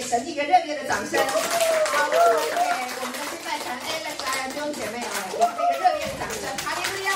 [0.00, 1.20] 给神一个热烈的掌声。
[1.20, 2.16] 好，我们
[2.48, 2.56] 给
[2.96, 6.48] 我们的敬拜团 Alex 来弟兄姐妹啊，给他们一个热烈的掌声。
[6.56, 7.12] 哈利路亚，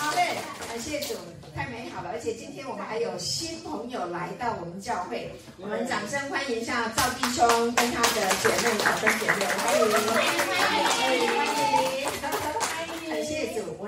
[0.00, 0.34] 好嘞，
[0.66, 1.14] 感谢主，
[1.54, 2.10] 太美好了。
[2.12, 7.46] 而且今天我们还有新朋友来到我们教会，我们掌声欢迎一下赵弟兄
[7.76, 11.46] 跟他的姐妹、小分姐妹，欢迎，欢迎，欢迎，欢
[11.92, 11.95] 迎。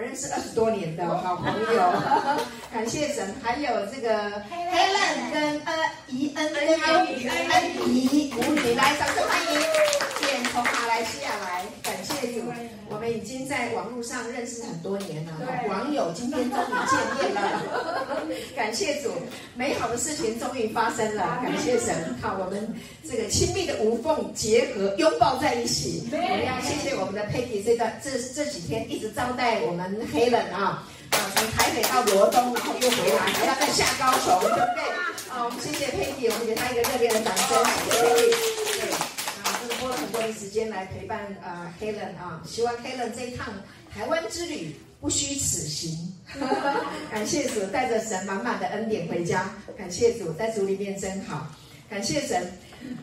[0.09, 1.93] 认识二十多年的好朋友，
[2.73, 4.09] 感谢神，还有这个
[4.49, 5.75] Helen 跟呃
[6.07, 11.58] 怡恩跟恩怡恩怡母女来，掌声欢迎，远从马来西亚来，
[13.09, 15.33] 们已经在网络上认识很多年了，
[15.69, 17.63] 网友今天终于见面了，
[18.57, 19.11] 感谢主，
[19.55, 22.75] 美好的事情终于发生了，感谢神，好，我们
[23.09, 29.09] 这个亲密的无缝结合，拥抱在一起，我们要谢谢我们的 Peggy 这段这这几天一直。
[29.19, 34.85] 招待我们 Helen 啊，啊，从台北到罗东，然后又回来，还要再下高雄，对不对？
[35.29, 38.58] 啊，我们谢谢佩蒂，我们给他一个热烈的掌声，谢谢
[40.33, 43.53] 时间来陪伴啊 Helen 啊，希望 Helen 这一趟
[43.93, 46.15] 台湾之旅不虚此行。
[47.11, 51.47] 感谢主，带着神满满的恩典回家，感谢主，在主里面真好，
[51.89, 52.51] 感谢神。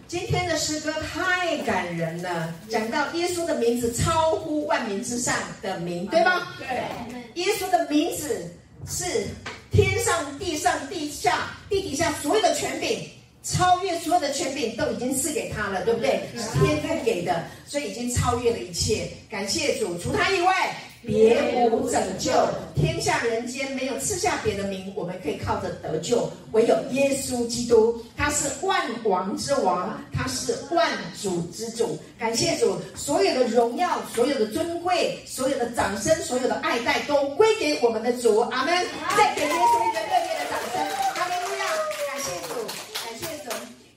[0.07, 6.47] 今天的诗歌太感人了，讲到耶稣的名字超乎万名之上的名，对吗？
[6.59, 7.43] 对。
[7.43, 8.49] 耶稣的名字
[8.87, 9.27] 是
[9.71, 13.09] 天上、地上、地下、地底下所有的权柄，
[13.45, 16.21] 超越所有的权柄都已经赐给他了，对不对？
[16.35, 19.07] 是天父给的，所以已经超越了一切。
[19.29, 20.75] 感谢主，除他以外。
[21.05, 22.31] 别无拯救，
[22.73, 31.95] 天下人间没有赐下别的名，我们可以靠着得救，唯有耶稣基督，他是万王之王，他是万主之主。
[32.17, 38.39] 感谢主，所有的荣耀、所有的尊贵、所有的掌声、所有的爱戴，都归给我们的主。
[38.39, 38.73] 阿门！
[39.15, 39.53] 再给耶稣
[39.87, 40.81] 一个热烈的掌声。
[41.13, 41.65] 哈利路亚！
[42.07, 43.53] 感谢主，感谢神，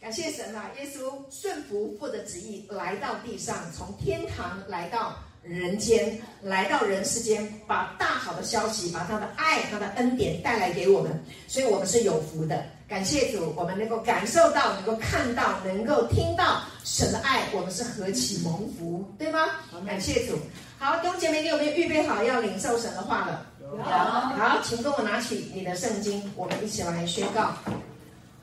[0.09, 0.71] 感谢神啊！
[0.79, 5.15] 耶稣顺服父的旨意来到地上，从天堂来到。
[5.43, 12.65] 人间来到人世间，把大好的消息，把他的爱、他的恩典带来给我们，所以我们是有福的。
[12.89, 19.47] 感谢主，我们能够感受到、能够看到、能够听到神的爱，我们是何其蒙福，对吗？
[19.87, 20.39] 感谢主。
[20.79, 23.47] 好，弟兄姐妹，你有没有预备好要领受神的话了？
[23.61, 23.77] 有。
[23.83, 27.53] 好，请跟我拿起你的圣经，我们一起来宣告。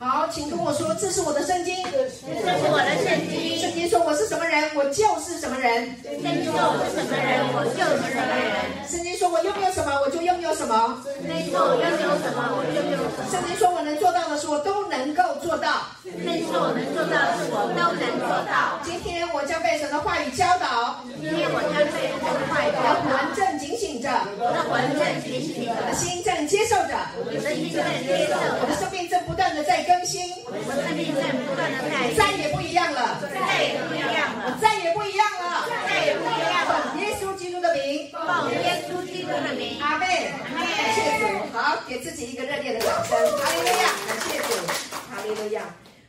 [0.06, 1.74] 好，请跟我说，这是我的圣经。
[1.82, 3.58] 这是我的圣经。
[3.58, 5.98] 圣经说我是什么人，我就是什么人。
[6.06, 8.54] 圣经说我是什么人，我就是什么人。
[8.86, 11.02] 圣经说我拥有什么，我就拥有什么。
[11.26, 13.26] 圣经说我拥有什么，我就拥有什么。
[13.34, 15.90] 圣经说我能做到的事，我都能够做到。
[16.06, 18.78] 圣经说我能做到的事，我都能做到。
[18.86, 21.02] 今天我将被神的话语教导。
[21.18, 23.10] 今天我将被神的话语教导。
[23.10, 29.15] 我的魂正警醒着，我的魂正警醒着，我的心正接受着，我的心正接受，我的生命正不
[29.56, 29.86] 断的在。
[29.86, 36.92] 更新，我的生命在不断的改，再也不一样了，再也不一样了，我再也不一样了，再也不一样了。
[36.92, 40.68] 奉耶稣基督的名，奉耶稣基督的名，阿门，阿门。
[40.76, 41.24] 感谢主，
[41.54, 43.16] 好，给自己一个热烈的掌声。
[43.38, 44.50] 哈利路亚，感谢主，
[44.92, 45.62] 哈利路亚。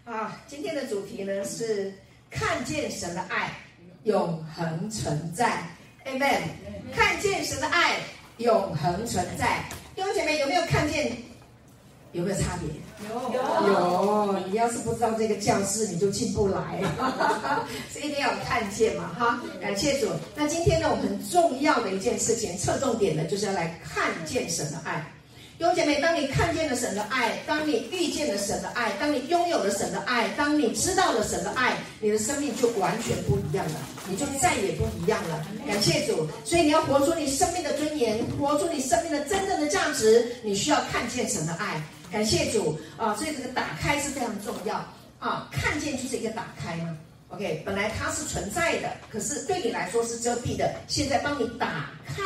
[0.04, 1.92] 啊，今天的主题呢是
[2.30, 3.52] 看见神的爱，
[4.04, 5.52] 永恒存在。
[6.06, 6.28] 阿门。
[6.94, 7.96] 看见神的爱，
[8.38, 9.62] 永恒存在。
[9.94, 11.12] 弟兄姐妹，有没有看见？
[12.12, 12.70] 有没有差别？
[13.04, 16.80] 有有，你要是不知道这个教室，你就进不来，
[17.92, 19.40] 所以一定要看见嘛，哈！
[19.60, 20.08] 感谢主。
[20.34, 25.04] 那今天呢，我们很重要的一件事情，侧重点呢，就是要来看见神的爱。
[25.58, 35.46] 弟兄姐妹，当你看见了神的爱，当你遇见了神的爱，当你拥有了神的爱，当你知道了神的爱，你的生命就完全不一样了，你就再也不一样了。
[35.66, 36.26] 感谢主。
[36.44, 41.82] 所以你要活出你生命的尊严，活出你生命的真正的价值，你需要看见神的爱。
[42.10, 43.14] 感谢主啊！
[43.16, 44.76] 所以这个打开是非常重要
[45.18, 45.48] 啊！
[45.50, 46.96] 看见就是一个打开嘛。
[47.30, 50.72] OK，本来它是存在的，可是对你来说是遮蔽的。
[50.86, 52.22] 现在帮你打开，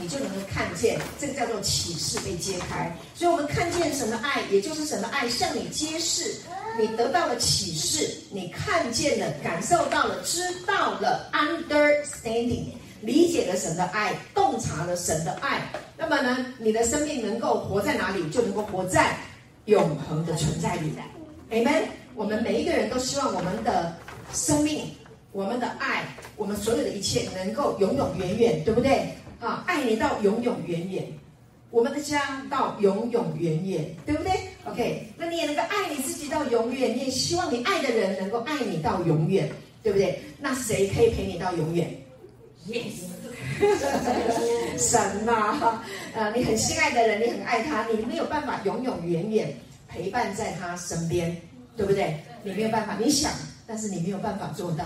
[0.00, 2.90] 你就能够看见，这个叫做启示被揭开。
[3.14, 6.36] 所以，我们看见神的爱，也就是神的爱向你揭示，
[6.80, 12.68] 你得到了启示，你看见了，感受到了，知道了，understanding，
[13.00, 15.62] 理解了神的爱，洞察了神的爱。
[15.96, 19.16] 那么呢，你的生命能够活在哪里，就能够活在
[19.66, 20.92] 永恒的存在里。
[21.50, 21.84] Amen。
[22.14, 23.96] 我们每一个人都希望我们的
[24.32, 24.82] 生命、
[25.30, 26.04] 我们的爱、
[26.36, 29.08] 我们所有的一切能够永永远远，对不对？
[29.38, 31.06] 啊，爱你到永永远远，
[31.70, 34.32] 我们的家到永永远远，对不对
[34.64, 39.48] ？OK，那你也能够爱你自己到永远，你也希望你爱的人能够爱你到永远，
[39.80, 40.20] 对不对？
[40.40, 41.88] 那谁可以陪你到永远
[42.68, 43.08] ？Yes。
[44.78, 45.82] 神呐、
[46.34, 49.56] 你很心爱的人，你很爱他，你没有办法永永远远
[49.88, 51.36] 陪伴在他身边，
[51.76, 52.20] 对不对？
[52.44, 53.32] 你没有办法，你想，
[53.66, 54.84] 但是你没有办法做到，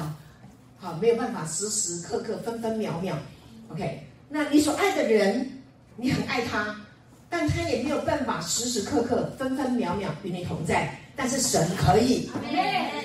[0.78, 3.14] 好，没有办法时时刻刻、分分秒秒
[3.68, 4.06] ，OK？
[4.30, 5.46] 那你所爱的人，
[5.96, 6.74] 你很爱他，
[7.28, 10.98] 但他也没有办法时时刻刻、分分秒秒与你同在。
[11.14, 12.30] 但是神可以，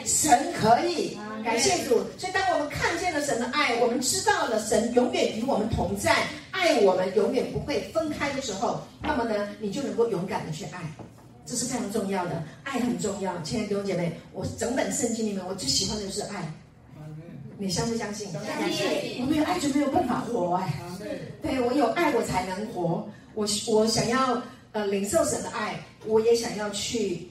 [0.06, 2.02] 神可以，感谢主。
[2.18, 6.16] 所以当我们看见了神的爱，我们知道了神永远与我们同在，
[6.52, 10.82] 爱我们永远不会分开的时候，那么呢，你就能够勇敢的去爱，
[11.46, 12.44] 这是非常重要的。
[12.64, 16.52] 爱很重要，亲爱的弟兄姐妹，我整本圣经里面我最喜欢的就是爱。
[17.58, 18.32] 你相不相信？
[18.32, 19.22] 相信。
[19.22, 20.74] 我没有爱就没有办法活哎。
[21.42, 23.08] 对，我有爱我才能活。
[23.34, 24.42] 我我想要
[24.72, 27.30] 呃领受神的爱，我也想要去。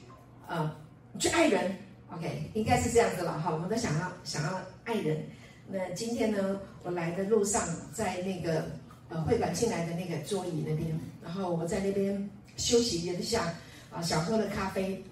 [0.49, 0.71] 呃，
[1.19, 1.75] 去爱人
[2.11, 3.51] ，OK，应该是这样子了哈。
[3.51, 5.23] 我们都想要想要爱人。
[5.69, 7.61] 那今天呢，我来的路上，
[7.93, 8.65] 在那个
[9.09, 13.53] 呃会馆进来的那个桌椅那边，然后我在那边休息一下，
[13.91, 15.03] 啊，小喝了咖啡，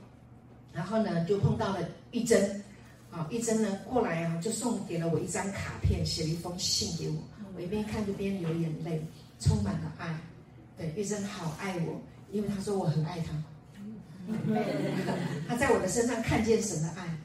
[0.72, 1.80] 然后呢就碰到了
[2.12, 2.64] 玉珍，
[3.12, 7.16] 啊，玉珍呢过来啊，就送给了我一张卡片，写了一封信给我。
[7.56, 9.02] 我一边看一边流眼泪，
[9.40, 10.18] 充满了爱。
[10.78, 12.02] 对，玉珍好爱我，
[12.32, 13.32] 因为她说我很爱她。
[15.48, 17.18] 他在我的身上看见神的爱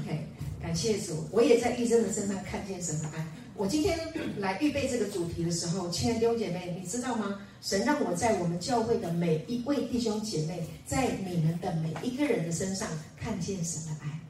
[0.00, 0.26] ，OK，
[0.62, 3.26] 感谢主，我也在玉珍的身上看见神的爱。
[3.54, 3.98] 我今天
[4.38, 7.40] 来预备这个主题的时候，亲爱的弟兄姐妹，你知道吗？
[7.62, 12.86] 神让我在我们教会的每一位弟兄姐妹，在你们的每一个人的身上
[13.18, 14.20] 看见神的爱，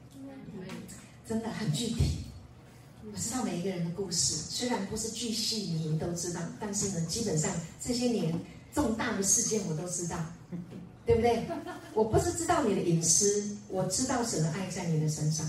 [1.27, 2.25] 真的很具体。
[3.13, 8.33] 我知道每一个人的故事，虽然不是巨细靡遗都知道，但是呢，基本上这些年
[8.73, 10.17] 重大的事件我都知道。
[11.07, 11.43] 对不对？
[11.95, 15.47] 我不是知道你的隐私，我知道神的爱在你的身上。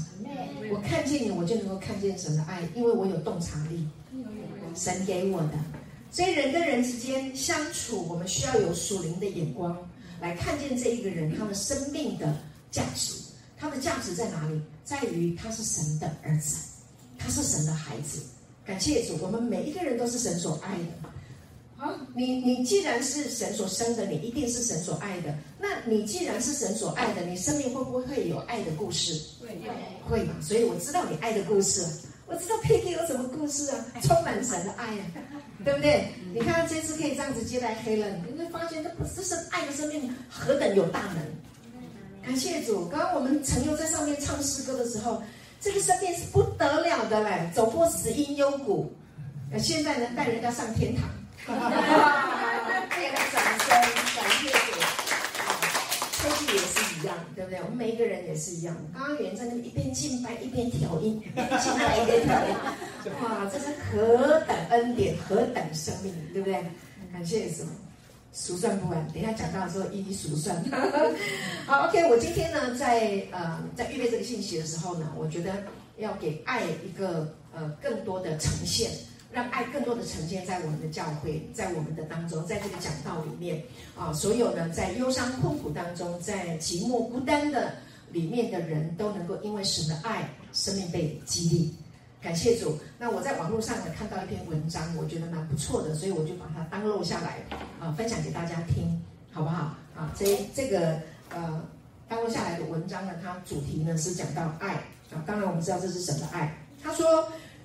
[0.71, 3.86] 我看见你，我就能够看见神的爱，因为我有洞察力，
[4.75, 5.54] 神给我的。
[6.12, 9.77] 所以人跟人之间相处，我们需要有属灵的眼光
[10.21, 12.33] 来看见这一个人他的生命的
[12.71, 13.13] 价值。
[13.57, 14.62] 他的价值在哪里？
[14.86, 16.57] 在于他是神的儿子，
[17.18, 18.21] 他是神的孩子。
[18.63, 21.10] 感谢主，我们每一个人都是神所爱的。
[21.79, 25.31] 好，你你既然是神所生的，你一定是神所爱的。
[25.59, 29.13] 那你既然是神所爱的，你生命会不会有爱的故事？
[29.39, 29.47] 会，
[30.09, 30.33] 会嘛？
[30.41, 31.85] 所以我知道你爱的故事，
[32.25, 33.85] 我知道佩佩有什么故事啊？
[34.01, 35.06] 充满神的爱啊，
[35.63, 36.07] 对不对？
[36.33, 41.18] 你看这次可以这样子接待黑人，你会发现这不这是爱的生命何等有大能！
[42.24, 45.21] 感谢主，刚刚我们陈佑在上面唱诗歌的时候，
[45.62, 48.91] 这个生命是不得了的嘞，走过死荫幽谷，
[49.59, 51.07] 现在能带人家上天堂。
[51.47, 52.83] 哈哈哈！
[52.89, 54.75] 给个掌声，感谢主。
[56.19, 57.61] 科技也是一样，对不对？
[57.61, 58.75] 我们每一个人也是一样。
[58.94, 62.53] 刚刚有人在那边一边敬拜一边调音，一边敬拜一边调音。
[63.23, 66.61] 哇，这是何等恩典，何等生命，对不对？
[67.13, 67.63] 感谢主，
[68.33, 69.07] 数算不完。
[69.13, 70.61] 等一下讲到的时候一一数算。
[71.65, 75.63] 好，OK，我今天呢，在呃在预备这个信息的时候呢，我觉得
[75.95, 78.91] 要给爱一个呃更多的呈现。
[79.38, 83.62] 让爱更多的呈现在我们的教会，在我们的当中，在这个讲道里面
[83.95, 87.75] 啊，所有呢，在忧伤困苦当中，在寂寞孤单的
[88.12, 91.75] 里面的人都能够因为神的爱，生命被激励。
[92.19, 92.80] 感谢主。
[92.98, 97.38] 那我在网络上呢看到一篇文章，我觉得蛮不错的，所以我就把它当录下来
[97.80, 99.00] 啊，分享给大家听，
[99.31, 99.75] 好不好？
[99.95, 101.00] 啊，这这个
[101.30, 101.63] 呃
[102.10, 104.74] 当录下来的文章呢，它主题呢是讲到爱
[105.13, 106.58] 啊，当然我们知道这是神的爱。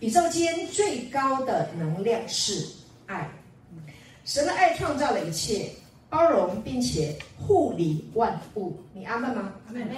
[0.03, 2.67] 宇宙间最高的能量是
[3.07, 3.31] 爱，
[4.25, 5.71] 神的爱创造了一切，
[6.11, 8.77] 包容并且护理万物。
[8.93, 9.55] 你阿门吗？
[9.69, 9.89] 阿门。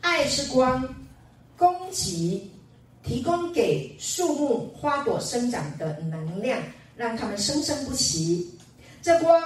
[0.00, 0.92] 爱是光，
[1.56, 2.50] 供给
[3.04, 6.60] 提供给树木花朵生长的能量，
[6.96, 8.58] 让它们生生不息。
[9.00, 9.40] 这光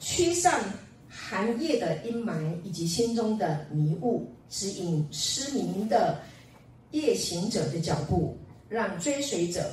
[0.00, 0.60] 驱散
[1.08, 6.20] 寒夜的阴霾以及心中的迷雾，指引失明的
[6.90, 8.36] 夜行者的脚步。
[8.68, 9.70] 让追随者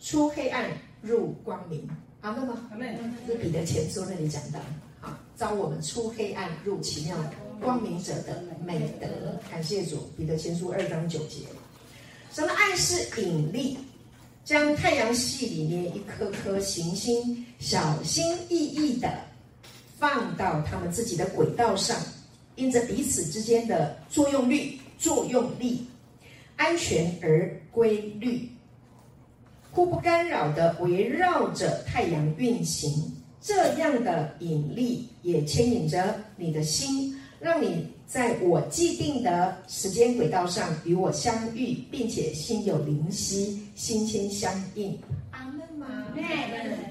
[0.00, 0.70] 出黑暗
[1.00, 1.88] 入光明，
[2.20, 2.68] 阿们吗？
[2.70, 2.96] 阿们。
[3.26, 4.58] 这是彼得前书那里讲到，
[5.00, 7.16] 啊，招我们出黑暗入奇妙
[7.60, 9.06] 光明者的美德。
[9.50, 11.40] 感谢主，彼得前书二章九节。
[12.32, 13.78] 什么爱是引力？
[14.44, 19.08] 将太阳系里面一颗颗行星小心翼翼地
[19.98, 21.96] 放到他们自己的轨道上，
[22.56, 25.86] 因着彼此之间的作用力，作用力。
[26.56, 28.48] 安全而规律，
[29.70, 44.96] 互不干扰地围绕着太阳运行，这样的引力也牵引着你的心，让你在我既定的时间轨道上与我相遇，并且心有灵犀，心心相印。
[45.32, 46.06] 阿门吗？
[46.14, 46.22] 对。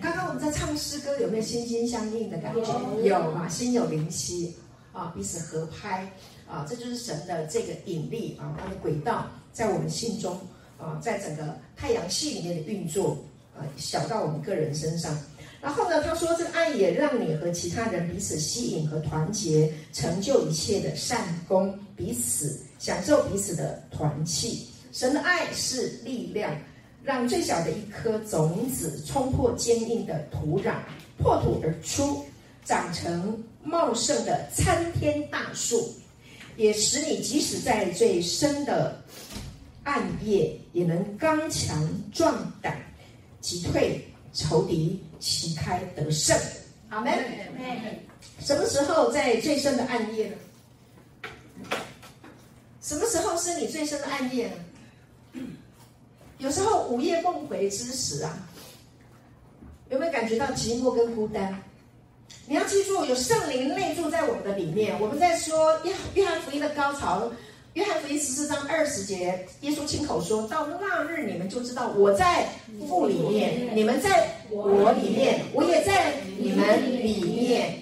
[0.02, 2.62] 刚刚我们在唱诗歌，有没有心心相印的感觉？
[3.04, 3.48] 有啊？
[3.48, 4.54] 心有灵犀
[4.92, 6.06] 啊，彼此合拍。
[6.46, 10.38] 啊，这就是神的这个引力啊，它的轨道在我们心中
[10.78, 13.18] 啊，在整个太阳系里面的运作
[13.56, 15.18] 啊，小到我们个人身上。
[15.62, 24.68] 然后呢，他说这个爱也让你和其他人彼此吸引和团结，成就一切的善功，彼此享受彼此的团契。
[24.92, 26.54] 神的爱是力量，
[27.02, 30.76] 让最小的一颗种子冲破坚硬的土壤，
[31.18, 32.26] 破土而出，
[32.66, 35.94] 长成茂盛的参天大树，
[36.58, 39.02] 也使你即使在最深的
[39.84, 42.78] 暗夜，也能刚强壮胆，
[43.42, 45.02] 击退仇敌。
[45.26, 46.38] 旗开得胜，
[46.90, 47.18] 阿门。
[48.42, 50.36] 什么时候在最深的暗夜呢？
[52.82, 55.40] 什么时候是你最深的暗夜呢？
[56.40, 58.38] 有时候午夜梦回之时啊，
[59.90, 61.58] 有没有感觉到寂寞跟孤单？
[62.46, 65.00] 你要记住，有圣灵内住在我们的里面。
[65.00, 67.32] 我们在说约约翰福音的高潮。
[67.74, 72.48] 约翰福音十四章二十节，耶稣亲口说到：“那日你们就知道我在
[72.88, 77.80] 父里面，你们在我里面，我也在你们里面。”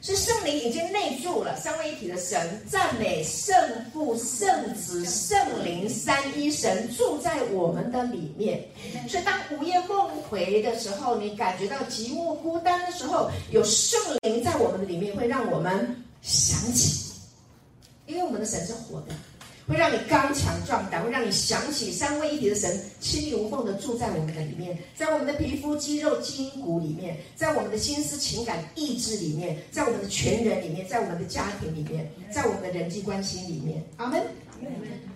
[0.00, 3.54] 是圣灵已经内住了，三位一体的神，赞美圣
[3.92, 8.64] 父、圣子、圣灵三一神住在我们的里面。
[9.06, 17.07] 所以当午夜梦回的时候，你感觉到寂寞孤单的时候，有圣灵在我们的里面，会让我们想起。
[18.08, 19.14] 因为我们的神是活的，
[19.68, 33.84] 会让你刚强壮胆，会让你想起三位一体的神，亲密无缝的住在我们的里面，在我们的皮肤、肌肉、筋骨里面，在我们的心思、情感、意志里面，在我们的全人里面，在我们的家庭里面，在我们的人际关系里面。
[33.98, 34.22] 阿门。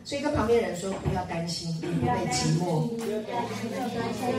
[0.04, 2.90] 所以跟旁边人说，不要担心，你不会寂寞，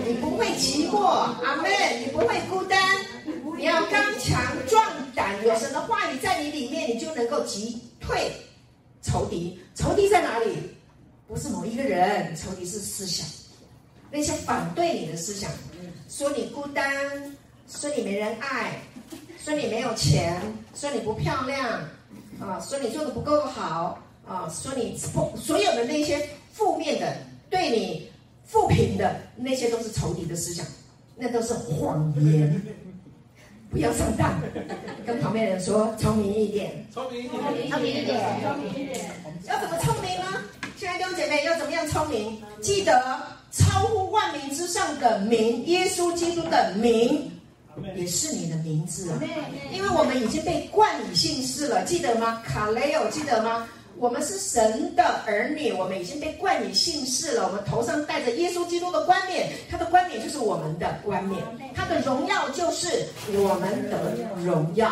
[0.05, 0.97] 你不会寂寞。
[1.43, 2.79] 阿门，你不会孤单，
[3.57, 8.31] 你要刚强壮胆，有神的话语在你里面，你就能够击退
[9.01, 9.59] 仇敌。
[9.75, 10.57] 仇敌在哪里？
[11.27, 13.25] 不是某一个人，仇敌是思想，
[14.11, 15.49] 那些反对你的思想，
[16.07, 16.93] 说你孤单，
[17.67, 18.79] 说你没人爱，
[19.43, 20.39] 说你没有钱，
[20.75, 21.81] 说你不漂亮，
[22.39, 23.99] 啊，说你做的不够好。
[24.25, 27.17] 啊，说你不所有的那些负面的，
[27.49, 28.09] 对你
[28.45, 30.65] 负评的那些都是仇敌的思想，
[31.17, 32.61] 那都是谎言，
[33.73, 34.39] 不要上当。
[35.03, 39.11] 跟旁边人说，聪明一点，聪明一点，聪明一点，聪明一点。
[39.47, 40.41] 要怎么聪明呢？
[40.77, 42.39] 亲爱的弟兄姐妹，要怎么样聪明？
[42.61, 43.19] 记得
[43.51, 47.31] 超乎万名之上的名，耶稣基督的名，
[47.95, 49.19] 也是你的名字啊。
[49.73, 52.43] 因为我们已经被冠以姓氏了，记得吗？
[52.45, 53.67] 卡雷欧，记得吗？
[54.03, 57.47] 我们是神的儿女，我们已经被冠以姓氏了。
[57.47, 61.41] 我们头上戴着耶稣基督的冠冕，他的冠冕就是我们的冠冕，
[61.73, 63.97] 他的荣耀就是我们的
[64.43, 64.91] 荣耀。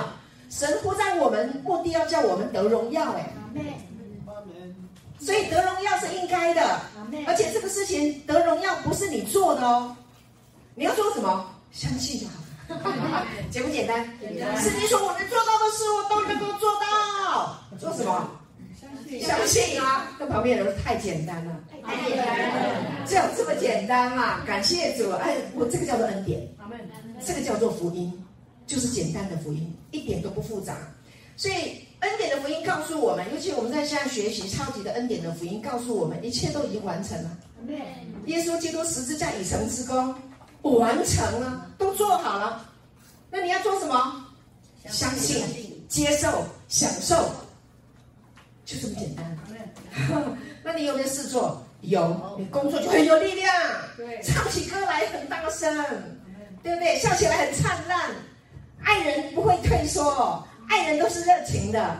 [0.49, 3.11] 神呼在我们，目的要叫我们得荣耀。
[3.11, 3.33] 哎，
[5.19, 6.79] 所以得荣耀是应该的，
[7.27, 9.93] 而且这个事情得荣耀不是你做的哦，
[10.73, 11.53] 你要做什么？
[11.73, 14.05] 相信就好了， 简不简单？
[14.57, 17.57] 是你说我能做到的事，我都能够做到。
[17.77, 18.37] 做什么？
[19.19, 24.43] 相信啊，跟旁边人说太简单了，太简单了，这样这么简单啊！
[24.45, 26.47] 感谢主，哎，我这个叫做恩典，
[27.25, 28.11] 这个叫做福音，
[28.65, 30.77] 就是简单的福音，一点都不复杂。
[31.35, 37.37] 所以恩典的福音告诉我们，尤其我们在现在学习超级的恩典的福音，告诉我们一切都已经完成了。
[38.27, 40.15] 耶稣基督十字架已成之功，
[40.61, 42.65] 完成了，都做好了。
[43.29, 44.25] 那你要做什么？
[44.87, 45.43] 相信、
[45.87, 47.29] 接受、享受。
[48.71, 49.37] 就这么简单，
[50.63, 51.61] 那你有没有事做？
[51.81, 53.53] 有，你工作就很有力量，
[53.97, 55.75] 对，唱起歌来很大声，
[56.63, 56.97] 对不对？
[56.99, 58.11] 笑起来很灿烂，
[58.83, 61.97] 爱人不会退缩，爱人都是热情的，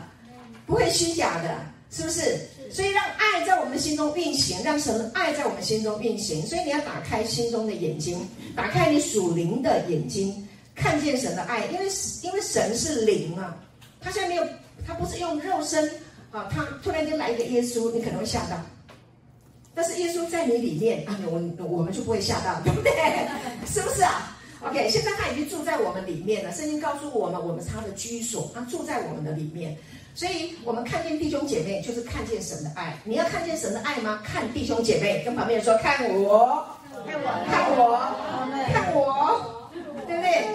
[0.66, 1.56] 不会虚假的，
[1.90, 2.40] 是不是？
[2.70, 6.46] 所以让爱在我们的心中运行，让神的爱在我们心中运行。
[6.46, 8.26] 所以你要打开心中的眼睛，
[8.56, 11.86] 打开你属灵的眼睛，看见神的爱，因为
[12.22, 13.58] 因为神是灵啊，
[14.00, 14.48] 他现在没有，
[14.88, 15.92] 他不是用肉身。
[16.32, 18.56] 啊，他突然间来一个耶稣，你可能会吓到。
[19.74, 21.32] 但是耶稣在你里面啊，我
[21.66, 22.92] 我们就不会吓到，对不对？
[23.66, 26.52] 是不是啊？OK，现在他已经住在我们里面了。
[26.52, 29.78] 圣经告诉我们，我们是他的居所，他住在我们的里面。
[30.14, 32.98] 所以，我们看见弟兄姐妹，就是看见神的爱。
[33.06, 34.22] 你要看见神的爱吗？
[34.26, 36.66] 看弟兄姐妹，跟旁边人说：“看我，
[37.08, 37.98] 看我，看我，
[38.74, 39.72] 看我，
[40.06, 40.46] 对不对？”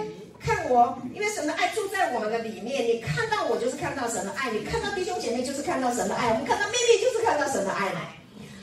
[0.46, 2.86] 看我，因为神的爱住在我们的里面。
[2.86, 7.90] 你看到我，就是看到神的爱；你看到弟兄姐妹，就是看到神的爱；我们看到妹妹，就是看到神的爱。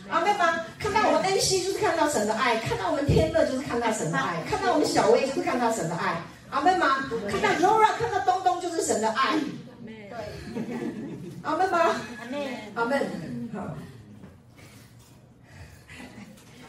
[0.09, 0.61] 阿妹吗？
[0.79, 6.21] 看到我们恩熙，就是看到神的爱；看到我们天乐，就是看到神的爱；看到我们小薇，就是看到神的爱。
[6.51, 7.03] 阿妹吗？
[7.29, 9.35] 看到 Laura，看到东东，就是神的爱。
[9.85, 10.17] 对。
[11.41, 11.95] 阿妹吗？
[12.75, 13.49] 阿门。
[13.53, 13.75] 好，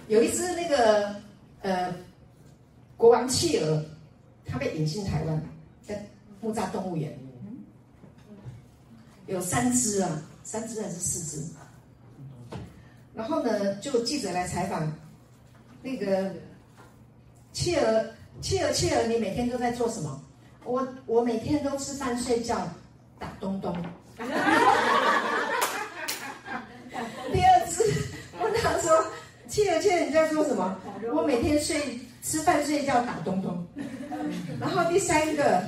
[0.08, 1.14] 有一只那个
[1.62, 1.94] 呃
[2.96, 3.84] 国王企鹅，
[4.46, 5.42] 他被引进台湾，
[5.82, 6.04] 在
[6.40, 7.18] 木栅动物园，
[9.26, 11.42] 有三只啊，三只还是四只？
[13.14, 14.92] 然后呢，就记者来采访
[15.82, 16.32] 那个
[17.52, 18.04] 企鹅，
[18.40, 20.20] 企鹅，企鹅，你每天都在做什么？
[20.64, 22.68] 我我每天都吃饭睡觉，
[23.18, 23.74] 打东东。
[27.32, 27.82] 第二只
[28.40, 29.04] 问他说
[29.46, 30.78] ：“企鹅，企鹅，你在做什么？”
[31.14, 33.66] 我每天睡吃饭睡觉打东东。
[34.58, 35.62] 然后第三个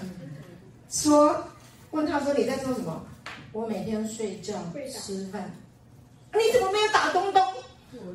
[0.88, 1.44] 说
[1.90, 3.04] 问他说：“你在做什么？”
[3.52, 4.54] 我每天睡觉
[4.90, 5.50] 吃饭。
[6.32, 7.42] 你怎么没有打东东？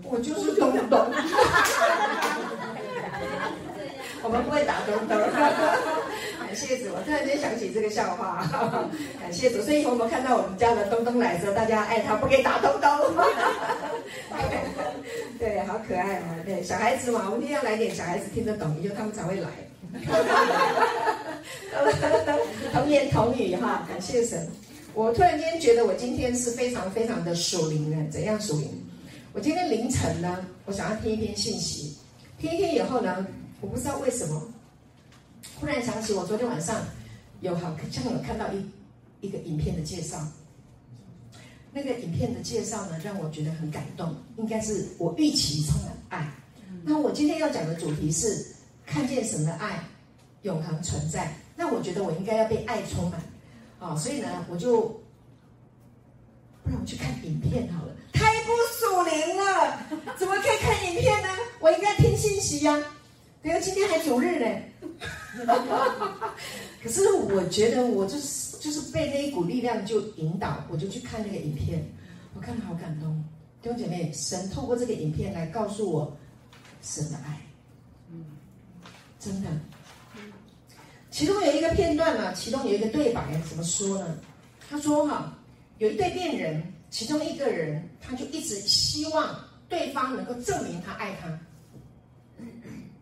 [0.04, 1.12] 我就是东东。
[4.24, 5.18] 我们不会打东东。
[6.52, 8.46] 感谢主，我突然间想起这个笑话。
[9.22, 12.92] 感谢主，所以以后我们看到我们家的东东来的时候，大家爱他，不给打东东。
[15.40, 16.36] 对，好可爱嘛！
[16.46, 19.48] 对，小孩子嘛，我们一定要来点小孩子听得懂，以后他们才会来。
[22.74, 24.46] 童言童语哈，感谢神。
[24.94, 28.68] 我突然间觉得我今天是非常非常的属灵的，怎样属灵？
[29.32, 31.96] 我今天凌晨呢，我想要听一篇信息，
[32.38, 33.26] 听一听以后呢，
[33.62, 34.44] 我不知道为什么，
[35.60, 36.84] 忽然想起我昨天晚上
[37.42, 38.66] 有好像有看到一
[39.22, 40.18] 一个影片的介绍，
[41.72, 46.34] 那个影片的介绍呢，让我觉得很感动，应该是我预期充满爱。
[46.84, 48.46] 那我今天要讲的主题是
[48.86, 49.84] 看见神的爱
[50.42, 53.20] 永恒存在，那我觉得我应该要被爱充满。
[53.80, 54.82] 啊、哦，所以呢，我就
[56.64, 59.80] 不然我去看影片好了，太不属灵了，
[60.18, 61.30] 怎么可以看影片呢？
[61.60, 62.84] 我应该听信息呀、啊。
[63.42, 64.46] 对啊，今天还九日呢。
[66.84, 71.84] 可是我觉得我就是就是被那一股力量就引导，我就去看那个影片，
[72.34, 73.24] 我看了好感动。
[73.62, 76.18] 弟兄姐妹，神透过这个影片来告诉我
[76.82, 77.40] 神的爱，
[78.12, 78.26] 嗯，
[79.20, 79.50] 真的。
[81.12, 84.18] 其中有一个片段呢，其中有一个对白，怎么说呢？
[84.70, 85.38] 他说：“哈，
[85.78, 89.36] 有一对恋人，其中一个人他就一直希望
[89.68, 91.28] 对方能够证明他爱他，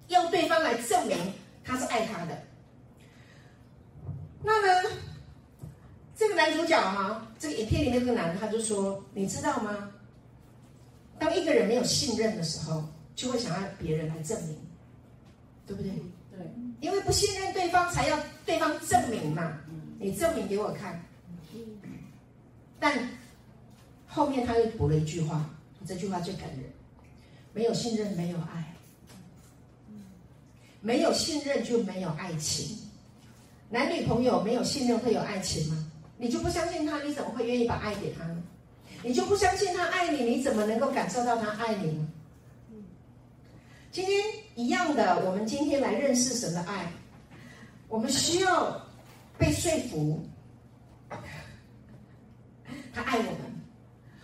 [0.09, 1.17] 要对方来证明
[1.63, 2.43] 他是爱他的。
[4.43, 4.89] 那呢，
[6.15, 9.91] 这个男主角哈，这个影片里面这个男的他就说：你知道吗？
[11.17, 12.83] 当一个人没有信任的时候，
[13.15, 14.57] 就会想要别人来证明，
[15.65, 15.91] 对不对
[16.31, 16.39] 对？”
[16.79, 19.57] 因为不信任对方，才要对方证明嘛。
[19.99, 21.03] 你证明给我看。
[22.79, 22.97] 但
[24.07, 25.49] 后面他又补了一句话，
[25.85, 26.63] 这句话最感人：
[27.53, 28.73] 没有信任，没有爱。
[30.81, 32.77] 没有信任就没有爱情。
[33.69, 35.91] 男女朋友没有信任会有爱情吗？
[36.17, 38.43] 你就不相信他，你怎么会愿意把爱给他呢？
[39.03, 42.07] 你就不相信他爱你，你怎么能够感受到他爱你呢？
[43.91, 44.21] 今天
[44.55, 46.91] 一样的，我们今天来认识神的爱，
[47.87, 48.85] 我们需要
[49.37, 50.21] 被说服，
[52.93, 53.39] 他爱我们，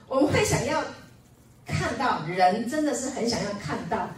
[0.08, 0.84] 我们会想要
[1.66, 4.10] 看到人真的是很想要看到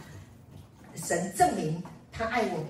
[0.96, 1.82] 神证明
[2.18, 2.66] 他爱我们。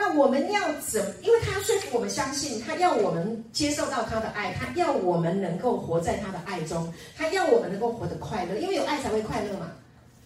[0.00, 1.12] 那我们要怎？
[1.22, 9.72] 因为他要说服我们相信，他要我们接受到他的爱，他要我们能够活在他的爱中，他要我们能够活得快乐，因为有爱才会快乐嘛。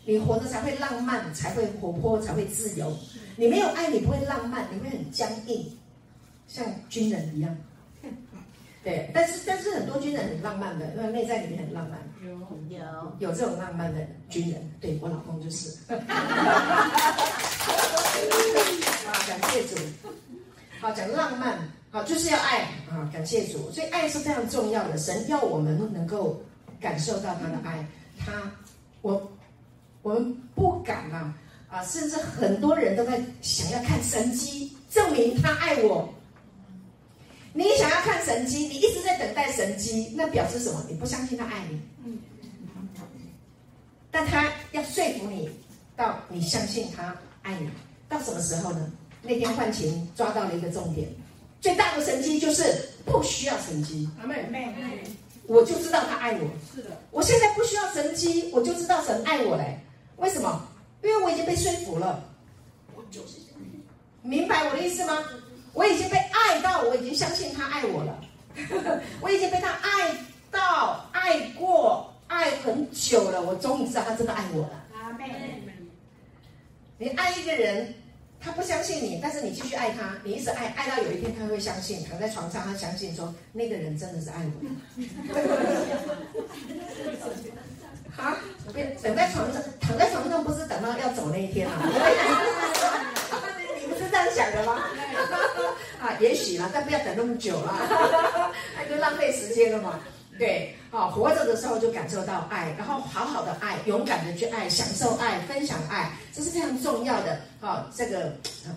[0.04, 2.94] 你活着才会浪漫，才会活泼，才会自由。
[3.34, 5.66] 你没有爱，你不会浪漫，你会很僵硬，
[6.46, 7.56] 像军人一样。
[8.84, 11.98] 对，但是但是很多军人很浪漫的，因为内在里面很浪漫。
[12.22, 12.30] 有
[12.68, 12.78] 有
[13.20, 15.74] 有这种浪漫的军人，对我老公就是。
[19.06, 19.76] 啊，感谢主。
[20.80, 21.58] 好，讲浪漫，
[21.90, 23.70] 好就是要爱啊，感谢主。
[23.70, 26.42] 所以爱是非常重要的，神要我们能够
[26.80, 27.86] 感受到他的爱，
[28.18, 28.32] 他
[29.02, 29.30] 我。
[30.04, 31.32] 我们不敢嘛，
[31.70, 36.12] 啊，甚至很多人都在想要看神迹，证明他爱我。
[37.52, 40.84] 你想要看神迹，你一直在等待神迹，那表示什么？
[40.88, 41.80] 你不相信他爱你。
[44.10, 45.48] 但他要说服你，
[45.94, 47.70] 到你相信他爱你，
[48.12, 48.90] 到什么时候呢？
[49.22, 51.08] 那天换情抓到了一个重点，
[51.60, 54.08] 最大的神机就是不需要神机。
[54.20, 54.74] 阿妹妹，
[55.46, 56.48] 我就知道他爱我。
[56.74, 59.78] 是的，我现在不需要神机，我就知道神爱我嘞。
[60.16, 60.68] 为什么？
[61.02, 62.22] 因为我已经被说服了，
[62.94, 63.60] 我就是这样，
[64.22, 65.18] 明白我的意思吗？
[65.72, 68.20] 我已经被爱到，我已经相信他爱我了，
[69.22, 70.14] 我已经被他爱
[70.50, 74.84] 到，爱过，爱很久了，我终于知道他真的爱我了。
[74.94, 75.62] 阿妹，
[76.98, 77.94] 你爱一个人
[78.44, 84.52] 他不相信你，但是你继续爱他，你一直爱，爱到有一天他会相信，躺在床上他相信说那个人真的是爱我。
[88.14, 88.36] 好，
[89.02, 91.80] 等在床上，躺在床上不是等到要走那一天啊？
[93.80, 94.82] 你不是这样想的吗？
[96.02, 100.00] 啊，也许啦，但不要等那么久啦，那就浪费时间了嘛。
[100.38, 107.40] 对，啊，活着的时候就感受到爱，然后好好的爱，勇敢的去爱，享受爱，分享爱，这是非常重要的。
[107.62, 108.30] 啊，这个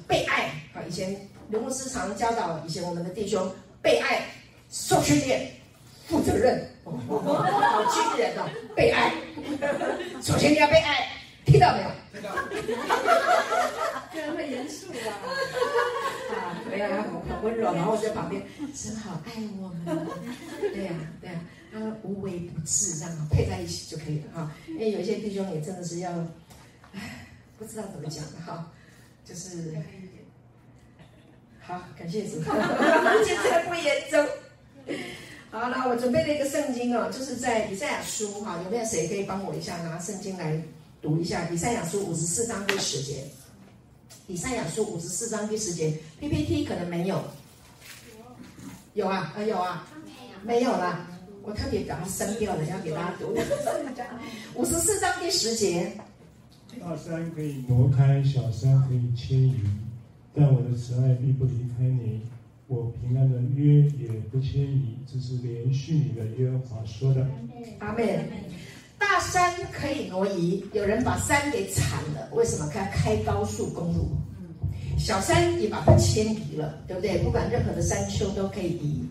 [0.08, 1.13] 被爱啊，以前
[1.49, 4.25] 刘牧师常教导以前我们的弟兄，被爱，
[4.71, 5.51] 受训练，
[6.08, 9.12] 负责任，好军人哦，被爱，
[10.21, 11.10] 首先你要被爱，
[11.45, 11.89] 听到没有？
[12.13, 12.30] 听到。
[14.13, 15.12] 这样会严肃啊。
[16.32, 18.41] 啊，没有，很很温柔，然后在旁边，
[18.73, 20.08] 真好爱我们。
[20.62, 21.36] 对呀、啊，对呀、
[21.75, 24.51] 他无微不至，这样配在一起就可以了哈。
[24.69, 26.09] 因为有一些弟兄也真的是要，
[26.93, 28.71] 唉，不知道怎么讲的哈，
[29.25, 29.75] 就是，
[31.59, 32.41] 好，感谢主，
[33.25, 34.25] 现在不严重。
[35.51, 40.57] 好，那我准备了一个圣经哦，就是在以赛亚书哈，有没有谁可以帮我一下拿圣经来
[41.01, 41.49] 读一下？
[41.49, 43.25] 以赛亚书五十四章第十节。
[44.27, 47.23] 以赛亚书五十四章第十节，PPT 可能没有，
[48.93, 49.85] 有啊，啊有啊，
[50.41, 51.07] 没有啦，
[51.45, 53.36] 我特别把它删掉了，要给大家读。
[54.60, 55.91] 五十四章第十节，
[56.81, 59.55] 大山可以挪开，小山可以迁移，
[60.34, 62.21] 但我的慈爱必不离开你，
[62.67, 67.27] 我平安的约也不迁移，这是连续你的耶和华说的。
[67.79, 68.27] 阿门。
[68.97, 72.67] 大山可以挪移，有人把山给铲了，为什么？
[72.69, 74.10] 开开高速公路。
[74.97, 77.19] 小山也把它迁移了，对不对？
[77.19, 79.03] 不管任何的山丘都可以移。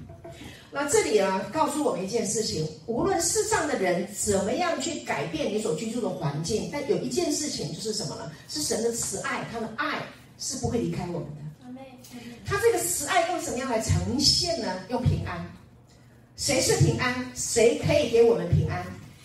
[0.74, 8.32] 那这里啊，告诉我们一件事情：无论世上的人怎么样去改变你所居住的环境，但有一件事情就是什么呢？
[8.48, 10.02] 是神的慈爱，他的爱
[10.36, 11.44] 是不会离开我们的。
[12.44, 14.80] 他这个慈爱用什么样来呈现呢？
[14.88, 15.48] 用平安。
[16.36, 17.24] 谁是平安？
[17.36, 18.84] 谁可以给我们平安？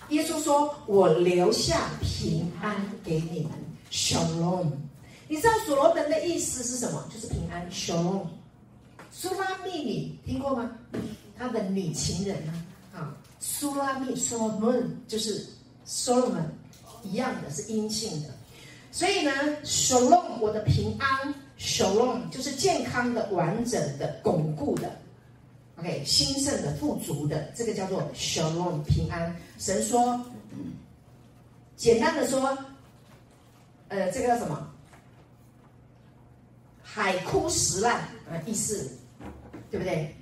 [0.09, 3.51] 耶稣说：“我留下平安给你们
[3.91, 4.71] ，Shalom。”
[5.27, 7.03] 你知道所罗门的意思是什么？
[7.11, 8.27] 就是平安，Shalom。
[9.11, 10.69] 苏拉密女听过吗？
[11.39, 12.53] 他的女情人呢？
[12.93, 15.47] 啊，苏拉密，Solomon 就是
[15.87, 16.43] Solomon
[17.01, 18.29] 一样的，是阴性的。
[18.91, 19.31] 所以呢
[19.63, 24.91] ，Shalom，我的平安，Shalom 就是健康的、完整的、巩固的。
[25.77, 29.33] OK，兴盛的、富足的，这个叫做 Shalom 平安。
[29.57, 30.19] 神说，
[31.77, 32.57] 简单的说，
[33.87, 34.69] 呃，这个叫什么？
[36.81, 38.89] 海枯石烂啊，意思
[39.69, 40.13] 对不对？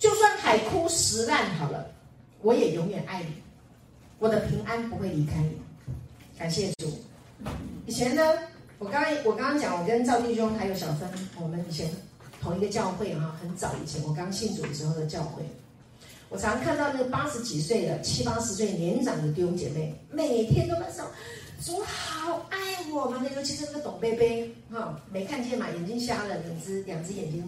[0.00, 1.86] 就算海枯石烂好了，
[2.40, 3.34] 我也永远爱你，
[4.18, 5.52] 我的平安不会离开你。
[6.36, 6.90] 感谢主。
[7.86, 8.22] 以前呢？
[8.78, 11.06] 我刚刚我刚刚讲，我跟赵弟兄还有小芬，
[11.38, 11.86] 我们以前
[12.40, 15.42] 同一个教会哈，很早以前我刚信主的时候的教会，
[16.30, 21.04] 我常看到那个八十几岁的、七八十岁年长的弟兄姐妹，每天都在说
[21.62, 22.58] 主好爱
[22.90, 27.46] 我们，尤其是那个董贝贝哈，没看见嘛，眼睛瞎了，两只两只眼睛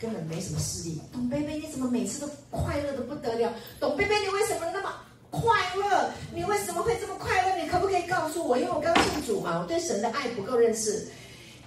[0.00, 1.00] 根本没什么视力。
[1.12, 3.52] 董贝贝，你怎么每次都快乐的不得了？
[3.80, 4.92] 董贝贝，你为什么那么？
[5.28, 7.56] 快乐，你为什么会这么快乐？
[7.60, 8.56] 你可不可以告诉我？
[8.56, 10.92] 因为我刚信主嘛，我对神的爱不够认识。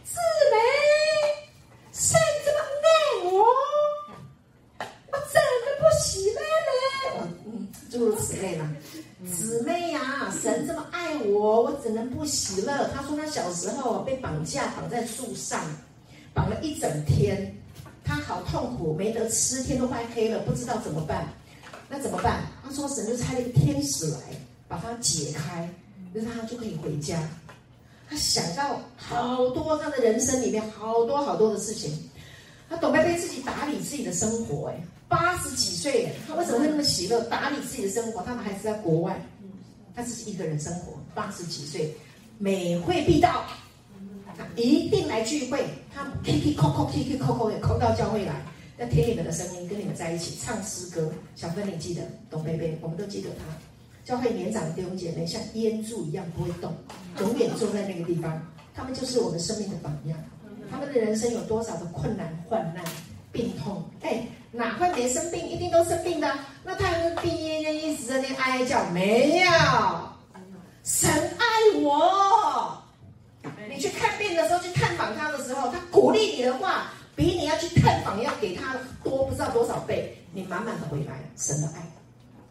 [0.05, 0.17] 姊
[0.51, 0.57] 妹，
[1.91, 3.45] 神这么爱我，
[4.79, 6.39] 我怎么不喜乐
[7.19, 7.27] 呢？
[7.45, 8.75] 嗯，诸如此类嘛。
[9.29, 12.89] 姊妹呀、神这么爱我，我怎能不喜乐？
[12.95, 15.61] 他说他小时候被绑架，绑在树上，
[16.33, 17.53] 绑了一整天，
[18.09, 21.27] 他好痛苦，没得吃，天都快黑了，不知道怎么办。
[21.87, 22.41] 那怎么办？
[22.63, 24.19] 他说神就差了一个天使来
[24.67, 25.69] 把他解开，
[26.11, 27.21] 那他就可以回家。
[28.09, 32.09] 他想到好多他的人生里面好多好多的事情，
[32.67, 34.69] 他懂得被自己打理自己的生活。
[34.69, 37.21] 哎，八十几岁，他为什么会那么喜乐？
[37.25, 39.23] 打理自己的生活，他们还是在国外，
[39.95, 40.93] 他自己一个人生活。
[41.13, 41.95] 八十几岁，
[42.39, 43.45] 每会必到，
[44.55, 45.65] 一定来聚会。
[45.93, 48.33] 他 K K 扣扣 K K 扣扣也扣到教会来。
[48.77, 51.11] 要听你们的声音，跟你们在一起唱诗歌。
[51.35, 53.43] 小芬，你记得董贝贝，我们都记得他。
[54.05, 56.73] 教会年长的弟兄姐妹像烟柱一样不会动，
[57.19, 58.41] 永远坐在那个地方。
[58.73, 60.17] 他们就是我们生命的榜样。
[60.71, 62.83] 他们的人生有多少的困难、患难、
[63.33, 63.83] 病痛？
[64.01, 65.45] 哎，哪会没生病？
[65.45, 66.33] 一定都生病的。
[66.63, 69.51] 那他们病恹恹一直在那哀叫，没有。
[70.83, 72.78] 神爱我。
[73.79, 76.91] 你去看病的时候，去探访他的时候，他鼓励你的话。
[77.15, 81.85] 比你要去探访要给他多不知道多少倍，你满满的回来，神的爱，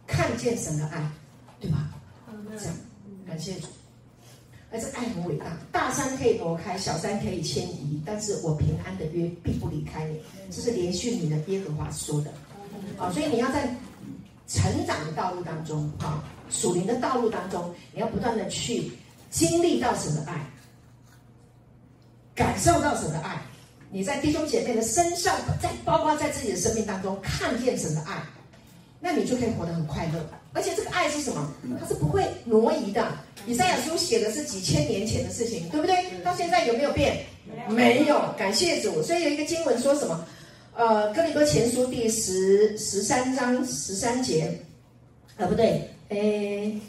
[0.05, 1.11] 看见神的爱，
[1.59, 1.89] 对吧？
[2.55, 2.75] 这样，
[3.27, 3.65] 感谢主。
[4.71, 10.21] 而这爱很伟大，大山可以挪开，小山可以迁移，但是我平安的约必不离开你。
[10.51, 12.31] 这是连续你的耶和华说的，
[12.99, 13.75] 啊，所以你要在
[14.47, 18.91] 成长的道路当中，啊，属灵的道路当中，你要不断的去
[19.31, 20.45] 经历到神的爱，
[22.39, 23.37] 感受到神的爱，
[23.91, 28.23] 你在弟兄姐妹的身上，在包括在自己的生命当中看见神的爱，
[28.97, 30.25] 那你就可以活得很快乐。
[30.53, 31.53] 而且这个爱是什么？
[31.77, 33.05] 它是不会挪移的。
[33.45, 35.97] 以赛亚书写的是几千年前的事情，对不对？
[36.23, 37.25] 到现在有没有变？
[37.67, 38.33] 没有。
[38.37, 39.03] 感谢主。
[39.03, 40.25] 所以有一个经文说什么？
[40.77, 44.57] 呃，哥林多前书第十十三章十三节，
[45.35, 46.79] 呃，不对，诶，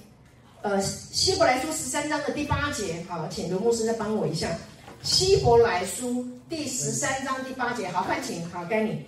[0.63, 3.05] 呃，希伯来书十三章的第八节。
[3.09, 4.57] 好，请刘牧师再帮我一下。
[5.03, 7.89] 希伯来书第十三章第八节。
[7.89, 8.47] 好，快请。
[8.51, 9.03] 好，该你。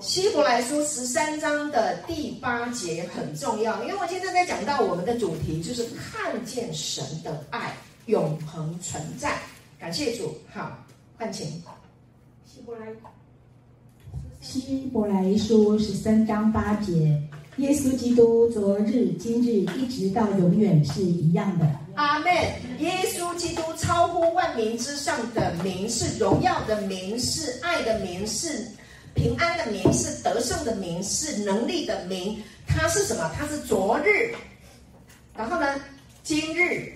[0.00, 7.72] 希伯来书十三章的第八节很重要，因为我现在在讲到我们的主题就是看见神的爱
[8.06, 9.38] 永恒存在。
[9.78, 10.84] 感谢主，好，
[11.16, 11.46] 换请。
[12.44, 12.86] 希伯来，
[14.40, 17.22] 希伯来书十三章八节，
[17.58, 21.85] 耶稣基督昨日、今日一直到永远是一样的。
[21.96, 22.32] 阿门。
[22.78, 28.66] 耶稣基督超乎万民之上的名，是荣耀的名，是爱的名，是。
[29.14, 32.42] 平安的名是得胜的名，是能力的名。
[32.66, 33.30] 它是什么？
[33.34, 34.34] 它是昨日，
[35.34, 35.74] 然后呢，
[36.22, 36.92] 今日，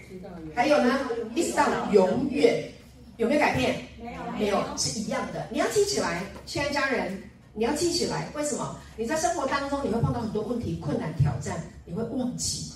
[0.54, 1.00] 还有呢，
[1.34, 2.70] 一直到永远，
[3.16, 3.74] 有没有改变？
[3.98, 5.46] 没有，没有，是一样的。
[5.50, 7.22] 你要记起来，亲爱家人，
[7.54, 8.28] 你要记起来。
[8.34, 8.76] 为什么？
[8.98, 12.70] 你在生活当中你会碰到很多问题、困难、挑战，你会忘记，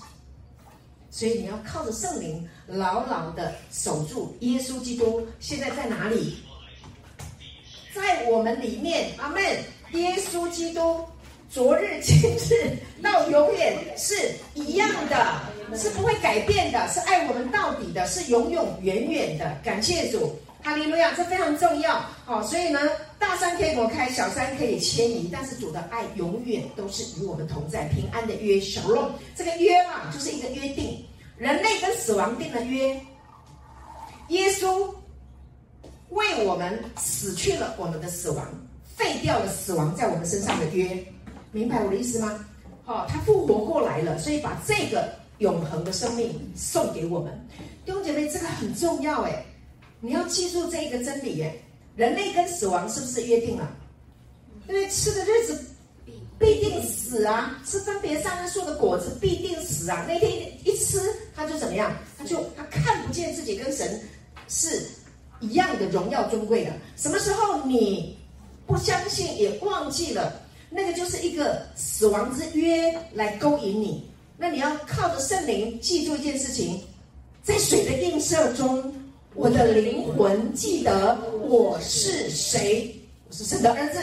[1.14, 5.24] 所以你要靠着圣灵，牢牢的守住耶稣基督。
[5.38, 6.38] 现在在哪里？
[7.94, 9.40] 在我们里面，阿门。
[9.92, 11.04] 耶稣基督，
[11.48, 15.40] 昨日、今日到永远是一样的，
[15.78, 19.56] 是不会改变的，是爱我们到底的，是永永远远的。
[19.62, 22.00] 感谢主，哈利路亚，这非常重要。
[22.24, 22.80] 好，所以呢，
[23.18, 27.86] 大山可以挪开，小山可以迁移，但是主的爱永远都是与我们同在。
[27.88, 31.04] 平安的约，小龙，这个约啊，就是一个约定，
[31.36, 32.98] 人类跟死亡定了约，
[34.28, 34.92] 耶稣。
[36.10, 38.46] 为我们死去了，我们的死亡
[38.96, 41.04] 废掉了死亡在我们身上的约，
[41.50, 42.44] 明白我的意思吗？
[42.84, 47.48] 好，他复活过来了，所以把这个永恒的生命送给我们。
[47.84, 49.44] 弟兄姐妹，这个很重要哎，
[50.04, 51.56] 你要记住这一个真理哎。
[51.96, 53.74] 人类跟死亡是不是约定了？
[54.68, 55.64] 因为吃的日子
[56.38, 60.04] 必定死啊，吃分别善恶树的果子必定死啊。
[60.06, 60.30] 那天
[60.64, 61.00] 一吃，
[61.34, 61.96] 他就怎么样？
[62.18, 64.00] 他就他看不见自己跟神
[64.46, 64.86] 是。
[65.40, 68.16] 一样的荣耀尊贵的，什么时候你
[68.66, 70.40] 不相信也忘记了，
[70.70, 74.08] 那个就是一个死亡之约来勾引你。
[74.38, 76.80] 那你要靠着圣灵记住一件事情，
[77.42, 78.94] 在水的映射中，
[79.34, 81.18] 我的灵魂记得
[81.48, 82.94] 我是谁，
[83.28, 83.98] 我是神的儿子。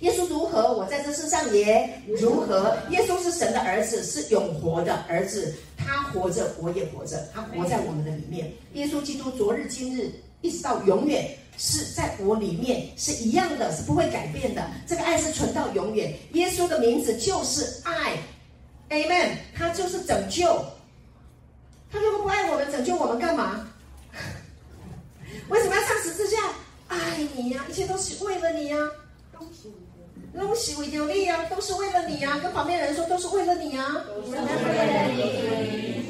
[0.00, 2.74] 耶稣如何，我在这世上也如何。
[2.88, 5.54] 耶稣是神的儿子，是永活的儿子。
[5.76, 7.22] 他活着，我也活着。
[7.34, 8.50] 他活在我们的里面。
[8.72, 14.70] 耶稣基督昨日、今日，一直到永远，是在我里面是一样的，是不会改变的。
[14.86, 16.14] 这个爱是存到永远。
[16.32, 18.16] 耶稣的名字就是爱
[18.88, 19.32] ，Amen。
[19.54, 20.64] 他就是拯救。
[21.90, 23.66] 他如果不爱我们，拯救我们干嘛？
[25.48, 26.36] 为什么要上十字架？
[26.88, 26.96] 爱
[27.34, 28.90] 你呀、一切都是为了你呀、啊。
[30.32, 32.38] 东西为了你啊，都是为了你啊！
[32.38, 34.04] 跟旁边人说，都是为了你啊！
[34.06, 34.44] 都是为了
[35.12, 36.04] 你。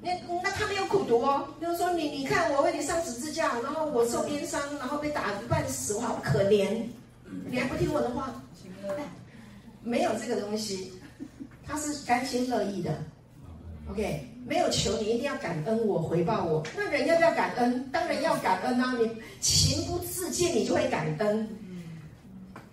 [0.00, 0.10] 那
[0.42, 6.82] 那他没有苦读哦，就是说你你看我为你上十字架，然后我受鞭伤，然后被打得半死，我好可怜，
[7.50, 8.32] 你还不听我的话？
[9.82, 10.94] 没有这个东西，
[11.66, 12.90] 他是甘心乐意的。
[13.90, 16.62] OK，没有求你一定要感恩我，回报我。
[16.76, 17.88] 那人要不要感恩？
[17.92, 18.94] 当然要感恩啊！
[18.98, 19.08] 你
[19.40, 21.48] 情不自禁，你就会感恩。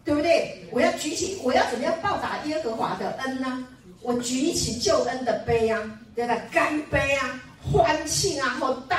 [0.04, 0.68] 对不对？
[0.72, 3.66] 我要举起，我要怎么样报答耶和华的恩呢？
[4.02, 5.80] 我举起救恩的杯啊，
[6.16, 6.36] 对吧？
[6.52, 8.98] 干杯啊，欢庆啊，好搭，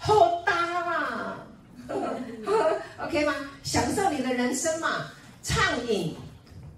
[0.00, 1.46] 好搭啊，
[3.06, 3.34] OK 吗？
[3.62, 5.06] 享受你的人生嘛，
[5.42, 6.14] 畅饮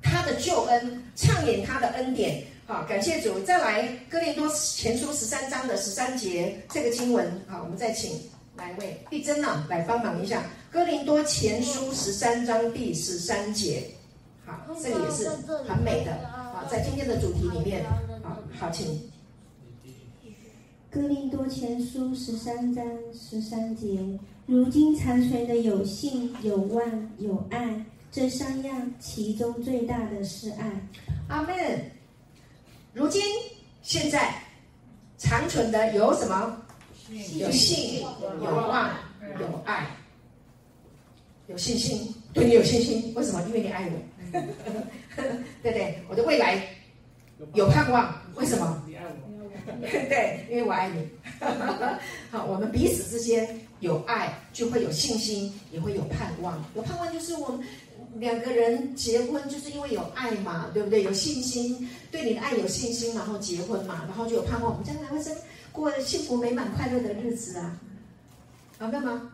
[0.01, 2.44] 他的救恩，畅饮他的恩典。
[2.70, 3.40] 好，感谢主。
[3.40, 8.12] 再来，哥林多前书十三章的十三节这个经文，好，我们再请。
[8.56, 10.44] 来位丽珍呢，来帮忙一下。
[10.70, 13.83] 哥林多前书十三章第十三节，
[14.46, 15.28] 好，这个也是
[15.66, 16.16] 很美的。
[16.28, 17.85] 好，在今天的主题里面，
[18.22, 19.02] 好好，请。
[20.92, 23.98] 哥林多前书十三章十三节，
[24.46, 30.70] 如今残存的有信、有望、有爱，这三样，其中最大的是爱。
[31.26, 31.90] 阿门。
[32.92, 33.22] 如今，
[33.83, 34.33] 现在。
[35.22, 36.57] 长存的有什么？
[37.37, 38.07] 有信、有
[38.40, 38.90] 望、
[39.38, 39.87] 有爱。
[41.46, 43.42] 有信心，对你有信心，为什么？
[43.48, 44.00] 因为你爱我，
[45.62, 46.03] 对不对？
[46.09, 46.66] 我的未来
[47.53, 48.83] 有盼望，为什么？
[48.87, 51.07] 你爱我，对，因为我爱你。
[52.31, 56.64] 好，我们彼此之间有爱，就会有信心，也会有盼望。
[56.74, 57.61] 有盼望就是我们
[58.16, 61.03] 两个人结婚，就是因为有爱嘛，对不对？
[61.03, 65.35] 有信心，对你的爱有信心，然后结婚嘛，然后就有盼望，我们将来会生
[65.73, 67.79] 过幸福美满、快乐的日子啊，
[68.81, 69.31] 明白吗？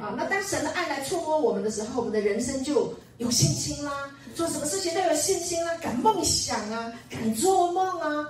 [0.00, 8.26] 啊，那当神的爱来触摸我们的时候，我们的人生就有信心啦，做什么事情都有信心啦，敢梦想啊，敢做梦啊。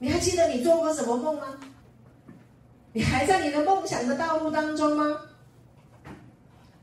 [0.00, 1.44] 你还记得你做过什么梦吗？
[2.92, 5.16] 你还在你的梦想的道路当中吗？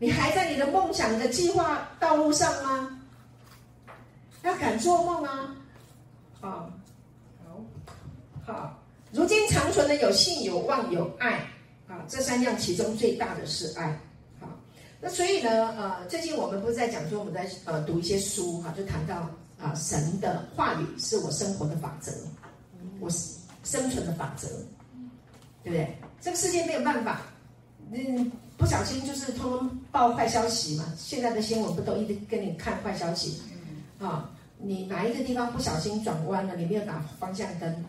[0.01, 2.99] 你还在你的梦想的计划道路上吗？
[4.41, 5.55] 要敢做梦啊！
[6.41, 6.65] 啊，
[7.45, 7.61] 好，
[8.43, 11.33] 好，如今长存的有信、有望、有爱
[11.87, 13.95] 啊，这三样其中最大的是爱。
[14.99, 19.29] 那所以呢，呃，最近我们不是在讲说我们在呃读一些书哈，就谈到
[19.61, 22.11] 啊、神的话语是我生活的法则，
[22.99, 23.07] 我
[23.63, 24.47] 生存的法则，
[25.63, 25.95] 对不对？
[26.19, 27.21] 这个世界没有办法，
[27.91, 28.31] 嗯，
[28.61, 30.85] 不小心就是通通报坏消息嘛。
[30.95, 33.41] 现在的新闻不都一直跟你看坏消息？
[33.99, 37.83] 啊，你哪一个地方不小心转弯了，你没有打方向灯，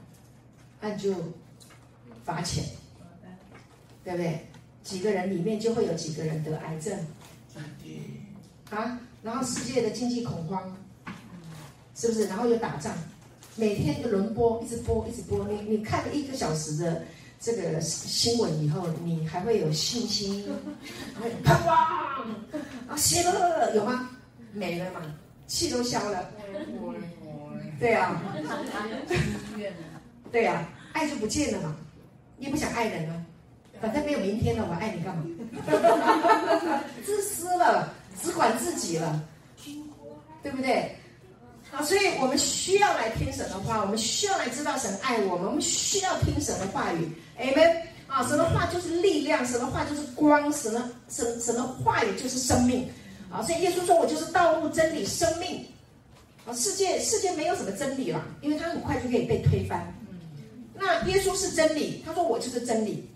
[0.80, 1.14] 那就
[2.24, 2.64] 罚钱，
[4.02, 4.46] 对不对？
[4.82, 6.98] 几个人里面就会有几个人得癌症，
[8.70, 10.74] 啊，然后世界的经济恐慌，
[11.94, 12.26] 是不是？
[12.28, 12.94] 然后又打仗，
[13.56, 15.46] 每天就轮播，一直播，一直播。
[15.46, 17.04] 你你看了一个小时的
[17.42, 20.48] 这个新闻以后，你还会有信心，
[21.20, 21.76] 还有盼望
[22.88, 24.10] 啊，喜乐有吗？
[24.52, 25.00] 没了嘛，
[25.48, 26.30] 气都消了。
[27.80, 28.22] 对啊，
[30.30, 31.74] 对啊，爱就不见了嘛，
[32.36, 33.26] 你也不想爱人了。
[33.80, 35.24] 反正没有明天了，我爱你干嘛？
[37.04, 39.20] 自私了，只管自己了，
[40.44, 40.96] 对不对？
[41.74, 47.08] 好，所以我们需要来听神的话，我们需要来知道神爱我们，我们需要听神的话语。
[47.40, 52.86] Amen 啊，神的话就是力量，神的话就是光，神的神神的话语就是生命。
[53.30, 55.64] 啊，所以耶稣说：“我就是道路、真理、生命。”
[56.44, 59.82] 啊，世界世界没有什么真理了，因为它很快就可以被推翻。
[60.74, 63.08] 那耶稣是真理，他说：“我就是真理。”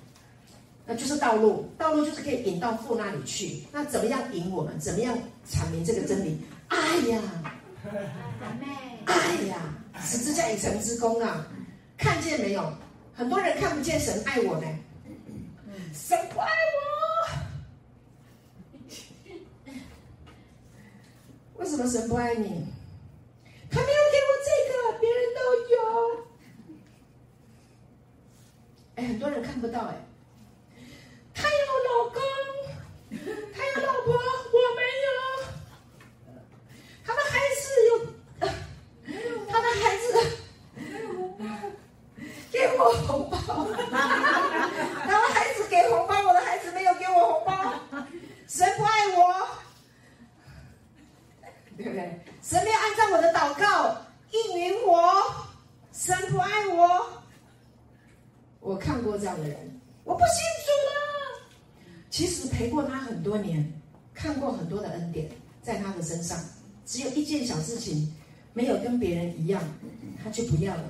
[0.89, 3.61] 那就是道路，道路就是可以引到父那里去。
[3.71, 4.79] 那怎么样引我们？
[4.81, 6.41] 怎么样阐明这个真理？
[6.69, 7.21] 爱呀，
[9.05, 9.57] 爱呀，
[10.01, 11.47] 十字架以成之功啊！
[11.97, 12.73] 看见没有？
[13.15, 14.67] 很多人看不见神爱我呢。
[15.95, 17.29] 神不爱我，
[21.55, 22.67] 为什么神不爱你？
[23.71, 25.41] 他没有给我这个，别人都
[25.75, 25.77] 有。
[28.97, 29.95] 哎，很多人看不到哎。
[31.35, 31.57] 他有
[31.89, 32.21] 老公，
[33.55, 35.46] 他有老婆，我没有。
[37.07, 37.91] 他的孩子有，
[39.49, 40.07] 他的孩子
[42.51, 43.37] 给我红包，
[45.07, 47.53] 他的孩子给红包，我的孩子没有给我红包。
[48.49, 49.49] 神不爱我，
[51.77, 52.21] 对不对？
[52.43, 53.97] 神没有按照我的祷告
[54.31, 55.23] 应允我，
[55.93, 57.23] 神不爱我。
[58.61, 60.29] 我看过这样的人，我不信
[60.65, 60.91] 主了。
[62.11, 63.81] 其实陪过他很多年，
[64.15, 65.29] 看过很多的恩典
[65.63, 66.39] 在他的身上，
[66.87, 68.11] 只有一件小事情
[68.55, 69.63] 没有跟别人一样，
[70.25, 70.85] 他就不要了。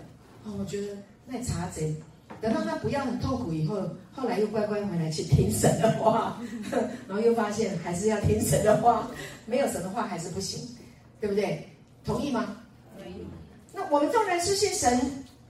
[0.45, 0.89] 哦，我觉得
[1.27, 1.93] 那查贼，
[2.41, 3.83] 等到他不要很痛苦以后，
[4.13, 6.41] 后来又乖乖回来去听神的话，
[7.09, 9.11] 然后又发现还是要听神的话，
[9.47, 10.61] 没有神的话还是不行，
[11.19, 11.67] 对不对？
[12.05, 12.59] 同意吗？
[12.97, 13.27] 同意。
[13.73, 15.01] 那我们纵然是信神，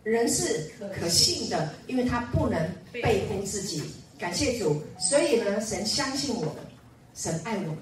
[0.05, 2.59] 人是可信的，因为他不能
[2.93, 3.83] 背负自己。
[4.19, 6.55] 感谢主，所以呢，神相信我们，
[7.15, 7.77] 神爱我们，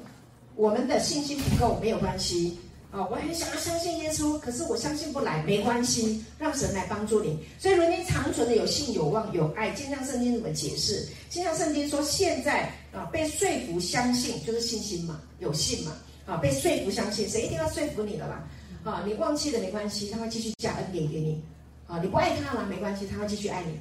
[0.56, 2.58] 我们的信心不够没有关系
[2.90, 3.04] 啊！
[3.10, 7.36] 我很想要相信耶稣，可是我相信不来，没关系，让神来帮助你。
[7.58, 9.70] 所以，如今长存的有信、有望、有爱。
[9.70, 11.08] 金像圣经怎么解释？
[11.28, 18.46] 金像圣经说，现在啊，被说服相信就是信心嘛，有信嘛啊，被说服相信，谁一定要说服你的啦？
[18.84, 21.42] 啊，你忘记了没关系，他会继续加恩典给你
[21.88, 21.98] 啊！
[22.00, 23.76] 你不爱他了没关系，他会继续爱你。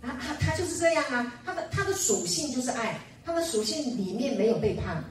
[0.00, 5.04] 他他他就是这样啊，他的他的属性就是爱，他的属性里面没有背叛，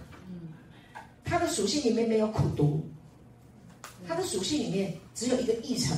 [1.25, 2.81] 他的属性里面没有苦毒，
[4.07, 5.97] 他的属性里面只有一个议程，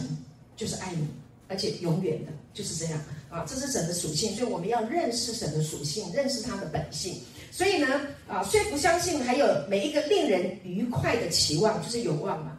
[0.55, 1.05] 就是爱你，
[1.47, 2.99] 而且永远的就是这样
[3.30, 7.15] 啊，这是神的属性，所以我们要认识神的属性，认识他的本性。
[7.51, 12.57] 所以呢，啊，说服相信，还有每一个令人愉快的期望，就是有望嘛，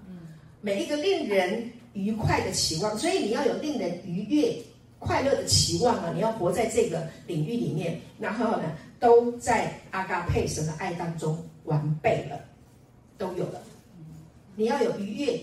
[0.60, 4.56] 每一个令人愉快的期望，所以你要有令人愉悦。
[5.00, 8.64] 快乐的期望啊，你要活在这个领域里面，然后呢，
[8.98, 12.36] 都在阿嘎佩神的爱当中完备了，
[13.18, 13.60] 都有了。
[14.56, 15.40] 你要有愉悦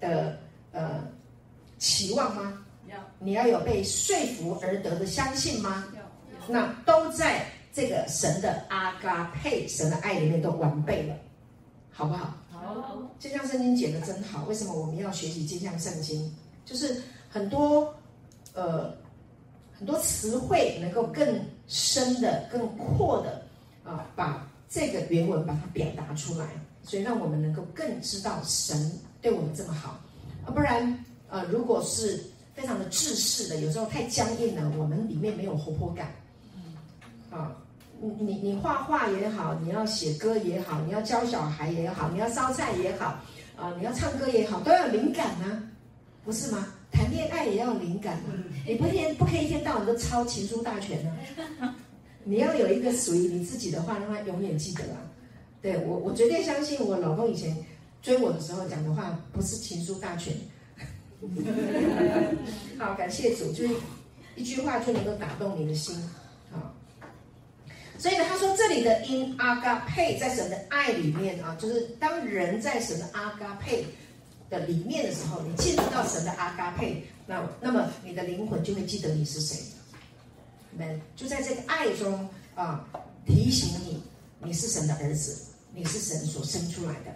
[0.00, 0.38] 的
[0.72, 1.04] 呃
[1.78, 2.64] 期望吗？
[2.88, 2.96] 要。
[3.18, 5.84] 你要有被说服而得的相信吗？
[5.94, 6.02] 要。
[6.48, 11.16] 那都在这个神的阿嘎佩神的爱里面都完备了，
[11.90, 12.34] 好不好？
[12.50, 13.02] 好。
[13.18, 16.34] 金像圣经解的真好，为什么我们要学习金像圣经？
[16.64, 17.92] 就是很多。
[18.54, 18.90] 呃，
[19.78, 23.42] 很多词汇能够更深的、更阔的
[23.84, 26.46] 啊，把这个原文把它表达出来，
[26.86, 30.00] 所以让我们能够更知道神对我们这么好
[30.46, 30.54] 啊。
[30.54, 32.22] 不然，呃，如果是
[32.54, 36.14] 非常的制式的，有时候太僵硬了，我们里面没有活泼感。
[37.28, 37.54] 啊，
[38.00, 43.18] 你你你画画也好，你要写歌也好，你要教小孩也好，你要烧菜也好，
[43.56, 45.62] 啊，你要唱歌也好，都要灵感啊，
[46.24, 46.68] 不是吗？
[46.92, 48.30] 谈恋爱也要灵感啊，
[48.64, 51.12] 你不天不可以一天到晚都抄情书大全呢、
[51.60, 51.74] 啊。
[52.22, 55.02] 你要有一个属于你自己的话，让他永远记得啊。
[55.62, 57.56] 对我，我绝对相信我老公以前
[58.02, 60.32] 追我的时候讲的话不是情书大全。
[62.78, 63.74] 好，感谢主，就是
[64.34, 65.96] 一句话就能够打动你的心
[66.52, 66.72] 啊。
[67.98, 73.84] 所以呢，他说这里的 in 阿嘎佩在神的爱里面啊，就是当人在神的阿嘎佩。
[74.48, 79.58] 的里面的时候，你进入到神的阿嘎佩，那那么你的灵魂就会记得你是谁。
[80.78, 82.86] 们就在这个爱中啊，
[83.26, 83.95] 提醒你
[84.42, 85.36] 你是神的儿子，
[85.74, 87.14] 你是神所生出来的。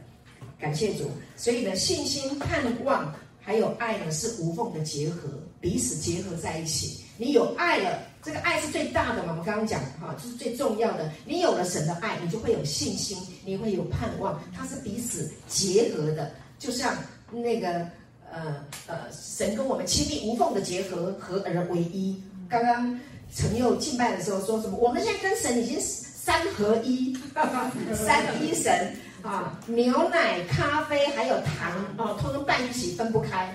[0.59, 1.11] 感谢主。
[1.37, 5.29] 所以呢，信心、盼望还有爱呢是无缝的结合，
[5.61, 7.05] 彼此结合在一起。
[7.17, 9.33] 你有爱了，这个爱是最大的嘛？
[9.33, 11.13] 我们刚刚讲哈，这是最重要的。
[11.25, 16.97] 你有了神的爱，你就会有信心，你会有盼望，它是彼此结合的，就像。
[17.33, 17.87] 那个
[18.29, 18.57] 呃
[18.89, 22.21] 呃，神跟我们亲密无缝的结合，合而为一。
[22.49, 22.99] 刚刚
[23.33, 24.77] 陈佑敬拜的时候说什么？
[24.77, 27.17] 我们现在跟神已经是三合一，
[27.97, 29.59] 三一神啊！
[29.67, 33.55] 牛奶、咖啡还有糖哦，通通拌一起，分不开。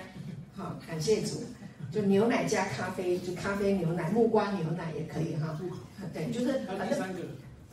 [0.56, 1.44] 好，感谢主，
[1.92, 5.56] 就牛奶加咖啡，就咖啡牛奶、木瓜牛奶也可以哈。
[6.12, 6.98] 对，就是反正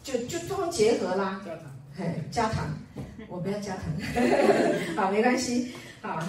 [0.03, 1.41] 就就通通结合啦。
[1.43, 2.65] 加糖，嘿，加糖，
[3.27, 3.85] 我不要加糖。
[4.95, 5.71] 好，没关系。
[6.01, 6.23] 好，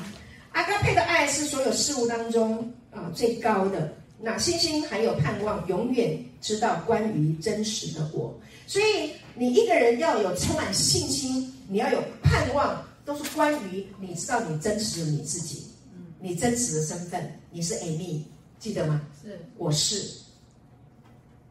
[0.53, 3.93] 阿甘佩的爱是所有事物当中啊最高的。
[4.19, 8.35] 那信心还有盼望，永远知道关于真实的我。
[8.67, 15.65] 所以你一个人要有充满信心，你要有盼望，都是关于你知道你真实的你自己，
[16.21, 18.23] 你真实的身份，你是 Amy，
[18.59, 19.03] 记得吗？
[19.23, 20.11] 是，我是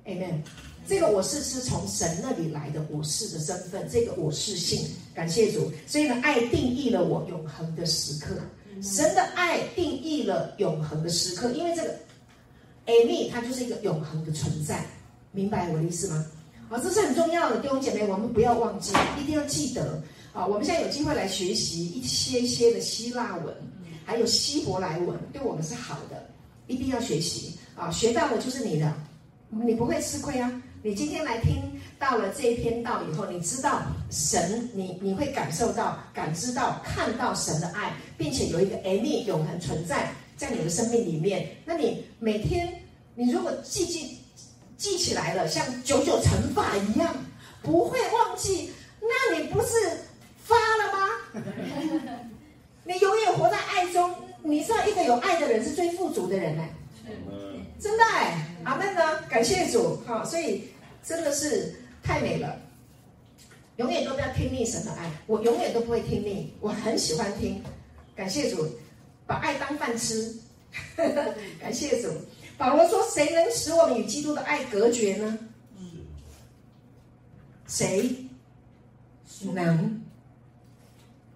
[0.06, 0.42] ，Amen。
[0.86, 5.72] 这个我是是从神那里来的，我是的身份，这个我是性，感谢主。
[5.88, 8.36] 所以呢，爱定义了我永恒的时刻，
[8.82, 11.96] 神的爱定义了永恒的时刻，因为这个
[12.88, 14.86] Amy 它就是一个永恒的存在，
[15.32, 16.26] 明白我的意思吗？
[16.74, 20.02] 好，这是很重要的，弟兄姐妹，我们不要忘记，一定要记得
[20.34, 20.44] 啊！
[20.44, 23.56] 我们现在有机会来学习一些些的希腊文，
[24.04, 26.28] 还有希伯来文，对我们是好的，
[26.66, 27.92] 一定要学习啊！
[27.92, 28.92] 学到的就是你的，
[29.52, 30.52] 你不会吃亏啊！
[30.82, 31.62] 你今天来听
[32.00, 41.48] 到了这一篇道以后，你知道神，你你会感受到、感知到、看到神的爱，并且有一个 Amy 永恒存在在你的生命里面。
[41.66, 42.68] 那你每天，
[43.14, 44.18] 你如果记记
[44.84, 47.16] 记起来了，像九九乘法一样，
[47.62, 49.68] 不会忘记，那你不是
[50.44, 51.10] 发了吗？
[52.84, 54.14] 你永远活在爱中。
[54.44, 56.66] 你知道，一个有爱的人是最富足的人呢。
[57.80, 60.68] 真的哎，阿门呢，感谢主，好，所以。
[61.02, 62.58] 真的是太美了，
[63.76, 67.62] 永远都不要听腻神的爱，我永远都不会听腻，我很喜欢听，
[68.16, 68.66] 感谢主，
[69.28, 70.34] 把爱当饭吃，
[71.60, 72.10] 感谢主。
[72.58, 75.38] 保罗说：“谁能使我们与基督的爱隔绝呢？”
[77.68, 78.16] 谁
[79.54, 80.02] 能？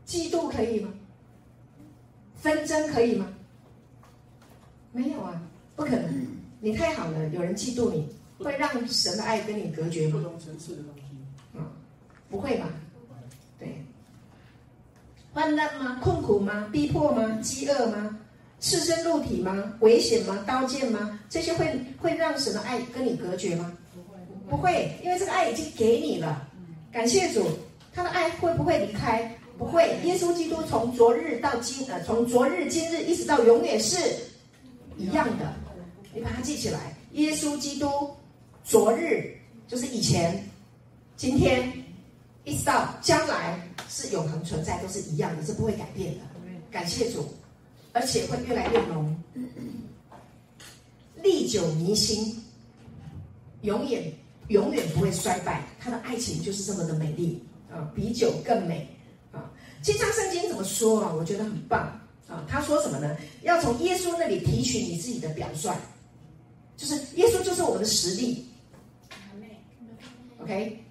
[0.05, 0.93] 嫉妒可以吗？
[2.35, 3.27] 纷争可以吗？
[4.91, 5.41] 没有啊，
[5.75, 6.27] 不可能。
[6.59, 8.07] 你太好了，有人嫉妒你。
[8.39, 10.19] 会让神的爱跟你隔绝吗？
[10.19, 11.01] 不同层次的东西，
[11.53, 11.65] 嗯，
[12.29, 12.69] 不会吧？
[13.57, 13.83] 对，
[15.33, 15.99] 患难吗？
[16.03, 16.69] 困苦吗？
[16.71, 17.39] 逼迫吗？
[17.41, 18.19] 饥饿吗？
[18.59, 19.73] 赤身露体吗？
[19.81, 20.43] 危险吗？
[20.47, 21.19] 刀剑吗？
[21.29, 23.71] 这些会会让神的爱跟你隔绝吗？
[23.93, 24.17] 不会，
[24.49, 26.47] 不会，因为这个爱已经给你了。
[26.91, 27.47] 感谢主，
[27.93, 29.31] 他的爱会不会离开？
[29.57, 29.97] 不会。
[30.03, 33.97] 耶稣基督从昨日到今，呃，从昨日今日一直到永远是
[34.97, 35.53] 一样的。
[36.13, 37.87] 你把它记起来，耶稣基督。
[38.63, 39.33] 昨日
[39.67, 40.43] 就是以前，
[41.15, 41.71] 今天
[42.43, 46.19] 一直到将来是永恒存在，都是一样的，是不会改变的。
[46.69, 47.25] 感谢主，
[47.97, 49.15] 而且会越来越浓。
[51.23, 52.39] 历久弥新，
[53.61, 54.13] 永远
[54.49, 55.63] 永远不会衰败。
[55.79, 57.41] 他的爱情就是这么的美丽
[57.71, 58.87] 啊，比酒更美
[59.31, 59.49] 啊。
[59.81, 61.11] 金昌圣经怎么说啊？
[61.11, 62.45] 我觉得很棒啊。
[62.47, 63.17] 他说什么呢？
[63.41, 65.75] 要从耶稣那里提取你自己的表率，
[66.77, 68.45] 就是耶稣就是我们的实力。
[70.37, 70.83] OK，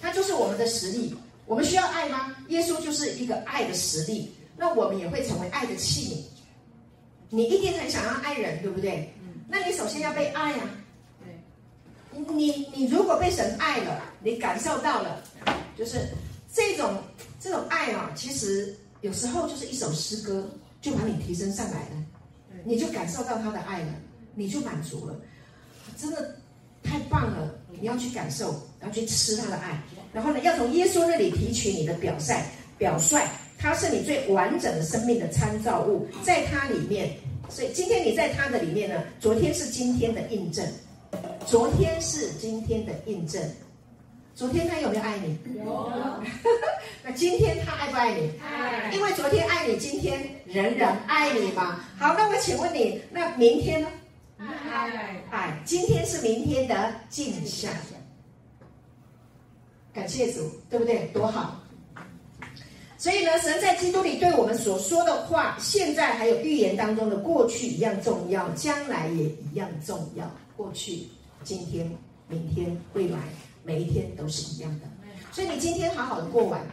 [0.00, 1.12] 他就是我们的实力。
[1.44, 2.36] 我们需要爱吗？
[2.50, 6.31] 耶稣就是一个爱的实力，那我们也会成为爱的器皿。
[7.34, 9.10] 你一定很想要爱人，对不对？
[9.48, 10.70] 那你首先要被爱啊。
[12.12, 15.22] 你你如果被神爱了，你感受到了，
[15.74, 16.06] 就是
[16.52, 17.02] 这种
[17.40, 20.46] 这种爱啊，其实有时候就是一首诗歌
[20.82, 22.04] 就把你提升上来了，
[22.64, 23.94] 你就感受到他的爱了，
[24.34, 25.18] 你就满足了，
[25.96, 26.36] 真的
[26.82, 27.50] 太棒了！
[27.70, 29.82] 你要去感受，要去吃他的爱。
[30.12, 32.34] 然后呢，要从耶稣那里提取你的表率，
[32.76, 33.16] 表率，
[33.62, 37.10] 他是你最完整的生命的参照物，在它里面。
[37.48, 40.66] 所以今天你在它的里面呢，昨天是今天的印证，
[41.46, 43.40] 昨天是今天的印证。
[44.34, 45.38] 昨天他有没有爱你？
[45.64, 45.92] 有。
[47.04, 48.32] 那今天他爱不爱你？
[48.40, 48.90] 爱。
[48.92, 51.84] 因为昨天爱你，今天仍然爱你嘛。
[51.96, 53.88] 好，那我请问你，那明天呢？
[54.38, 55.22] 爱。
[55.30, 55.62] 爱。
[55.64, 57.70] 今天是明天的镜像。
[59.92, 61.06] 感谢主，对不对？
[61.12, 61.61] 多好！
[63.02, 70.24] 所以呢，神在基督里对我们所说的话，现在还有预言当中的过去一样重要，将来也一样重要。
[70.56, 71.08] 过去、
[71.42, 71.92] 今天、
[72.28, 73.18] 明天、未来，
[73.64, 74.86] 每一天都是一样的。
[75.32, 76.64] 所以你今天好好的过完，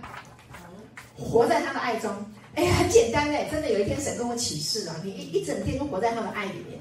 [1.17, 2.11] 活在他的爱中。
[2.53, 6.79] 哎呀，很简单哎，真的有一天神跟我启示了，你一一整天都活在他的爱里面。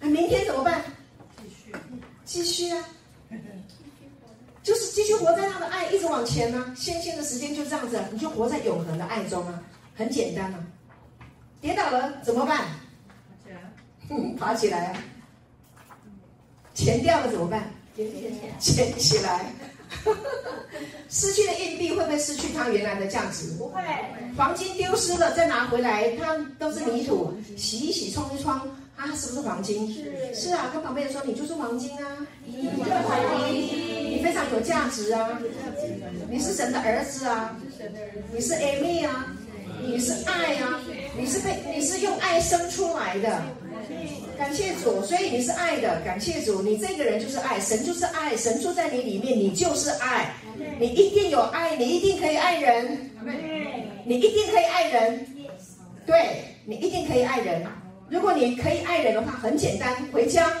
[0.00, 0.82] 那明天怎么办？
[1.36, 1.72] 继续，
[2.24, 2.88] 继续啊！
[4.66, 6.74] 就是继续活在他的爱，一直往前呢、啊。
[6.76, 9.62] 现现的时间就这样子，你就活在永恒的爱中啊，
[9.94, 10.58] 很简单啊。
[11.60, 12.66] 跌倒了怎么办？
[12.76, 15.02] 爬起来， 爬起来啊。
[16.74, 17.70] 钱掉了怎么办？
[17.94, 18.10] 捡
[18.58, 19.46] 捡起来。
[21.08, 23.52] 失去的硬币会不会失去它原来的价值？
[23.52, 23.80] 不会。
[24.36, 28.52] 黄金丢失了再拿回来，它都是泥土，洗一洗，冲一冲，
[28.96, 29.94] 啊，是不是黄金？
[29.94, 30.34] 是。
[30.34, 32.26] 是啊，跟旁边人说，你就是黄金啊。
[32.44, 33.16] 你就是黄
[33.48, 34.05] 金。
[34.26, 35.38] 非常有价值啊！
[36.28, 37.56] 你是神的儿子啊！
[38.34, 39.32] 你是 Amy 啊！
[39.80, 40.80] 你是爱啊！
[41.16, 43.40] 你是被你是用爱生出来的，
[44.36, 50.34] 感谢主，所以你是爱的，感谢主，你这个人就是爱，神就是爱，神住在你里面，你就是爱，
[50.80, 52.98] 你一定有爱，你一定可以爱人，
[54.04, 55.24] 你一定可以爱人，
[56.04, 57.64] 对，你一定可以爱人。
[58.08, 60.52] 如果你可以爱人的话，很简单，回家。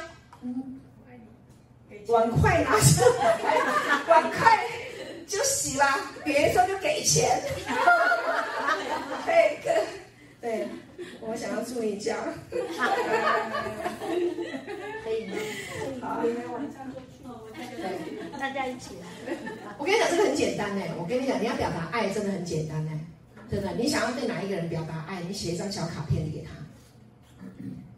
[2.08, 3.36] 碗筷拿出来，
[4.08, 4.64] 碗筷
[5.26, 5.84] 就洗了。
[6.24, 7.40] 别人说就给钱，
[9.26, 9.58] 对，
[10.40, 10.68] 对，
[11.20, 12.16] 我想要住一家，
[15.02, 15.36] 可以吗？
[16.00, 17.24] 好，明天晚上就去，
[18.38, 19.34] 大家一起来。
[19.78, 20.90] 我跟你讲，这个很简单哎。
[20.98, 23.00] 我跟你讲，你要表达爱真的很简单哎，
[23.50, 23.72] 真的。
[23.72, 26.50] 你想要对哪一个人表达爱，你写一张小卡片给他，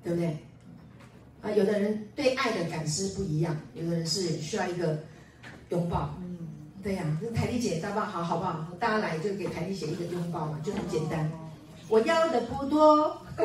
[0.03, 0.37] 对不对？
[1.41, 4.99] 啊，有的人对爱的感知不一样，有的人是需要一个
[5.69, 6.13] 拥抱。
[6.21, 6.37] 嗯，
[6.83, 8.67] 对呀、啊，台丽姐，大家好好不好？
[8.81, 11.31] 大家来就给台丽姐一个拥抱嘛，就很简单。
[11.89, 13.45] 我要的不多， 就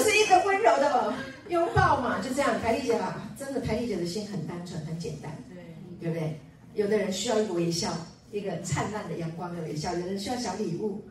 [0.00, 1.12] 是一个温柔的
[1.48, 2.58] 拥抱嘛，就这样。
[2.60, 5.62] 台丽姐吧，真的台丽姐的心很单纯，很简单，对，
[6.00, 6.40] 对不对？
[6.74, 7.92] 有的人需要一个微笑，
[8.32, 11.02] 一个灿烂的阳光的微笑；有的人需要小礼物，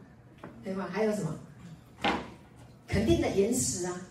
[0.63, 0.89] 对吗？
[0.91, 1.35] 还有什么？
[2.87, 4.01] 肯定的言辞啊。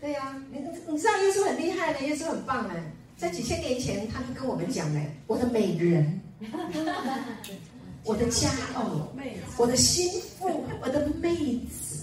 [0.00, 2.74] 对呀、你你知道耶稣很厉害的，耶稣很棒的，
[3.18, 6.20] 在几千年前他就跟我们讲嘞，我的美人，
[8.04, 9.12] 我的佳偶，
[9.58, 11.36] 我的心腹，我的妹
[11.68, 12.02] 子，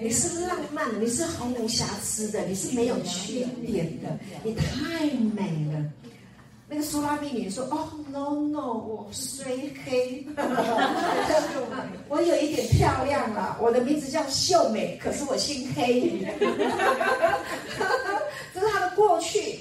[0.00, 5.84] 你是浪漫的，你是毫无瑕疵的，你是没有缺点的，你太美了。
[6.72, 10.24] 那个苏拉密女说：“哦，no no，我虽黑，
[12.08, 13.58] 我有一点漂亮了。
[13.60, 16.24] 我的名字叫秀美，可是我姓黑。
[18.54, 19.58] 这是他的过去，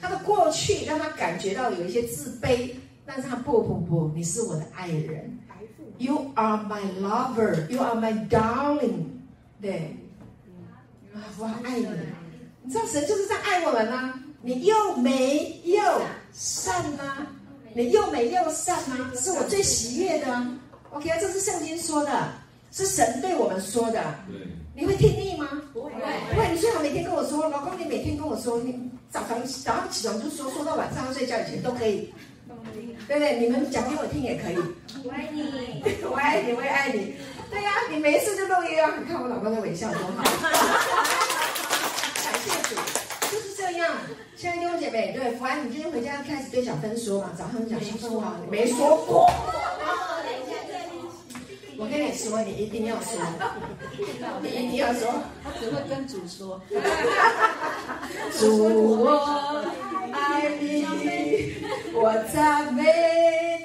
[0.00, 2.70] 他的过去让他感觉到有一些自卑，
[3.04, 5.36] 但是他不不不，你是我的爱人
[5.98, 9.06] ，You are my lover, you are my darling。
[9.60, 9.96] 对，
[11.36, 11.88] 我爱你。
[12.62, 14.20] 你知道神就是在爱我们吗？
[14.44, 15.82] 你又美又。”
[16.36, 17.26] 善吗，
[17.74, 20.26] 你又美又善吗，是我最喜悦的。
[20.90, 22.28] OK 啊，这是圣经说的，
[22.72, 24.02] 是神对我们说的。
[24.74, 25.48] 你会听腻吗？
[25.72, 26.48] 不会，不会。
[26.52, 32.12] 你最好每天跟我说，老公，你每天跟我说，你早上早上起床就说，说到晚上要睡觉以前都可以。
[33.06, 33.38] 对不对？
[33.38, 34.56] 你们讲给我听也可以。
[35.04, 35.42] 我爱你，
[36.10, 37.14] 我爱你，我也爱你。
[37.48, 38.92] 对呀，你没事就录音啊！
[38.98, 40.24] 你看我老公的微笑多好。
[42.24, 43.03] 感谢主，就是
[43.64, 43.96] 这样。
[44.36, 47.30] 亲爱的弟兄姐妹，对，福安，你今天回家开始对小芬说嘛？
[47.36, 49.26] 早上讲说说话，没说过。
[51.78, 53.18] 我跟你说，你一定要说，
[54.42, 56.60] 你一定要说，他只会跟主说。
[58.38, 59.64] 主我
[60.12, 60.84] 爱你，
[61.94, 62.84] 我赞美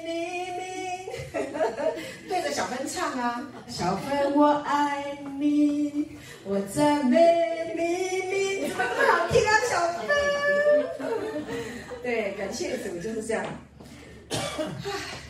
[0.02, 0.08] 你
[0.56, 1.44] 名。
[2.26, 7.18] 对着小芬唱啊，小芬我爱你，我赞美
[7.76, 7.82] 你
[8.30, 8.70] 名。
[8.70, 8.82] 这么
[9.12, 9.72] 好听啊，小
[10.02, 10.08] 芬。
[12.02, 13.44] 对，感谢主就是这样。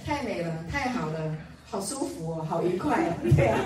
[0.06, 1.36] 太美了，太好了。
[1.70, 3.62] 好舒服哦，好愉快哦，对啊，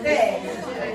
[0.00, 0.40] 对，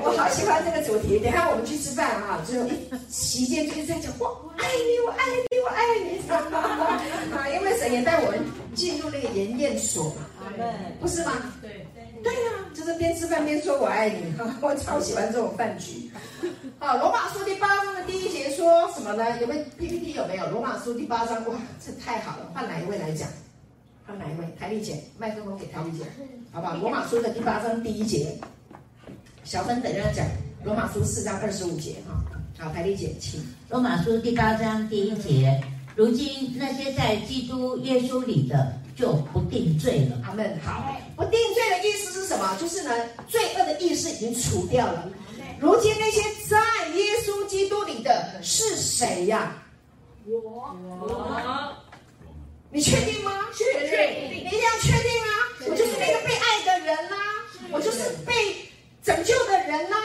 [0.01, 1.19] 我好喜欢这个主题。
[1.19, 6.23] 等下我们去吃饭啊，最后一席间就是在讲我爱你，我爱你，我爱你，
[7.35, 8.39] 啊，因为神也带我们
[8.73, 10.25] 进入那个研验所嘛，
[10.55, 10.65] 对，
[11.01, 11.33] 不是吗？
[11.61, 16.09] 对对对呀，就是边吃饭边说我爱你，我超喜欢这种饭局。
[16.80, 19.41] 好，罗马书第八章的第一节说什么呢？
[19.41, 20.13] 有没有 PPT？
[20.13, 20.49] 有没有？
[20.49, 21.55] 罗马书第八章，哇，
[21.86, 23.28] 这太好了，换哪一位来讲？
[24.07, 24.47] 换哪一位？
[24.57, 26.05] 台丽姐，麦克风给台丽姐，
[26.51, 26.76] 好不好？
[26.78, 28.38] 罗马书的第八章第一节，
[29.43, 30.26] 小芬等一下讲。
[30.63, 32.24] 罗马书四章二十五节，哈，
[32.57, 33.41] 好，台丽姐，请。
[33.69, 35.61] 罗马书第八章第一节，
[35.95, 40.21] 如今那些在基督耶稣里的就不定罪了。
[40.26, 40.57] 阿门。
[40.63, 42.57] 好，不定罪的意思是什么？
[42.59, 42.91] 就是呢，
[43.28, 45.09] 罪恶的意识已经除掉了。
[45.59, 46.57] 如今那些在
[46.89, 49.55] 耶稣基督里的是谁呀？
[50.26, 50.76] 我。
[51.01, 51.78] 我。
[52.72, 53.32] 你确定吗？
[53.55, 55.30] 确定，你一定要确定啊！
[55.70, 57.18] 我就是那个被爱的人啦，
[57.72, 58.34] 我就是被
[59.03, 59.97] 拯救的人啦，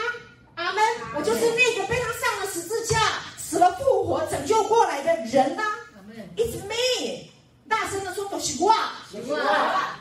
[0.53, 0.83] 阿门！
[1.15, 2.99] 我就是那个被他上了十字架、
[3.39, 5.63] 死了复活、拯救过来的人啦
[6.37, 7.31] ，It's me！
[7.69, 8.73] 大声的说，都是我。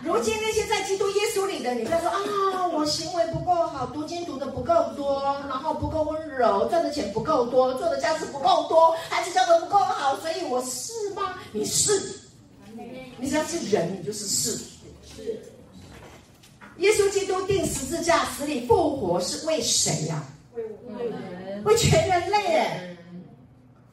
[0.03, 11.35] 如今那些在基督耶稣里的，你不要说啊，我行为不够好，读经读的不够多，然后不够温柔，赚的钱不够多，做的家事不够多，孩子教的不够好，所以我是吗？
[11.53, 12.21] 你是。
[13.21, 14.53] 你只要是人，你就是是。
[15.05, 15.43] 是。
[16.79, 20.25] 耶稣基督定十字架，死里复活，是为谁呀？
[20.55, 22.97] 为我们，为全人类耶，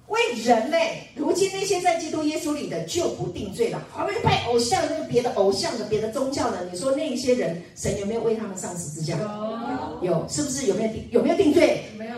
[0.08, 1.08] 为人类。
[1.16, 3.82] 如今那些在基督耶稣里的就不定罪了。
[3.92, 9.18] 好，那个拜偶像、那个别的偶像的、别的宗教的，你说那一些人，神有没有为他们上十字架？
[10.02, 11.08] 有，有，是不是有没有定？
[11.12, 11.86] 有没有定罪？
[11.98, 12.16] 没有。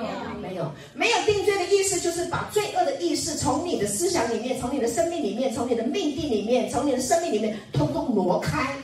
[0.96, 8.76] 没有定罪的意思，就是把罪恶的意识从你的思想里面、从你的生命里面、从你的命定里面、从你的生命里面，通通挪开、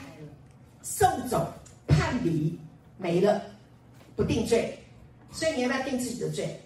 [0.83, 1.51] 送走、
[1.87, 2.55] 判离，
[2.97, 3.41] 没了，
[4.15, 4.77] 不定罪。
[5.31, 6.59] 所以你要不要定自己的罪？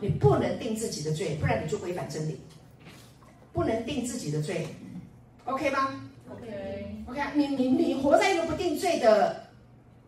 [0.00, 2.40] 你不能定自己的罪，不然你就违反真理。
[3.52, 4.66] 不能定自己的罪
[5.44, 6.00] ，OK 吗
[6.30, 7.22] ？OK，OK。
[7.34, 9.44] 你你你活在一个不定罪的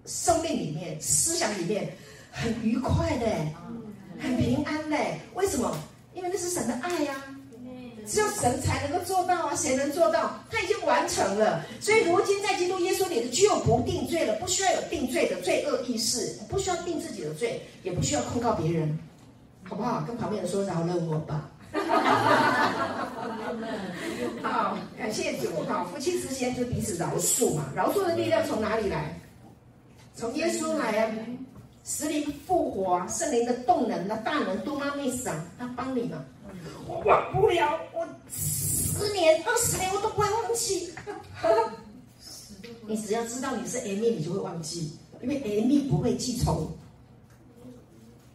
[0.05, 1.89] 生命里面、思想里面，
[2.31, 3.27] 很愉快的。
[4.21, 4.97] 很平安的，
[5.35, 5.79] 为什么？
[6.13, 7.39] 因为那是神的爱呀、啊，
[8.05, 10.45] 只有神才能够做到啊，谁能做到？
[10.51, 18.99] 他已经完成了，所以如今在基督耶稣里的就不定罪了，不需要有定罪的罪恶意识，不需要定自己的罪，也不需要控告别人，
[19.69, 20.03] 好不好？
[20.07, 21.51] 跟旁边人说饶了我吧。
[24.43, 29.21] 好，感谢主，好，夫妻之间就彼此饶恕嘛，饶恕的力量从哪里来？
[30.15, 31.15] 从耶稣来啊。
[31.85, 36.23] 死里复活啊，圣灵的动能的大能，多妈密斯啊，他帮你嘛。
[36.87, 40.93] 我忘不了，我十年、二十年我都不会忘记。
[42.87, 46.71] 你只要知道你是 Amy，你就会忘记，因为 Amy 不会记仇。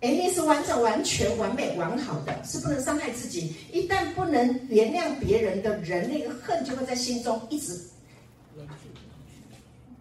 [0.04, 3.56] Amy 是完整、完全、完美、完好的，是不能伤害自己。
[3.72, 7.80] 一旦不能原谅别人的人，那个恨就会在心中一直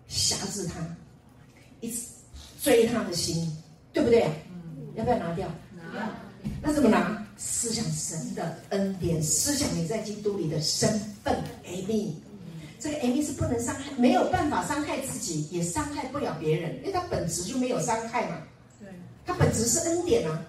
[0.08, 0.74] 辖制他，
[1.80, 1.98] 一直。
[2.62, 3.50] 追他的心，
[3.92, 4.22] 对不对？
[4.48, 5.48] 嗯，要不要拿掉？
[5.92, 6.16] 拿。
[6.62, 7.26] 那怎么拿？
[7.36, 10.88] 思想神的恩典，思想你在基督里的身
[11.24, 11.36] 份。
[11.66, 12.12] Amy，
[12.78, 18.42] 这个 Amy 是不能伤害，没有办法伤害自己，也伤害不了别人，因为他本质就没有伤害嘛。
[19.24, 19.26] 对。
[19.26, 20.42] 他本质是恩典啊，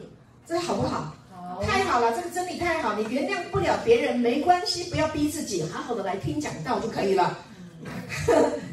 [0.45, 1.15] 这个好不好？
[1.31, 1.61] 好。
[1.63, 2.95] 太好了，这个真理太好。
[2.95, 7.37] 你原谅不了别人没关系，不要逼自己，好好的来听讲道就可以了。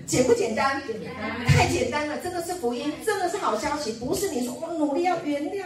[0.06, 0.80] 简不简单？
[0.86, 3.92] 简单，太简单了，真的是福音，真的是好消息。
[3.92, 5.64] 不是你说我努力要原谅，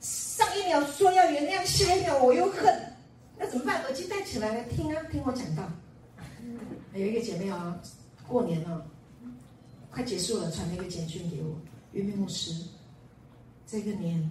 [0.00, 2.74] 上一秒说要原谅，下一秒我又恨，
[3.38, 3.82] 那怎么办？
[3.82, 5.62] 耳机戴起来听啊，听我讲道。
[6.94, 7.78] 有一个姐妹啊，
[8.26, 8.84] 过年了，
[9.90, 11.56] 快结束了，传了一个简讯给我，
[11.92, 12.52] 云明牧师，
[13.70, 14.28] 这个年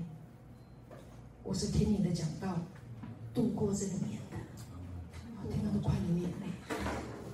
[1.46, 2.58] 我是听你的讲道
[3.34, 4.36] 度过这个年的，
[5.42, 6.76] 我听到都快流眼泪。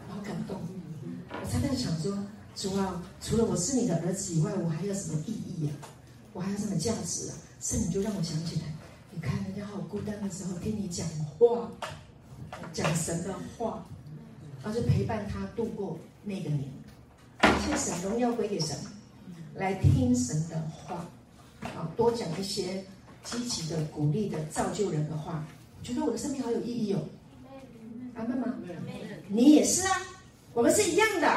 [0.07, 0.61] 好感动，
[1.31, 2.15] 我常常想说，
[2.55, 5.73] 主啊，除了我是你的儿子以外，我还有什么意义、啊？
[6.31, 7.37] 我还有什么价值啊？
[7.59, 8.61] 圣灵就让我想起来，
[9.09, 11.71] 你看人家好孤单的时候，听你讲话，
[12.71, 13.83] 讲神的话，
[14.63, 16.71] 然后就陪伴他度过那个年。
[17.39, 18.77] 感谢神，荣耀归给神，
[19.55, 21.03] 来听神的话，
[21.75, 22.83] 啊，多讲一些
[23.23, 25.43] 积极的、鼓励的、造就人的话。
[25.79, 26.99] 我觉得我的生命好有意义哦。
[28.15, 28.53] 阿门吗？
[29.27, 30.01] 你也是啊，
[30.53, 31.27] 我们是一样的。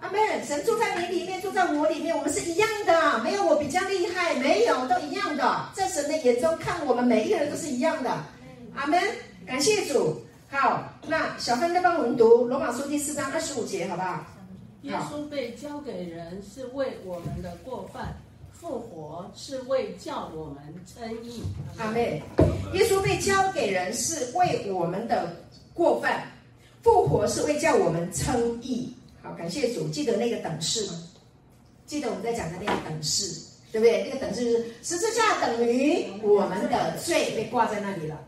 [0.00, 0.20] 阿门。
[0.46, 5.70] 神住在你里面，住在我里面，我们是一样的，没有我比较厉害，没有，都一样的。
[5.74, 8.10] 在神的眼中看我们每一个人都是一样的。
[8.74, 9.00] 阿门。
[9.46, 10.20] 感谢主。
[10.50, 14.24] 好，那小芬再帮我们读罗马书第四章二十五节，好不好？
[14.82, 18.14] 耶稣被交给人是为我们的过犯，
[18.64, 20.56] 复活是为叫我们
[20.86, 21.42] 称义。
[21.76, 22.22] 阿妹。
[22.72, 25.36] 耶稣被交给人是为我们的
[25.74, 26.26] 过犯，
[26.82, 28.90] 复活是为叫我们称义。
[29.22, 29.86] 好，感谢主。
[29.88, 30.94] 记得那个等式吗？
[31.84, 33.38] 记得我们在讲的那个等式，
[33.70, 34.04] 对不对？
[34.04, 38.18] 那个等式就是十字架等于我们的罪被挂在那里了。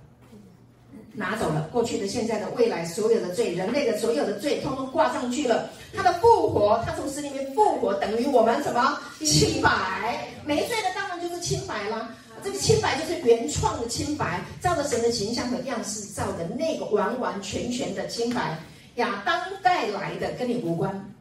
[1.16, 5.70] 拿走了过去的、现在的、未来所有的罪，人类的所有的罪，通通挂上去了。
[5.94, 10.28] 他的复活，他从死里面复活，等于我们什么清白？
[10.44, 12.14] 没罪的当然就是清白啦。
[12.44, 18.58] 这个清白就是原创的清白，照着神的形象和样式造的那个完完全全的清白。
[18.96, 21.14] 亚当带来的跟你无关，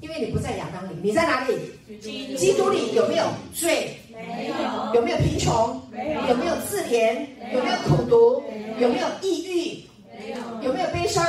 [0.00, 1.54] 因为你不在亚当里，你在哪里？
[2.00, 3.24] 基督里有没有
[3.54, 3.96] 罪？
[4.26, 4.94] 没有。
[4.94, 5.80] 有没有贫穷？
[5.90, 6.20] 没有。
[6.28, 7.26] 有没有自怜？
[7.52, 8.42] 有没有苦毒？
[8.78, 9.84] 有没有抑郁？
[10.18, 10.36] 没有。
[10.62, 11.26] 有没有悲伤？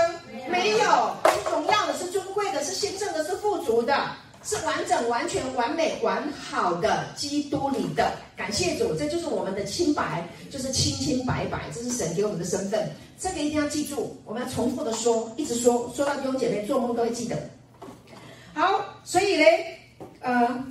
[0.50, 0.78] 没有。
[1.26, 3.96] 是荣耀的，是尊贵的，是兴盛的，是富足的，
[4.44, 7.06] 是完整、完全、完美、完好的。
[7.16, 12.92] 基督里的，感谢主，这就是我们的清白，就是清清白白，这是神给我们的身份。
[13.20, 17.38] 这个一定要记住，我们要重复的说，一直说，说到弟兄姐妹做梦都会记得。
[18.54, 19.46] 好，所以呢，
[20.20, 20.64] 呃，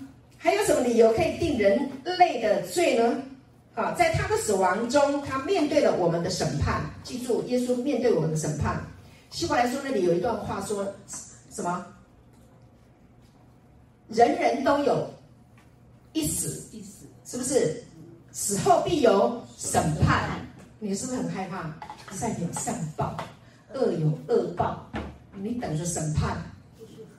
[0.43, 1.89] 还有什么理由可以定人
[2.19, 3.17] 类的罪呢？
[3.77, 6.83] 好，在他的死亡中，他面对了我们的审判。
[7.05, 8.83] 记住，耶稣面对我们的审判。
[9.31, 10.85] 希伯来书那里有一段话说，
[11.49, 11.87] 什么？
[14.09, 15.09] 人人都有
[16.13, 17.81] 一死，一死，是不是？
[18.33, 20.45] 死后必有审判。
[20.81, 21.73] 你是不是很害怕？
[22.11, 23.17] 善有善报，
[23.75, 24.91] 恶有恶报，
[25.37, 26.37] 你等着审判。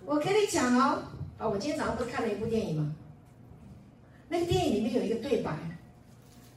[0.05, 1.01] 我跟你讲哦，
[1.37, 2.93] 啊，我今天早上不是看了一部电影吗？
[4.33, 5.55] 那个电影里面有一个对白。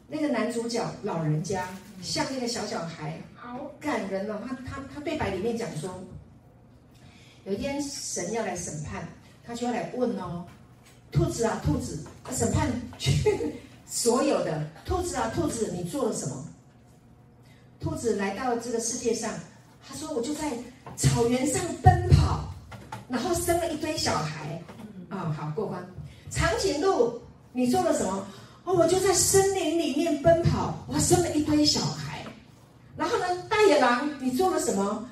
[0.09, 1.68] 那个男主角老人家
[2.01, 4.41] 像那个小小孩，好感人哦。
[4.49, 6.03] 他他他对白里面讲说，
[7.45, 9.07] 有一天神要来审判，
[9.45, 10.47] 他就要来问哦，
[11.12, 12.66] 兔子啊兔子，审判
[12.97, 13.53] 去
[13.85, 16.49] 所有的兔子啊兔子，你做了什么？
[17.79, 19.31] 兔子来到这个世界上，
[19.87, 20.51] 他说我就在
[20.97, 22.55] 草原上奔跑，
[23.07, 24.62] 然后生了一堆小孩，
[25.11, 25.87] 啊、好过关。
[26.31, 27.20] 长颈鹿，
[27.57, 28.27] 你做了什么？
[28.65, 32.23] 哦，我就在森林里面奔跑，我还生了一堆小孩。
[32.99, 35.09] 然后呢，大野狼，你做了什么？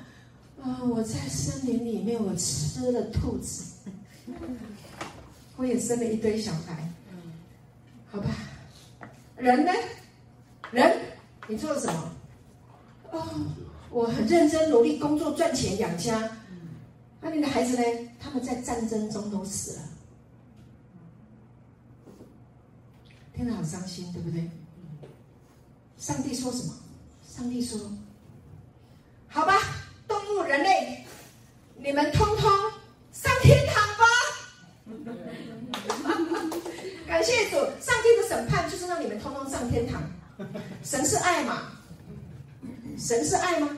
[0.61, 3.63] 啊、我在森林里面，我吃了兔子，
[5.55, 6.87] 我也生了一堆小孩。
[8.11, 8.29] 好吧，
[9.37, 9.71] 人呢？
[10.69, 10.97] 人，
[11.47, 12.11] 你做了什么？
[13.09, 13.25] 哦，
[13.89, 16.29] 我很认真努力工作赚钱养家。
[17.19, 17.83] 那你的孩子呢？
[18.19, 19.81] 他们在战争中都死了。
[23.35, 24.49] 听得好伤心，对不对？
[25.97, 26.73] 上帝说什么？
[27.27, 27.79] 上帝说
[29.27, 29.59] ：“好吧，
[30.07, 31.05] 动物、人类，
[31.77, 32.49] 你们通通
[33.11, 34.05] 上天堂吧！”
[37.05, 40.01] 感谢主，上帝的审判就是让你们通通上天堂。
[40.83, 41.71] 神是爱嘛？
[42.97, 43.77] 神是爱吗？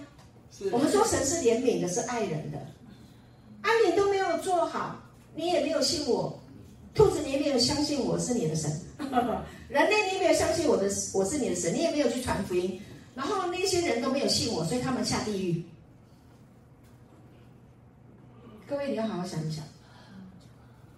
[0.71, 2.57] 我们说神是怜悯的，是爱人的。
[3.61, 4.99] 啊，你都没有做好，
[5.35, 6.39] 你也没有信我。
[6.97, 8.71] 兔子，你也没有相信我是你的神；
[9.69, 12.81] 人类，你也没有相信我的我是你的神，你也没有去传福音。
[13.13, 15.63] 然后那些人都没有信我，所以他们下地狱。
[18.67, 19.63] 各位，你要好好想一想，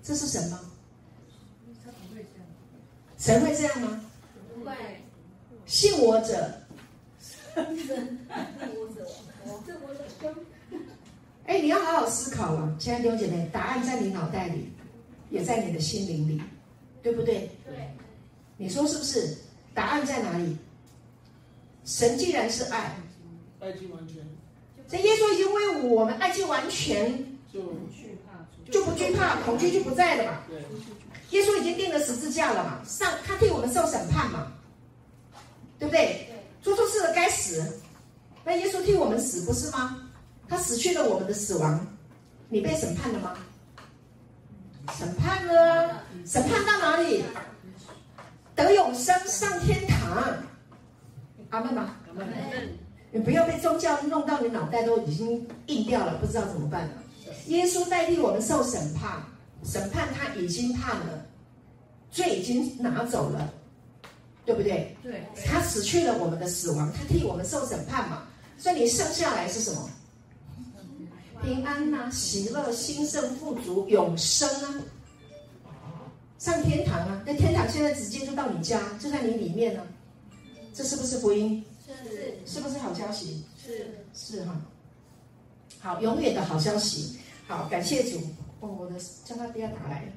[0.01, 0.61] 这是神吗？
[3.17, 4.01] 神会这样吗？
[4.55, 4.73] 不会。
[5.65, 6.51] 信我者，
[11.45, 14.71] 哎，你要好好思考啊，亲爱的弟兄姐妹，答案在你脑袋里。
[15.29, 16.41] 也在你的心灵里，
[17.01, 17.49] 对不对？
[17.65, 17.89] 对。
[18.57, 19.37] 你说是不是？
[19.73, 20.57] 答案在哪里？
[21.85, 22.95] 神既然是爱，
[23.59, 24.17] 爱尽完全。
[24.87, 27.11] 这耶稣已经为我们爱尽完全，
[27.53, 30.39] 就不惧怕，就不惧怕，恐惧就不在了嘛。
[30.49, 30.59] 对。
[31.31, 34.51] 耶稣已经定了十字架了嘛，上他替我们受审判嘛，
[35.77, 36.27] 对不对？
[36.27, 36.35] 对。
[36.61, 37.79] 做错事了该死，
[38.43, 40.09] 那耶稣替我们死不是吗？
[40.47, 41.87] 他死去了我们的死亡，
[42.49, 43.37] 你被审判了吗？
[44.97, 45.99] 审判呢？
[46.25, 47.23] 审判到哪里？
[48.55, 50.23] 得永生，上天堂。
[51.49, 51.95] 阿门吗？
[52.07, 52.27] 阿门。
[53.11, 56.91] 你不要被宗教弄到你脑袋都已经硬掉了，不知道怎么办了。
[57.47, 59.23] 耶稣代替我们受审判，
[59.63, 61.25] 审判他已经判了，
[62.11, 63.51] 罪已经拿走了，
[64.45, 64.95] 对不对？
[65.01, 65.23] 对。
[65.45, 68.23] 他死去了我们的死亡，他替我们受审判嘛。
[68.57, 69.89] 所以你剩下来是什么？
[71.41, 74.47] 平安呐、啊，喜乐、兴盛、富足、永生
[75.65, 77.21] 啊，上天堂啊！
[77.25, 79.87] 那天堂现在直接就到你家，就在你里面呢、啊。
[80.73, 81.63] 这是不是福音？
[81.85, 82.37] 是。
[82.45, 83.43] 是不是好消息？
[83.57, 84.05] 是。
[84.13, 84.61] 是哈。
[85.79, 87.19] 好，永远的好消息。
[87.47, 88.19] 好，感谢主。
[88.59, 90.11] 哦，我的叫他不要打来。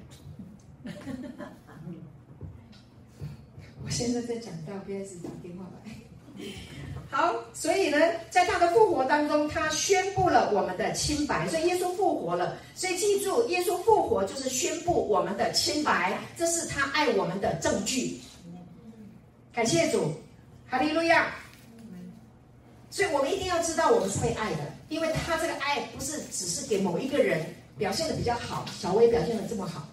[3.84, 5.92] 我现在在讲到，不要一直打电话来。
[7.14, 7.98] 好，所以呢，
[8.30, 11.46] 在他的复活当中，他宣布了我们的清白。
[11.46, 18.18] 所以耶稣复活了，所以记住，耶稣复活就是宣布我们的清白，这是他爱我们的证据。
[19.52, 20.10] 感谢主，
[20.70, 21.34] 哈利路亚。
[22.88, 27.44] 所以我们一定要知道，我们是被爱的，因为他这个爱不是只是给某一个人
[27.76, 29.86] 表现的比较好，小薇表现的这么好。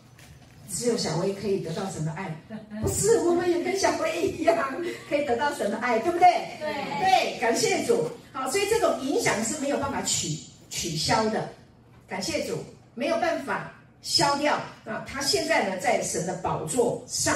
[0.72, 2.34] 只有小薇可以得到神的爱，
[2.82, 4.56] 不是我们也跟小薇一样
[5.10, 6.28] 可以得到神的爱，对不对？
[6.60, 8.08] 对对，感谢主。
[8.32, 10.38] 好，所以这种影响是没有办法取
[10.70, 11.50] 取消的，
[12.08, 12.58] 感谢主，
[12.94, 14.56] 没有办法消掉
[14.86, 15.04] 啊。
[15.08, 17.36] 他现在呢，在神的宝座上，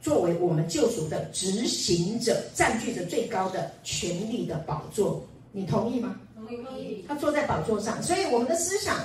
[0.00, 6.16] 作为我们救赎的执行者，占据着最高的权力的宝座，你同意吗？
[6.36, 6.46] 同
[6.78, 7.04] 意。
[7.06, 8.96] 他坐在宝座上，所以我们的思想。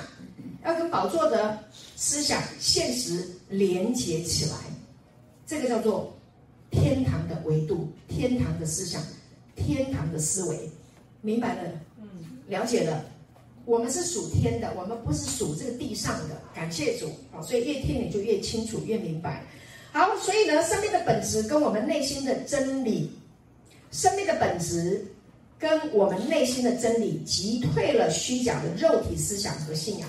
[0.64, 1.58] 要跟宝座的
[1.94, 4.56] 思想、现实连接起来，
[5.46, 6.12] 这个叫做
[6.70, 9.02] 天堂的维度、天堂的思想、
[9.54, 10.70] 天堂的思维，
[11.20, 11.70] 明白了？
[12.00, 12.08] 嗯，
[12.48, 13.04] 了解了。
[13.66, 16.40] 我们是属天的，我们不是属这个地上的。
[16.54, 19.42] 感谢主，好，所以越听你就越清楚、越明白。
[19.92, 23.10] 好，所以呢，生命的本质跟我们内心的真理，
[23.90, 25.06] 生命的本质
[25.58, 30.08] 跟我们内心的真理击退了虚假的肉体思想和信仰。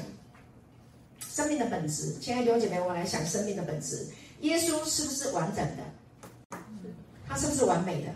[1.36, 4.07] 生命的本质，亲爱的弟兄姐妹，我来想生命的本质。
[4.39, 6.57] 耶稣是不是完整的？
[7.27, 8.07] 他是不是完美的？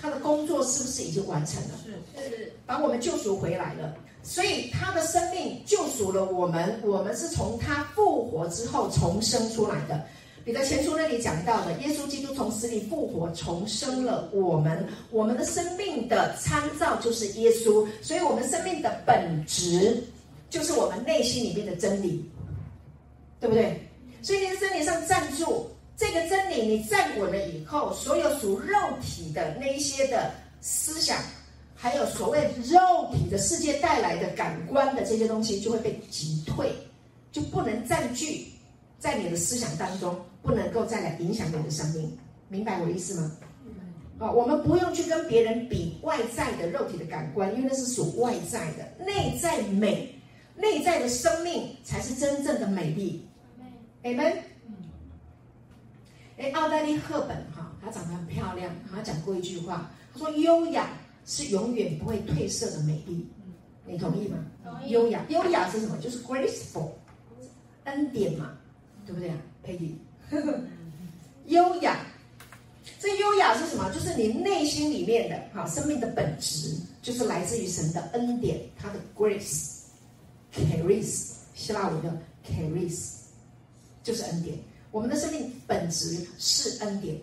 [0.00, 1.70] 他的工作是不是已经完成了？
[2.14, 3.96] 是是，把我们救赎回来了。
[4.22, 10.00] 所以他的生命救赎了我们，我们是从他复活之后重生出来的。
[10.44, 14.86] 彼得前书那里讲到的，耶稣基督从死里复活，重生了我们。
[15.10, 20.00] 我们的生命的参照就是耶稣，所以我们生命的本质
[20.48, 22.24] 就是我们内心里面的真理。
[23.40, 23.80] 对不对？
[24.22, 31.18] 所以你在真理上站住，这个真理你站稳了以后，所有属肉体的那一些的思想，
[31.74, 36.72] 还有所谓肉体的世界带来的感官的这些东西，就会被击退，
[37.30, 38.48] 就不能占据
[38.98, 42.18] 在你的思想当中，不能够再来影响你的生命。
[42.48, 43.30] 明白我意思吗？
[44.18, 50.12] 好，我们不用去跟别人比外在的肉体的感官，因为那是属外在的，内在美。
[50.56, 53.26] 内在的生命才是真正的美丽
[54.02, 54.36] ，Amen。
[56.38, 60.88] 哎，奥黛丽·赫本哈，她长得很漂亮，她讲过一句话，她说：“优雅
[61.24, 63.26] 是永远不会褪色的美丽。”
[63.86, 64.38] 你同意吗？
[64.64, 64.90] 同意。
[64.90, 65.96] 优雅，优雅是什么？
[65.98, 66.90] 就是 graceful，
[67.84, 68.52] 恩典嘛，
[69.06, 69.36] 对不对啊？
[69.62, 69.96] 佩蒂，
[71.46, 71.98] 优雅，
[72.98, 73.90] 这优雅是什么？
[73.92, 79.75] 就是你内心里面的哈，生命的本质，就是来自于神的恩典，他的 grace。
[80.64, 83.08] Caris，希腊文的 Caris，
[84.02, 84.56] 就是恩典。
[84.90, 87.16] 我们的生命本质是恩典，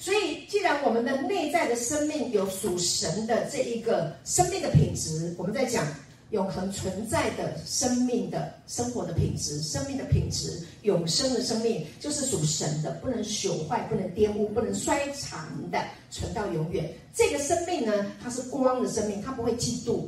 [0.00, 5.86] 所以既然我们的内在的生命有属神的这一个生命的品质，我们在讲
[6.30, 16.92] 永恒存在的生命的生活的品质，生命的品质，永生的生命就是属神的，不能朽坏，不能玷污，不能衰残的，存到永远。
[17.14, 20.06] 这个生命呢，它是光的生命，它不会嫉妒，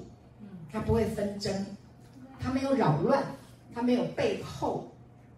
[0.73, 1.65] 它不会纷争。
[2.41, 3.25] 他没有扰乱，
[3.75, 4.91] 他没有背后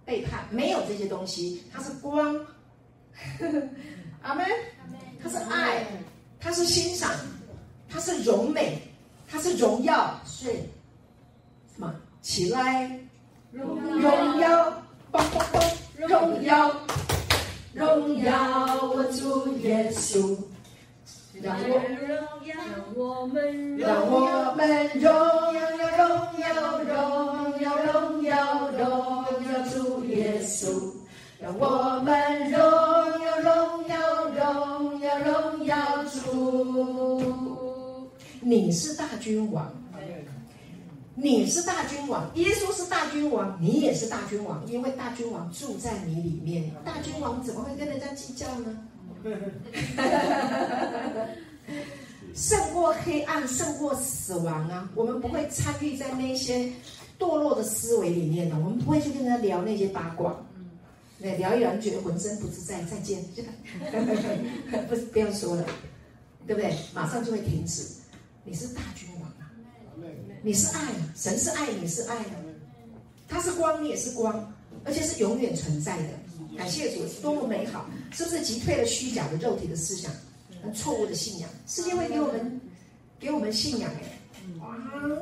[0.05, 1.63] 背叛，没有这些东西。
[1.73, 2.35] 他是光，
[4.23, 4.47] 阿门。
[5.23, 5.87] 他是爱，
[6.41, 7.11] 他是欣赏，
[7.91, 8.81] 他是荣美，
[9.29, 10.19] 他是荣耀。
[10.25, 11.95] 是什么？
[12.23, 12.99] 起来，
[13.53, 14.83] 荣耀，
[15.13, 16.75] 嘣嘣嘣，荣耀，
[17.75, 20.35] 荣耀我主耶稣。
[21.43, 22.55] 让我们荣耀，
[23.79, 25.11] 让我们荣
[25.55, 25.61] 耀，
[25.97, 28.85] 荣耀，荣耀，荣耀，荣
[29.47, 30.93] 耀主耶稣。
[31.41, 37.25] 让我们荣耀，荣耀，荣耀，荣耀主。
[38.43, 39.73] 你是大君王，
[41.15, 46.71] 你是大君王，耶稣是大君王，你也是大君王，因为大君王住在你里面。
[46.85, 48.77] 大君王怎么会跟人家计较呢？
[52.35, 54.89] 胜过黑暗，胜过死亡啊！
[54.95, 56.71] 我们不会参与在那些
[57.19, 60.41] 堕落的思维里面的，我们不会去跟他聊那些八卦。
[61.21, 63.23] 对，聊一聊，觉得浑身不自在，再见，
[64.89, 65.67] 不不要说了，
[66.47, 66.75] 对不对？
[66.95, 67.85] 马上就会停止。
[68.43, 69.53] 你是大君王啊，
[70.43, 70.81] 你是爱，
[71.15, 72.31] 神是爱，你是爱的，
[73.29, 74.55] 他是光，你也是光，
[74.85, 76.09] 而且是永远存在的。
[76.61, 77.87] 感谢主，多么美好！
[78.13, 80.13] 是不是击退了虚假的肉体的思想
[80.63, 81.49] 和，错误的信仰？
[81.67, 82.61] 世界会给我们
[83.19, 84.03] 给我们信仰哎，
[84.61, 84.77] 哇，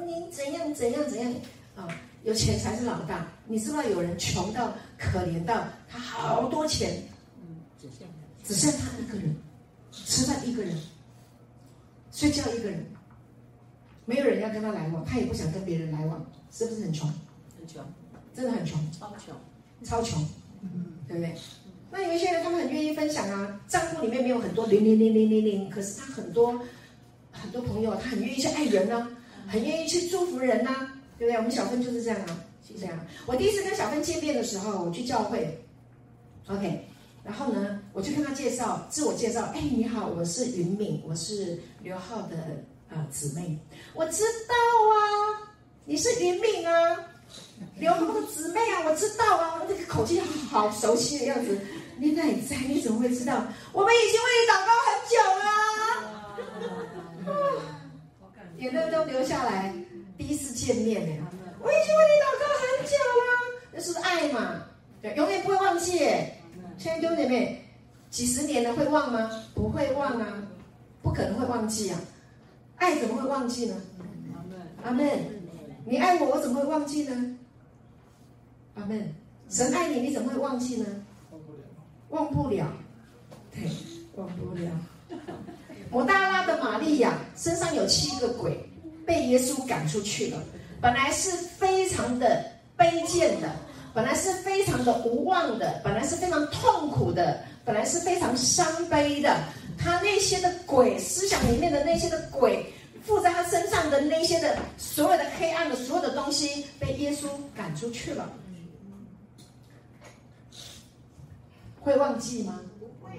[0.04, 1.32] 你怎样怎样怎样
[1.76, 1.86] 啊？
[2.24, 3.24] 有钱才是老大。
[3.46, 7.00] 你知道有人穷到可怜到他好多钱，
[8.42, 9.36] 只剩他一个人，
[9.92, 10.76] 吃饭一个人，
[12.10, 12.84] 睡觉一个人，
[14.06, 17.08] 没有人要跟他来往，他也不想跟别人来往，是不是很穷？
[17.56, 17.80] 很穷，
[18.34, 19.36] 真的很穷，超穷，
[19.84, 20.28] 超穷，
[21.08, 21.34] 对不对？
[21.90, 26.60] 那有一些人他们很愿意分享啊，账户里面没有很多零零零零零零，可是他很多
[27.32, 29.08] 很多朋友，他很愿意去爱人呢、
[29.46, 30.94] 很愿意去祝福人呐、啊。
[31.18, 31.36] 对不对？
[31.36, 32.96] 我们小芬就是这样啊，是这样。
[33.26, 35.58] 我第一次跟小芬见面的时候，我去教会
[36.46, 36.80] ，OK，
[37.24, 42.36] 然后呢，我就跟他介绍，自我介绍，哎，你好，我是云敏，我是刘浩的、
[42.88, 43.58] 呃、姊妹。
[43.94, 44.54] 我知道
[44.94, 45.50] 啊，
[45.84, 47.04] 你是云敏啊，
[47.76, 51.58] 刘浩的姊妹啊，我知道啊，那个口气好熟悉的样子。
[51.96, 52.56] 你哪在？
[52.68, 53.42] 你怎么会知道？
[53.72, 55.48] 我们已经为你祷告很久了，
[57.26, 57.34] 啊，
[58.58, 59.74] 眼泪都流下来。
[60.16, 61.26] 第一次见面呢，
[61.60, 63.30] 我已经为你祷告很久了，
[63.72, 64.62] 那是爱嘛？
[65.02, 66.40] 对，永远不会忘记耶。
[66.76, 67.64] 亲爱的弟兄姐妹，
[68.10, 69.30] 几十年了会忘吗？
[69.54, 70.42] 不会忘啊，
[71.02, 72.00] 不可能会忘记啊。
[72.76, 73.74] 爱怎么会忘记呢？
[74.84, 75.37] 阿门。
[75.88, 77.36] 你爱我，我怎么会忘记呢？
[78.74, 79.10] 阿门。
[79.48, 80.86] 神爱你，你怎么会忘记呢？
[81.30, 81.62] 忘不了。
[82.10, 82.66] 忘不了
[83.50, 83.62] 对，
[84.16, 84.70] 忘不了。
[85.90, 88.62] 抹大拉的玛利亚身上有七个鬼。
[89.06, 90.38] 被耶稣赶出去了，
[90.82, 92.44] 本来是非常的
[92.76, 93.50] 卑贱的，
[93.94, 99.34] 本来是非常的无望的，本来是非常痛苦的，本来是非常伤悲的。
[99.78, 102.70] 他那些的鬼，思想里面的那些的鬼，
[103.04, 107.26] 附在他身上的那些的所有的黑暗的所有的东西，被耶稣
[107.56, 108.30] 赶出去了。
[111.80, 112.60] 会忘记吗？
[112.78, 113.18] 不会。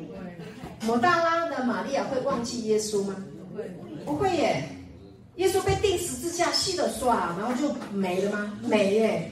[0.81, 3.15] 抹大拉的玛利亚会忘记耶稣吗？
[3.51, 3.71] 不会，
[4.05, 4.69] 不会耶。
[5.37, 8.59] 耶稣被钉十字架，洗了刷，然后就没了吗？
[8.61, 9.31] 没耶。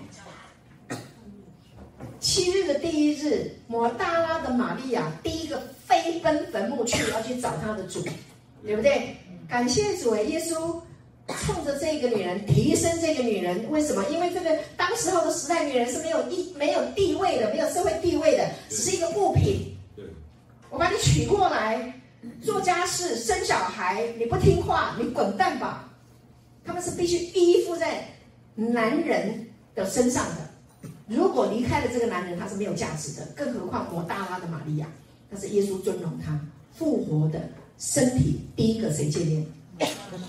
[2.20, 8.02] 七日的第一日，抹大拉的玛利亚第一个飞奔坟墓去，要去找他的主，
[8.64, 9.16] 对不对？
[9.48, 10.80] 感谢主，耶稣
[11.28, 14.04] 冲着这个女人，提升这个女人，为什么？
[14.10, 19.76] 因为这个当时候的时代，女人是没有地没有地位的，没有社会地位的，只是一个物品。
[20.70, 21.94] 我把你娶过来，
[22.44, 25.90] 做家事、生小孩，你不听话，你滚蛋吧。
[26.66, 28.06] 他们是必须依附在
[28.54, 33.26] 男人的身上的，如果离开了这个男人，他是没有价值的。
[33.34, 34.88] 更何况抹大拉的玛利亚，
[35.30, 36.38] 那是耶稣尊荣他
[36.74, 37.40] 复活的
[37.78, 38.40] 身体。
[38.56, 39.46] 第一个谁见面？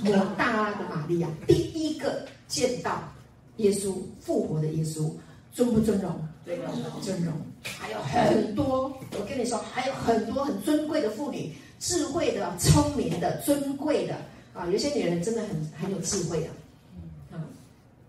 [0.03, 3.03] 抹大拉的玛利亚第一个见到
[3.57, 5.11] 耶稣复活的耶稣，
[5.53, 6.15] 尊不尊荣？
[7.03, 7.33] 尊荣。
[7.63, 14.17] 还有很多，我跟你说，还有很多很尊贵的妇女，智慧的、聪明的、尊贵的。
[14.55, 16.51] 啊，有些女人真的很很有智慧啊！
[17.33, 17.39] 啊，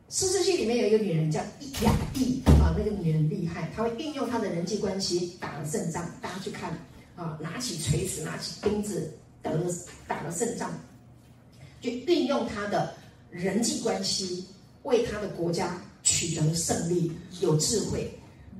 [0.10, 6.04] 士师记里面有一个女人叫伊雅蒂啊，那个女人厉害，她会运用她的人际关系打了胜仗。
[6.22, 6.72] 大家去看
[7.16, 9.66] 啊，拿起锤子，拿起钉子，得了
[10.08, 10.70] 打了胜仗，
[11.82, 12.94] 就运用他的
[13.30, 14.46] 人际关系
[14.84, 17.12] 为他的国家取得胜利，
[17.42, 18.10] 有智慧。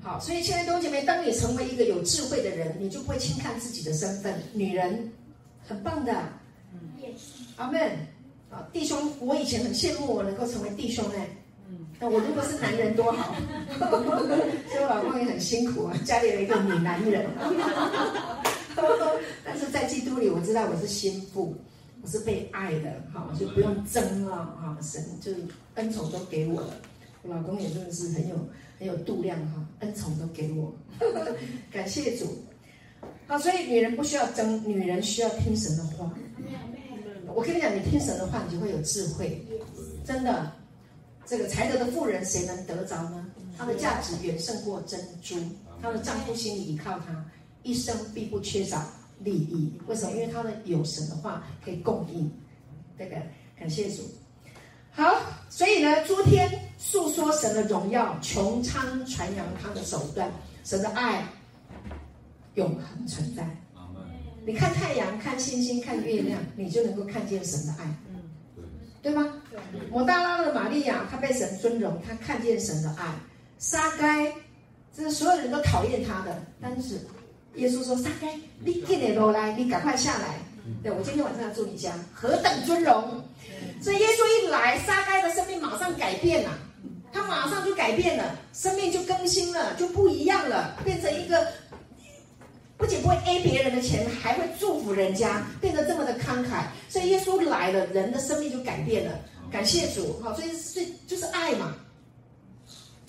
[0.02, 4.34] 好，所以亲爱的弟兄姐妹，当你成为一个有智慧的人，你就不会轻看自己的身份。
[4.54, 5.12] 女人
[5.68, 6.14] 很棒的。
[7.58, 7.82] 阿门
[8.50, 11.28] 啊，弟兄，我以前很羡慕我能够成为弟兄哎，
[12.00, 13.36] 那我如果是男人多好，
[13.78, 17.28] 所以我老公也很辛苦啊，家里有一个女男人，
[19.44, 21.56] 但是在基督里，我知道我是心腹，
[22.02, 25.32] 我是被爱的，好，就不用争了哈，神就
[25.76, 26.74] 恩宠都给我了，
[27.24, 28.36] 我老公也真的是很有
[28.78, 30.74] 很有度量哈，恩宠都给我，
[31.72, 32.44] 感谢主，
[33.28, 36.12] 好，所以女人不需要争，女人需要听神的话。
[37.36, 39.46] 我跟你讲，你听神的话，你就会有智慧。
[40.04, 40.52] 真的，
[41.28, 43.24] 这个才德的妇人，谁能得着呢？
[43.56, 45.36] 她的价值远胜过珍珠。
[45.80, 47.24] 她的丈夫心里依靠她，
[47.64, 48.84] 一生必不缺少
[49.20, 49.74] 利益。
[49.88, 50.12] 为什么？
[50.12, 52.32] 因为他们有神的话可以供应。
[52.98, 53.16] 这个
[53.58, 54.04] 感谢主。
[54.92, 60.30] 好，所以呢，诸天诉说神的荣耀，穹苍传扬他的手段，
[60.64, 61.24] 神的爱
[62.56, 63.48] 永恒存在。
[64.46, 67.86] 你看太阳，看星星，看月亮，你就能够看见神的爱，
[69.02, 69.42] 对吗？
[69.92, 73.14] 抹大拉的玛利亚，她被神尊荣，她看见神的爱。
[73.58, 74.34] 撒该，
[74.96, 77.00] 这是所有人都讨厌他的，但是
[77.56, 78.28] 耶稣说：“撒该，
[78.64, 80.40] 你进来楼来，你赶快下来。”
[80.84, 83.24] 对，我今天晚上要住你家，何等尊荣！
[83.82, 86.52] 所以耶稣一来，撒该的生命马上改变了，
[87.12, 91.48] 他马上就改变了，生命就更新了，就不一样了，变成一个
[92.78, 96.66] 不仅不会 A 别人的钱，还会祝福人家，变得这么的慷慨。
[96.88, 99.20] 所以耶稣来了，人的生命就改变了。
[99.52, 101.76] 感谢主，好，所以是就是爱嘛。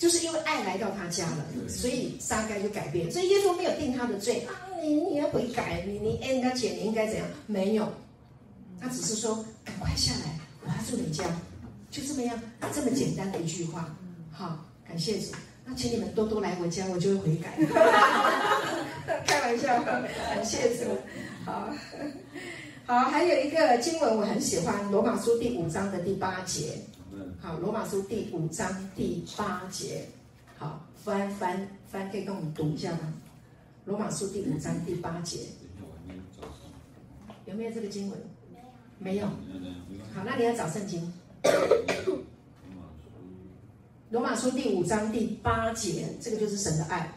[0.01, 3.11] 就是因为爱来到他家了，所以撒该就改变。
[3.11, 7.27] 所以耶稣没有定他的罪啊，你你要悔改，你你人家钱，你应该怎样？
[7.45, 7.87] 没有，
[8.81, 11.23] 他只是说赶快下来，我要住你家，
[11.91, 12.41] 就这么样，
[12.73, 13.95] 这么简单的一句话。
[14.31, 15.35] 好，感谢主，
[15.65, 17.55] 那请你们多多来我家，我就会悔改。
[19.27, 20.97] 开玩笑，感谢主。
[21.45, 21.69] 好，
[22.87, 26.79] 好，还有一个经文我很喜欢，罗马书第五章的第八节。
[27.39, 30.07] 好，罗马书第五章第八节，
[30.57, 33.13] 好，翻翻翻，可以跟我们读一下吗？
[33.85, 35.39] 罗马书第五章第八节，
[37.45, 38.17] 有没有这个经文？
[38.97, 39.25] 没有。
[40.13, 41.11] 好，那你要找圣经。
[44.11, 47.13] 罗马书第五章第八节，这个就是神的爱。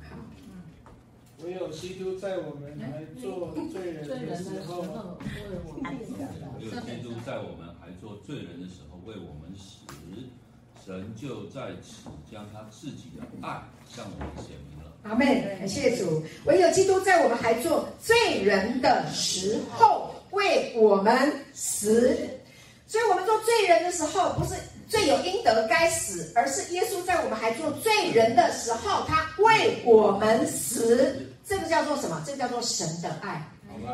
[0.00, 0.16] 好，
[1.44, 7.63] 唯有基督在我们还做罪人的时候，唯有基督在我们。
[8.04, 9.80] 做罪人的时候为我们死，
[10.84, 14.92] 神就在此将他自己的爱向我们显明了。
[15.04, 15.26] 阿门，
[15.58, 16.22] 感谢主。
[16.44, 22.14] 唯有基督在我们还做罪人的时候为我们死，
[22.86, 24.54] 所以我们做罪人的时候不是
[24.86, 31.26] 罪有应得该死，而是耶稣在我们还做罪人的时候，他为我们死。
[31.46, 32.22] 这个叫做什么？
[32.26, 33.50] 这个叫做神的爱。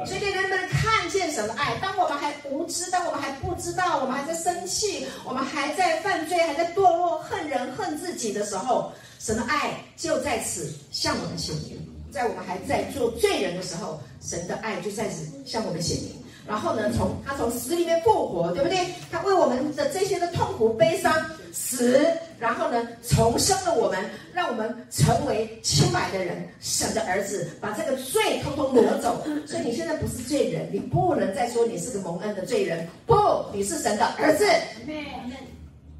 [0.06, 1.76] 所以，人们看见神的爱。
[1.80, 11.78] 当我们还无知，当我们还不知道，我们还在生气，我们还在犯罪，还在堕落，恨人恨自己的时候，神的爱就在此向我们显明。
[12.12, 16.12] 在我们还在做罪人的时候，神的爱就在此向我们显明。
[16.46, 18.86] 然后呢，从他从死里面复活，对不对？
[19.12, 21.14] 他为我们的这些的痛苦、悲伤、
[21.52, 22.00] 死，
[22.38, 23.98] 然后呢，重生了我们，
[24.32, 29.24] 让我们成为清白的人，神的儿子，把这个罪通通挪走。
[29.46, 33.14] 所以你现在不是罪人，你不能再说你是个蒙恩的罪人，不，
[33.52, 34.44] 你是神的儿子。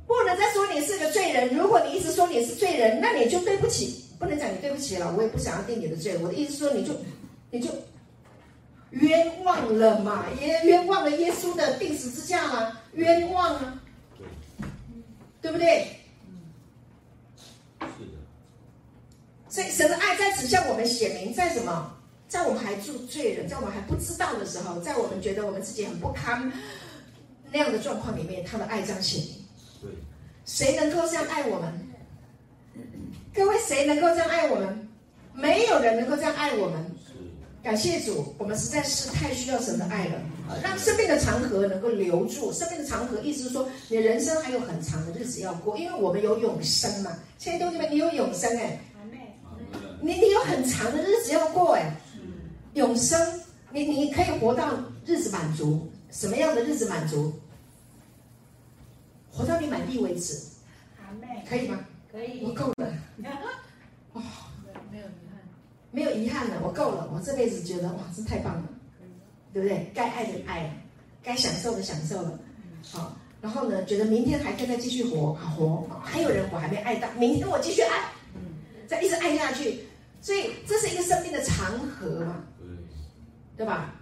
[0.06, 1.54] 不能再说你是个罪人。
[1.54, 5.14] 如果你一直说你是罪人，那你就对不起，不能讲你对不起了。
[5.16, 6.18] 我也不想要定你的罪。
[6.18, 6.92] 我的意思说，你就，
[7.50, 7.70] 你就。
[8.90, 10.26] 冤枉了嘛？
[10.40, 12.72] 也冤枉了耶稣的钉死之架嘛？
[12.94, 13.79] 冤枉啊！
[15.40, 15.96] 对不对？
[17.80, 18.18] 是的。
[19.48, 21.96] 所以神的爱在此向我们显明，在什么？
[22.28, 26.52] 在我们还做罪人，在我们还不知道的时候，在我们觉得我们自己很不堪
[27.50, 29.44] 那样的状况里面，他的爱将显明。
[29.82, 29.90] 对。
[30.44, 31.72] 谁能够这样爱我们？
[33.34, 34.88] 各位，谁能够这样爱我们？
[35.32, 36.84] 没有人能够这样爱我们。
[37.62, 40.20] 感谢主，我们实在是太需要神的爱了，
[40.62, 42.52] 让生命的长河能够留住。
[42.52, 47.16] 生命的长河，意思是说，你的人生还有很长的日子要过，因为我们有永生嘛。
[47.38, 48.78] 亲爱的弟兄们，你有永生哎，
[50.00, 51.94] 你你有很长的日子要过哎，
[52.74, 53.40] 永生，
[53.70, 54.72] 你你可以活到
[55.06, 57.32] 日子满足，什么样的日子满足？
[59.30, 60.38] 活到你满意为止，
[61.48, 61.80] 可以吗？
[62.10, 62.92] 可以，我够了。
[64.12, 64.22] 哦
[65.92, 68.68] 没有遗憾了，我够了，我这辈子觉得哇，这太棒了，
[69.52, 69.90] 对不对？
[69.94, 70.70] 该爱的爱了，
[71.22, 72.38] 该享受的享受了，
[72.82, 78.12] 好，然后呢，觉得明天还可以再继续活，好活，还有人我还没爱到，明天我继续爱，
[78.86, 79.80] 再一直爱下去，
[80.20, 82.44] 所以这是一个生命的长河嘛，
[83.56, 83.66] 对。
[83.66, 83.94] 吧？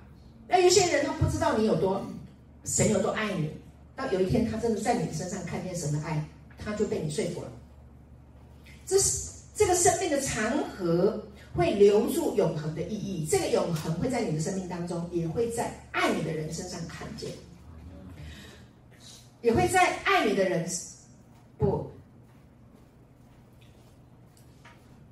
[0.47, 2.03] 那有些人他不知道你有多，
[2.65, 3.51] 神有多爱你，
[3.95, 6.25] 到有一天他真的在你身上看见神的爱，
[6.57, 7.53] 他就被你说服了，
[8.87, 11.23] 这是这个生命的长河。
[11.55, 17.31] 会留住永恒的意义，这个永恒会在你的生命当中，也会在爱你的人身上看见，
[19.43, 20.69] 也会在爱你的人
[21.57, 21.91] 不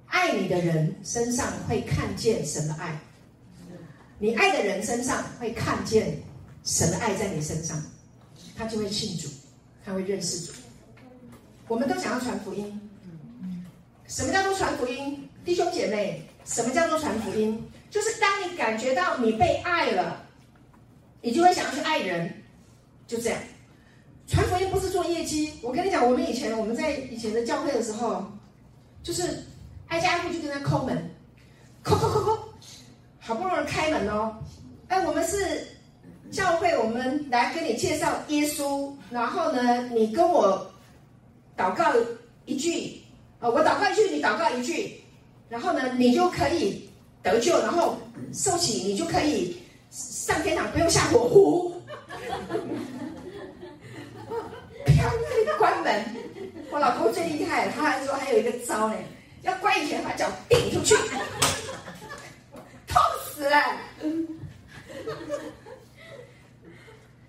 [0.06, 3.00] 爱你的人身上会看见神的爱，
[4.18, 6.16] 你爱的人身上会看见
[6.64, 7.82] 神的爱在你身上，
[8.56, 9.28] 他就会信主，
[9.84, 10.52] 他会认识主。
[11.68, 12.80] 我们都想要传福音，
[14.06, 15.28] 什么叫做传福音？
[15.44, 17.62] 弟兄姐妹，什么叫做传福音？
[17.90, 20.24] 就是当你感觉到你被爱了，
[21.20, 22.32] 你就会想要去爱人，
[23.06, 23.38] 就这样。
[24.26, 25.52] 传福音不是做业绩。
[25.62, 28.24] 我跟你讲，我们以前我们在以前的教会的时候，
[29.02, 29.44] 就是
[29.88, 31.10] 挨家挨户就跟他抠门，
[31.82, 32.38] 抠抠抠抠，
[33.18, 34.36] 好不容易开门哦。
[34.88, 35.66] 哎，我们是
[36.30, 40.70] 教会，我们来跟你介绍耶稣，然后呢，你跟我
[41.56, 41.92] 祷告
[42.44, 43.00] 一句，
[43.40, 45.00] 呃，我祷告一句，你祷告一句，
[45.48, 46.90] 然后呢，你就可以
[47.22, 47.98] 得救，然后
[48.32, 51.82] 受洗，你就可以上天堂，不用下火湖。
[54.84, 56.04] 飘那里关门，
[56.70, 58.94] 我老公最厉害，他还说还有一个招呢，
[59.42, 60.94] 要关以前把脚顶出去，
[62.86, 63.56] 痛死了。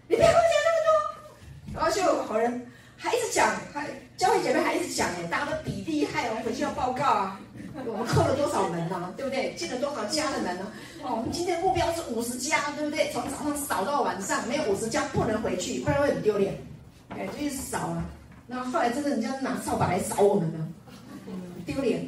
[0.09, 2.65] 你别跟我讲那么多，然后就有好人
[2.95, 7.39] 还一直讲，还教会姐妹还一直讲哎，大家都比厉害，我回去要报告啊，
[7.85, 9.13] 我们扣了多少门呢、啊？
[9.15, 9.53] 对不对？
[9.53, 10.71] 进了多少家的门呢、啊？
[11.03, 13.09] 哦，我们今天的目标是五十家，对不对？
[13.11, 16.55] 从早上扫到晚上，没有五十家不能回去，不然会很丢脸。
[17.09, 18.05] 哎，就一直扫啊，
[18.47, 20.67] 那后来真的人家拿扫把来扫我们呢，
[21.65, 22.05] 丢脸。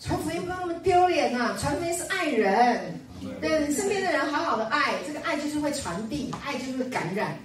[0.00, 3.00] 传福音不要那么丢脸呐，传福音是爱人。
[3.40, 7.36] 对身边的人好好的爱，这个爱就是会传递，爱就是会感染，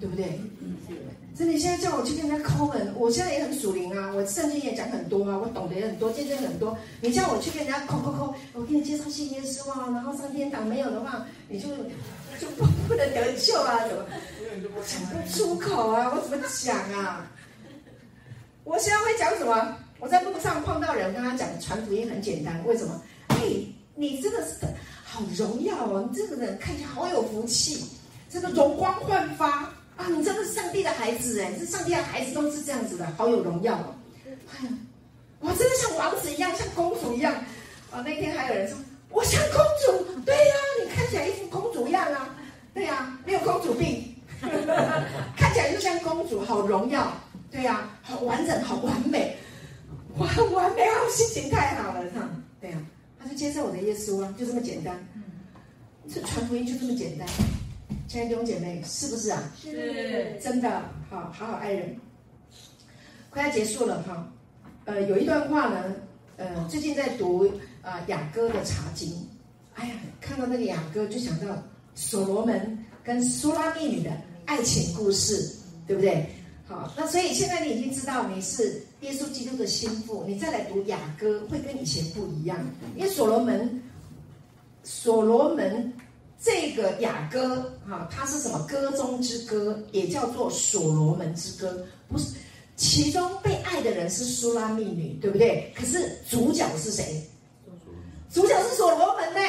[0.00, 0.40] 对不对？
[1.36, 6.76] 真的，你现在叫我去跟人家抠门，我现在也很属灵啊，我圣经也讲很多啊，我懂得也很多，见证很多。
[7.00, 11.68] 你叫我去跟人家抠抠抠，我给你介绍信耶稣啊，然后上天堂，没有的话，你就
[12.38, 14.04] 就不不能得救啊，怎么
[14.86, 16.12] 讲不出口啊？
[16.14, 17.26] 我怎么讲啊？
[18.64, 19.76] 我现在会讲什么？
[19.98, 23.00] 我在路上碰到人，跟他讲传福音很简单，为什么？
[23.28, 23.36] 哎，
[23.94, 24.54] 你真的是。
[25.12, 26.08] 好荣耀哦！
[26.08, 27.84] 你这个人看起来好有福气，
[28.30, 29.68] 这个容光焕发
[30.00, 30.08] 啊！
[30.08, 33.94] 你真的是上帝的孩子哎，这上帝的孩子都是这样子的，好有荣耀哦！
[34.24, 34.72] 哎呀，
[35.40, 37.34] 我真的像王子一样，像公主一样
[37.92, 38.00] 啊！
[38.02, 38.78] 那天还有人说
[39.10, 42.34] 我像公主，对呀，你看起来一副公主样啊，
[42.72, 44.14] 对呀，没有公主病，
[45.36, 47.12] 看起来就像公主，好荣耀，
[47.50, 49.36] 对呀，好完整，好完美，
[50.16, 52.28] 哇，完美，我心情太好了，哈，
[52.60, 52.78] 对呀。
[53.22, 54.98] 他就接受我的耶稣啊，就这么简单。
[56.08, 57.28] 这传福音就这么简单，
[58.10, 59.40] 亲爱的弟兄姐妹，是不是啊？
[59.56, 61.96] 是，真的，好好好爱人。
[63.30, 64.28] 快要结束了哈，
[64.84, 65.94] 呃，有一段话呢，
[66.36, 67.46] 呃，最近在读
[67.82, 69.14] 啊、呃、雅歌的茶经，
[69.74, 71.62] 哎呀，看到那个雅歌就想到
[71.94, 74.10] 所罗门跟苏拉密女的
[74.44, 75.48] 爱情故事，
[75.86, 76.26] 对不对？
[76.66, 82.58] 好，那所以现在你已经知道你是耶稣基督的心腹，你再来读雅歌会跟以前不一样，
[82.96, 83.80] 因为所罗门，
[84.82, 85.92] 所罗门
[86.42, 88.58] 这个雅歌哈，它是什么？
[88.66, 92.34] 歌中之歌，也叫做所罗门之歌，不是？
[92.76, 95.70] 其中被爱的人是苏拉密女，对不对？
[95.76, 97.22] 可是主角是谁？
[98.32, 99.40] 主角是所罗门呢？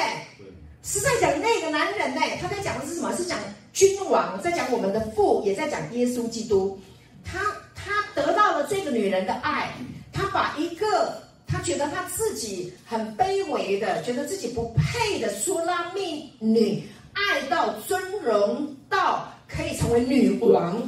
[0.82, 2.20] 是在讲那个男人呢？
[2.40, 3.16] 他在讲的是什么？
[3.16, 3.38] 是讲
[3.72, 6.78] 君王，在讲我们的父，也在讲耶稣基督。
[7.24, 7.38] 他
[7.74, 9.72] 他得到了这个女人的爱，
[10.12, 11.22] 他把一个
[11.52, 20.82] 他觉得他自己很卑微的，觉得自己不配的苏拉密女爱到尊荣到可以成为女王，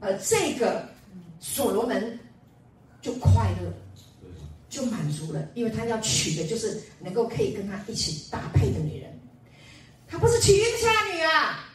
[0.00, 0.84] 呃，这个
[1.38, 2.18] 所罗门
[3.00, 3.72] 就快乐，
[4.68, 9.20] 就满足了，因为他要娶的就是能够可以跟他一起搭配的女人，
[10.08, 11.70] 他不是娶一个下女啊。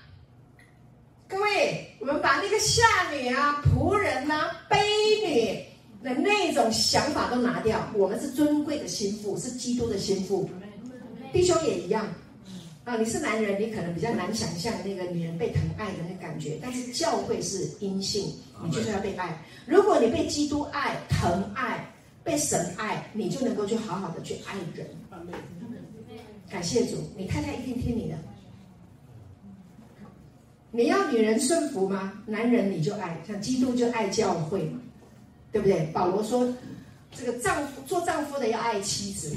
[1.30, 2.84] 各位，我们把那个下
[3.14, 4.78] 女啊、仆人呐、啊、婢
[5.26, 5.64] 女
[6.04, 7.88] 的那种想法都拿掉。
[7.94, 10.50] 我们是尊贵的心腹，是基督的心腹。
[11.32, 12.08] 弟兄也一样
[12.86, 12.96] 啊。
[12.98, 16.58] 你是男人，你可能比较难想象那个女人被疼爱的那个感觉。
[16.62, 19.38] 但是教会是阴性，你就是要被爱。
[19.66, 21.88] 如果你被基督爱、疼爱、
[22.24, 24.88] 被神爱，你就能够去好好的去爱人。
[26.50, 28.18] 感谢主，你太太一定听你的。
[30.72, 32.14] 你要女人顺服吗？
[32.26, 34.80] 男人你就爱，像基督就爱教会嘛，
[35.52, 35.86] 对不对？
[35.94, 36.48] 保罗说，
[37.16, 39.36] 这个丈夫做丈夫的要爱妻子，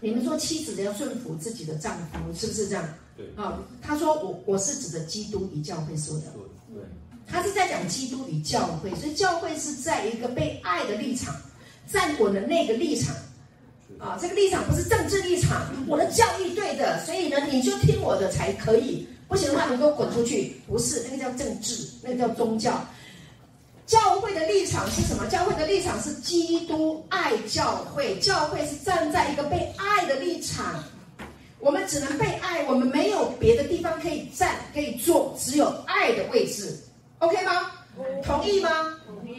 [0.00, 2.84] 你们做妻子的要顺服自己的丈夫，是不是这样？
[3.16, 3.26] 对。
[3.36, 6.26] 啊，他说我我是指的基督与教会说的，
[6.72, 6.82] 对。
[7.26, 11.34] 他是在讲基督与教会，所以教会是在一个被爱的立场，
[11.90, 13.14] 站稳的那个立场，
[13.98, 19.06] 啊，这个立场不是政治立场，我的教义对的，所以呢，你就听我的才可以。
[19.26, 20.54] 不行的话，你给我滚出去！
[20.66, 22.86] 不是那个叫政治，那个叫宗教。
[23.86, 25.26] 教会的立场是什么？
[25.26, 30.82] 教会的立场是基督爱教会，教会是站在一个被爱的立场。
[31.60, 36.78] 我们只能被爱，我们没有别的地方可以站、可以坐，只有爱的位置。
[37.18, 37.70] OK 吗？
[38.24, 38.70] 同意吗？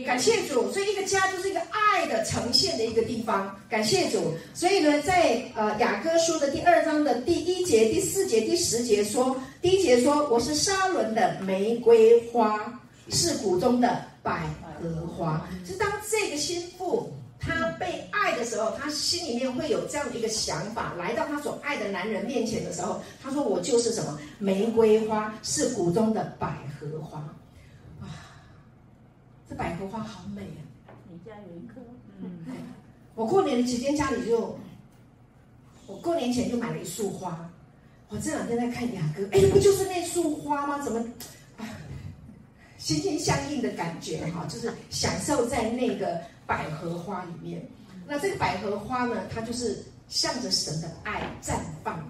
[0.05, 3.55] 感谢主，所以一个家就是一个爱的呈现的一个地方。
[3.69, 14.49] 感谢主，所以呢，在呃雅各书的第二章的第一节、第四节、第十节说，第一节说我是沙仑的玫瑰花，是谷中的百
[14.81, 15.47] 合花。
[15.65, 27.19] 就当这个心腹他被爱的时候，他心里面会有这样的一个想法，来到他所爱的男人面前的时候，他说我就是什么玫瑰花，是谷中的百合花。
[28.01, 28.09] 啊
[29.47, 30.89] 这百合花好美啊！
[31.07, 31.75] 你家有一棵？
[32.19, 32.43] 嗯，
[33.13, 34.57] 我过年的期间家里就，
[35.85, 37.47] 我过年前就买了一束花。
[38.09, 40.79] 我这两天在看雅歌，哎，不就是那束花吗？
[40.79, 41.05] 怎么，啊，
[42.85, 47.67] 心心相印的感觉哈，就是享受在那个百合花里面。
[48.05, 52.05] 那这个百合花呢，它就是向着神的爱绽放的。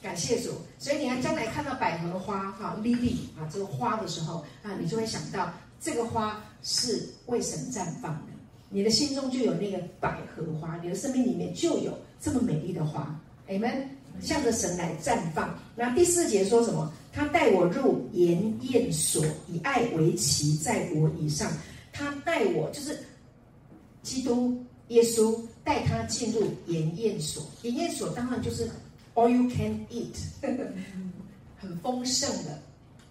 [0.00, 5.52] 感谢主，所以你看将来看到百合花哈，lily 啊这个花的时候啊，你就会想到。
[5.80, 8.32] 这个花是为神绽放的，
[8.68, 13.12] 你的心中就有那个百合花，你的生命里面就有这么美丽的花
[13.48, 13.84] ，Amen，
[14.20, 15.58] 向着神来绽放。
[15.74, 16.92] 那第四节说什么？
[17.18, 21.50] 他带我入筵宴所，以爱为旗，在我以上。
[21.92, 22.96] 他带我，就是
[24.04, 27.44] 基督耶稣带他进入筵宴所。
[27.60, 28.70] 筵宴所当然就是
[29.16, 30.14] all you can eat，
[31.56, 32.62] 很丰盛的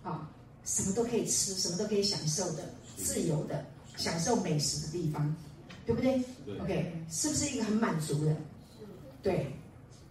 [0.03, 0.31] 啊。
[0.63, 2.63] 什么都可以吃，什么都可以享受的，
[2.95, 3.65] 自由的
[3.97, 5.35] 享受美食的地方，
[5.85, 8.33] 对不对，对？OK，是不是一个很满足的？
[9.21, 9.51] 对。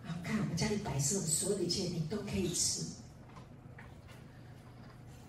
[0.06, 2.82] 啊，看我们家里摆设所有的一切，你都可以吃。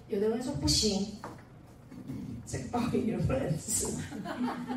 [0.10, 1.08] 有的人说不行，
[2.46, 3.88] 这个鲍鱼不能吃，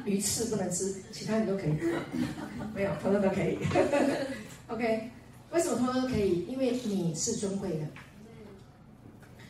[0.05, 1.75] 鱼翅不能吃，其他你都可以。
[2.75, 3.59] 没有，通通都可以。
[4.69, 5.11] OK，
[5.53, 6.45] 为什么通通都可以？
[6.47, 7.87] 因为你是尊贵的。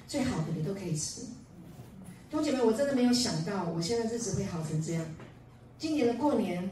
[0.07, 5.05] 最好的你都可以吃，弟兄姐妹，我真的没有想到，我现在日子会好成这样。
[5.78, 6.69] 今年的过年，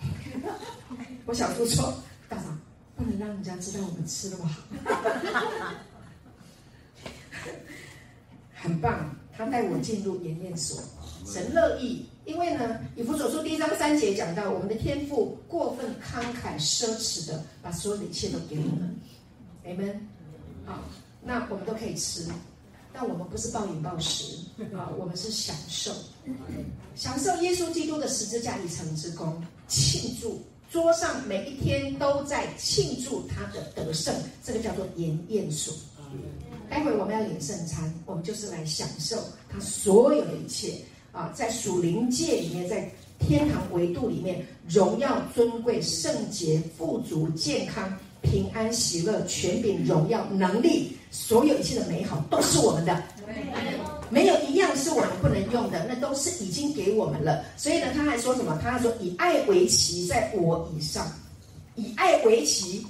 [1.26, 1.94] 我小叔说
[2.28, 2.44] ：“大嫂，
[2.96, 4.62] 不能让人家知道我们吃的不好。”
[8.54, 10.80] 很棒，他带我进入筵宴所，
[11.26, 18.96] 神乐意，因为呢，以弗所书第一章三节讲到，我们的天赋过分慷慨奢侈的把所有的一切都给我们
[19.64, 19.96] ，Amen，
[20.64, 20.82] 好。
[21.24, 22.26] 那我们都可以吃，
[22.92, 24.38] 但我们不是暴饮暴食。
[24.74, 25.92] 啊，我们是享受，
[26.96, 34.12] 享受耶稣基督的十字架一成之功，庆祝桌上每一天都在庆祝他的得胜，
[34.42, 35.72] 这个叫做筵宴所。
[36.68, 39.16] 待会我们要领圣餐，我们就是来享受
[39.48, 40.74] 他所有的一切
[41.12, 47.96] 啊，在属灵界里面，在天堂维度里面，荣耀、尊贵、圣洁、富足、健康。
[48.22, 53.02] 平安、喜乐、权柄、荣耀、能力，所有一切的美好都是我们的，
[54.10, 57.44] 没有一样是我们不能用的，那都是已经给我们了。
[57.56, 58.56] 所以呢，他还说什么？
[58.62, 61.04] 他还说以爱为旗，在我以上，
[61.74, 62.86] 以爱为旗，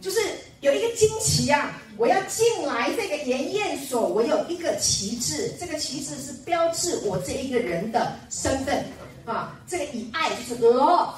[0.00, 0.18] 就是
[0.62, 1.78] 有一个旌旗啊！
[2.00, 8.82] 我要进来这个研验所，我有一个旗帜，这个旗帜是标志我这一个人的身份
[9.26, 9.54] 啊。
[9.68, 11.12] 这个以爱就是 love，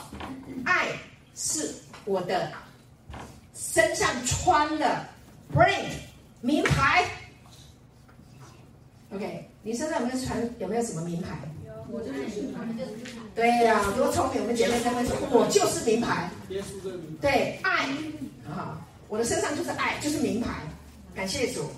[0.65, 0.89] 爱
[1.37, 1.73] 是
[2.05, 2.51] 我的。
[3.55, 5.07] 身上穿的
[5.55, 5.85] brand
[6.41, 7.05] 名牌
[9.15, 10.51] ，OK，你身上有没有穿？
[10.59, 11.39] 有没有什么名牌？
[11.93, 12.61] 我就是名牌。
[13.37, 14.43] 对呀、啊，多聪明！
[14.43, 16.29] 我们姐妹在问说，我就是名牌。
[17.21, 17.87] 对，爱
[18.51, 20.49] 啊，我的身上就是爱，就是名牌。
[21.14, 21.68] 感谢主，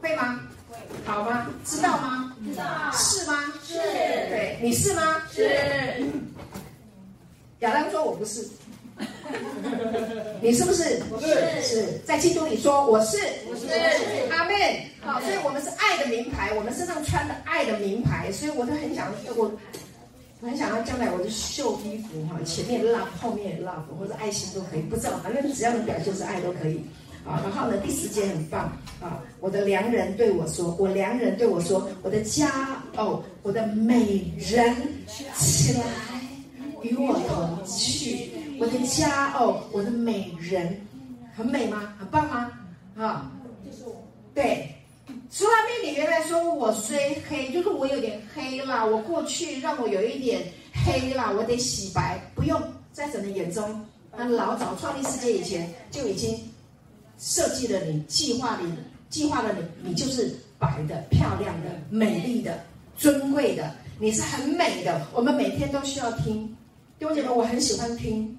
[0.00, 0.40] 会吗？
[0.68, 0.76] 会。
[1.04, 1.46] 好吗？
[1.64, 2.34] 知道吗？
[2.44, 2.64] 知道。
[2.92, 3.52] 是吗？
[3.66, 3.74] 是。
[3.74, 5.22] 对，你是吗？
[5.30, 6.02] 是。
[7.60, 8.48] 亚当说：“我不是。
[10.40, 11.02] ”你是不是？
[11.20, 13.18] 是是在基督里说我是，
[13.50, 13.66] 我是
[14.32, 14.54] 阿门。
[15.02, 19.52] 好，所以我们是爱的名牌，我们身上穿的爱的名牌，所以我就很想我，
[20.40, 26.82] 我很想要将来我的秀衣服哈，前面 love，后面 love，或者爱心都可以，不知道，反正只要能表现是爱都可以。
[27.26, 28.60] 啊，然后呢，第十节很棒
[29.00, 34.74] 啊，我的良人对我说，我良人对我说，我的家哦，我的美人
[35.36, 35.82] 起来
[36.82, 38.30] 与我同去。
[38.58, 40.86] 我的家哦，我的美人，
[41.34, 41.94] 很美吗？
[41.98, 42.52] 很棒吗？
[42.94, 43.32] 啊，
[43.64, 43.96] 就是我。
[44.34, 44.74] 对，
[45.30, 48.86] 苏拉密，你原来说我虽黑，就是我有点黑了。
[48.86, 50.42] 我过去让我有一点
[50.84, 52.20] 黑了，我得洗白。
[52.34, 52.60] 不用，
[52.92, 53.82] 在神的眼中，
[54.14, 56.38] 他老早创立世界以前就已经
[57.20, 58.72] 设计了你，计划你，
[59.10, 62.58] 计划了你，你就是白的、漂亮的、美丽的、
[62.96, 65.06] 尊贵的，你是很美的。
[65.12, 66.56] 我们每天都需要听，
[66.98, 68.36] 弟兄姐妹，我很喜欢听。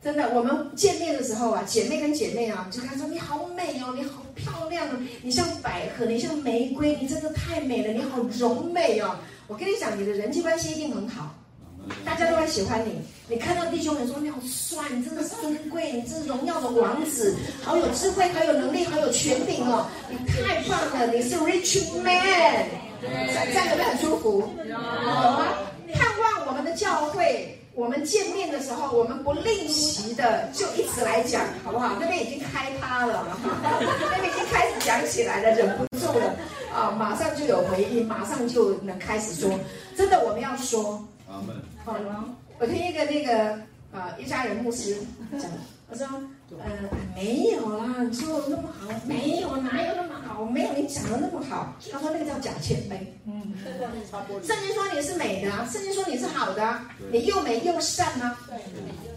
[0.00, 4.92] 真的，我们见面的时候啊，姐妹跟姐妹啊，就跟她说：“你好美哦，你好漂亮哦，
[5.22, 9.16] 你像百合，你像玫瑰，你真的太美了，你好柔美哦。”
[9.48, 11.34] 我跟你讲，你的人际关系一定很好，
[12.04, 13.00] 大家都会喜欢你。
[13.28, 22.66] 你看到弟兄们说：“你好帅，你真的是尊贵，你这是荣耀的王子，好有智慧，好有能力，好有权柄哦，你太棒了，你是 rich man。”
[23.00, 24.48] 这样有没有很舒服？
[24.64, 25.46] 有吗？
[25.94, 27.54] 盼望我们的教会。
[27.74, 31.96] 我们见面的时候，我们不吝惜的就一直来讲，好不好？
[32.00, 36.34] 那边已经开趴了，那边已经开始讲起来了，忍不住了
[36.74, 36.90] 啊！
[36.98, 39.48] 马上就有回应，马上就能开始说。
[39.96, 41.06] 真的，我们要说。
[41.28, 41.56] 阿门。
[41.84, 42.24] 好了，
[42.58, 43.54] 我听一个那个
[43.92, 44.96] 啊，一家人牧师
[45.38, 45.50] 讲，
[45.90, 46.06] 我说。
[46.50, 46.66] 呃，
[47.14, 50.07] 没有啦，你说那么好，没有，哪有那么
[50.38, 50.44] 好？
[50.44, 51.74] 没有你讲的那么好。
[51.90, 52.94] 他说那个叫假谦卑。
[53.26, 53.52] 嗯，
[54.44, 58.38] 圣经说你是美的啊，圣经说你是好的啊，你又美又善啊，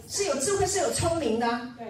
[0.10, 1.48] 是有智慧，是有聪明的，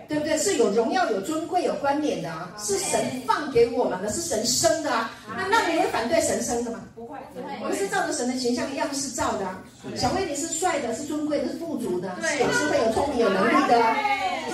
[0.07, 0.37] 对不对？
[0.37, 5.11] 是有荣耀、有尊贵、有观点的啊，是神放给我们的，是神生的啊。
[5.27, 6.81] 那那你会反对神生的吗？
[6.93, 7.17] 不会，
[7.63, 9.63] 我们是照着神的形象样式造的啊。
[9.95, 13.81] 小薇你是帅的，是尊贵的，是富足的，是有智慧、有聪明、有能力的，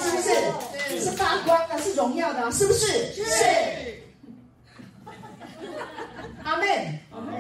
[0.02, 0.30] 是不是？
[1.04, 2.88] 是发光的，是荣耀的，是不是？
[3.16, 3.97] 是。
[6.48, 6.66] 阿门。
[7.12, 7.36] 阿门。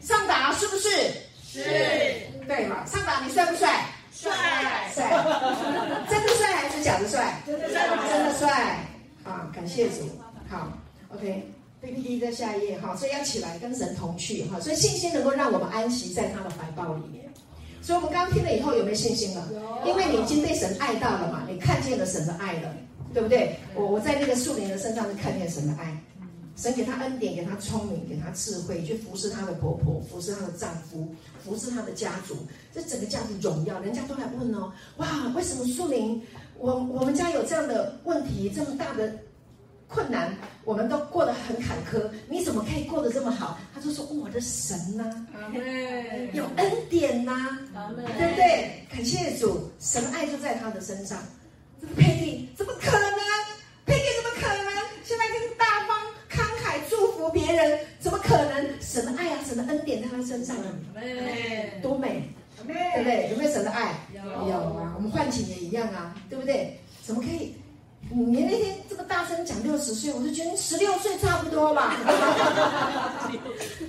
[0.00, 0.88] 上达是不是？
[1.46, 1.62] 是。
[2.48, 2.84] 对嘛？
[2.84, 3.86] 上达你帅不帅？
[4.12, 4.32] 帅。
[4.92, 5.04] 帅。
[6.10, 7.40] 真的帅还是假的帅？
[7.46, 7.86] 真的帅。
[8.08, 8.84] 真的帅。
[9.22, 10.10] 啊，感谢主。
[10.50, 10.72] 好
[11.14, 17.24] ，OK，PPT 在下一页哈，所以要起来跟神同去哈，所以信心能够让我们安息在他的怀抱里面。
[17.80, 19.46] 所以我们刚刚听了以后有没有信心了？
[19.86, 22.74] 因为你已经被神爱到了嘛，你看见了神的爱了。
[23.14, 23.56] 对不对？
[23.74, 25.96] 我我在那个树林的身上是看见神的爱，
[26.60, 31.08] 神给她恩典，给她聪明，给她智慧，去服侍她的婆婆，服侍她的丈夫，
[31.44, 32.36] 服侍她的家族，
[32.74, 33.78] 这整个家族荣耀。
[33.78, 36.20] 人家都来问哦，哇，为什么树林？
[36.58, 39.16] 我我们家有这样的问题，这么大的
[39.86, 43.56] 困难，我们都过得很坎坷，你怎么可以过得这么好？
[43.72, 45.38] 他就说，我的神呐、啊，
[46.32, 48.84] 有恩典呐、啊，对不对？
[48.90, 51.22] 感谢主，神爱就在他的身上。
[51.80, 53.47] 这个佩蒂怎么可能？
[57.30, 58.66] 别人，怎么可能？
[58.80, 60.56] 神的爱啊，神的恩典在他身上，
[61.82, 62.22] 多美，
[62.66, 63.30] 对不对？
[63.30, 63.94] 有没有神的爱？
[64.14, 64.20] 有
[64.56, 64.94] 啊。
[64.96, 66.78] 我们唤醒也一样啊，对不对？
[67.02, 67.54] 怎么可以？
[68.10, 71.96] 你那天这么大声讲六十岁，我就觉得十六岁差不多吧，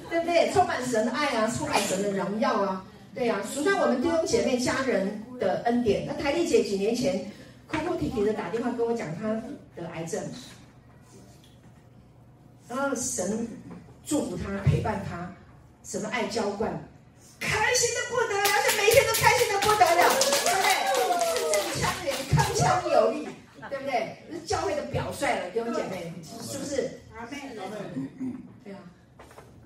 [0.10, 0.52] 对不对？
[0.52, 2.86] 充满神的爱啊，充满神的荣耀啊，
[3.16, 3.46] 对呀、啊。
[3.54, 6.06] 数算我们弟兄姐妹家人的恩典。
[6.06, 7.26] 那台丽姐几年前。
[7.72, 9.40] 哭哭啼啼的打电话跟我讲，她
[9.76, 10.20] 得癌症，
[12.70, 13.48] 然后神
[14.06, 15.34] 祝福他，陪伴他，
[15.84, 16.72] 什么爱浇灌，
[17.40, 20.70] 开心的不得了，而且每天都开心的不得了，对不对？
[20.94, 23.28] 字正腔圆，铿锵有力，
[23.70, 23.92] 对不对？
[24.32, 27.02] 是教会的表率了，弟兄姐妹，是不是？
[27.18, 28.08] 阿门，阿门。
[28.64, 28.80] 对啊，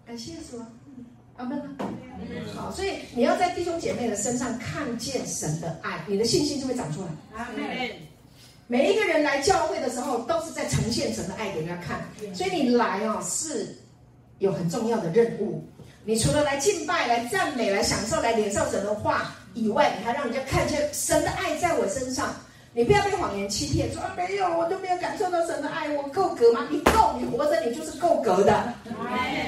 [0.08, 0.64] 感谢主。
[1.36, 1.76] 阿门。
[2.56, 7.08] 好，所以你要在弟兄姐妹的身上看见神的爱，你的信心就会长出来。
[7.36, 7.90] 阿门。
[8.68, 12.02] 每一个人来教会的时候，都是在呈现神的爱给人家看。
[12.34, 13.76] 所以你来哦，是
[14.40, 15.64] 有很重要的任务。
[16.06, 22.34] 你除了来敬拜、来赞美、来享受、来领受神的话以外，你还让人家看见神的爱在我身上。
[22.74, 26.68] 你不要被谎言欺骗，说啊没有，我都没有感受到神的爱，我够格吗？
[26.72, 28.54] 你够，你活着你就是够格的。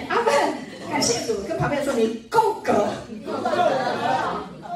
[0.09, 0.33] 阿门。
[0.91, 2.71] 感谢主，跟旁边说你够格，
[3.25, 3.49] 够格，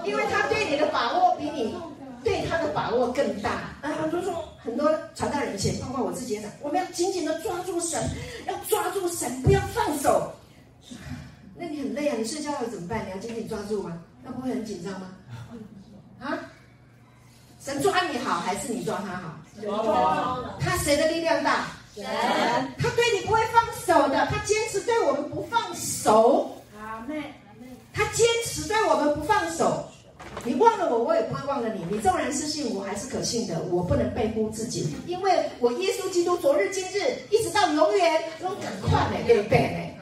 [0.04, 1.76] 因为他对你的把握比你
[2.24, 3.69] 对他的把握更大。
[3.82, 8.02] 啊，很多说很多传道人前，包括我自己也讲，我们要紧紧的抓住神，
[8.46, 10.32] 要抓住神，不要放手。
[11.56, 13.06] 那你很累啊，你睡觉了怎么办？
[13.06, 13.98] 你要紧紧抓住吗？
[14.24, 15.08] 那不会很紧张吗？
[16.20, 16.38] 啊？
[17.62, 19.36] 神抓你好还是你抓他好？
[20.60, 21.68] 他谁的力量大？
[21.94, 22.06] 神，
[22.78, 26.56] 他对你不会放手的，他坚持对我们不放手。
[26.80, 27.34] 阿妹，
[27.94, 29.86] 他坚持对我们不放手。
[30.46, 31.82] 你忘了我，我也不会忘了你。
[31.92, 33.62] 你纵然是信我，还是可信的。
[33.72, 39.94] 我不能背负自己，因为我耶稣基督昨日今日一直到永远都赶快来对不对？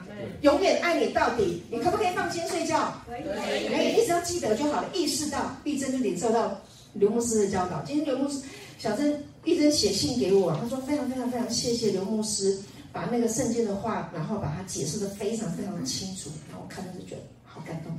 [0.42, 1.64] 永远爱你到底。
[1.72, 2.94] 你可不可以放心睡觉？
[3.08, 4.90] 可以，可以，一直要记得就好了。
[4.94, 6.60] 意识到，必真就领受到
[6.94, 7.82] 刘牧师的教导。
[7.86, 8.40] 今天刘牧师。
[8.80, 12.56] 小珍一直写信给我，他说非常非常非常谢谢刘牧师
[12.92, 17.92] 把那个圣经的话，然后把它解释的非常非常的清楚，然后我看到就觉得好感动。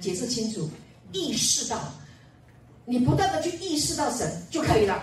[0.00, 0.68] 解释清楚，
[1.12, 1.78] 意识到，
[2.84, 5.02] 你不断的去意识到神就可以了，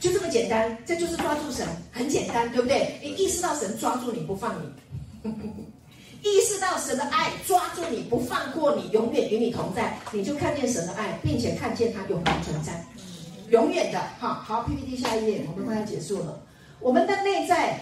[0.00, 2.98] 就这么简单，这就是抓住神，很简单，对不对？
[3.02, 5.30] 你意识到神抓住你不放你，
[6.22, 12.84] 意识到神的爱抓住你不放过你，永远与你同在，你就看见神的爱，并且看见他永恒存在。
[13.50, 14.00] 永远的。
[14.18, 16.40] 哈，好，PPT 下一页，我们快要结束了。
[16.80, 17.78] 我们的内在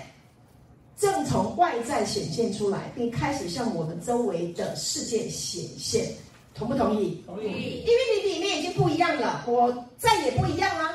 [1.01, 6.06] 正从外在显现出来，并开始向我们周围的世界显现。
[6.55, 7.22] 同不同意？
[7.27, 7.82] 同意。
[7.86, 10.94] 因为你里面已经不一样了，我再也不一样了。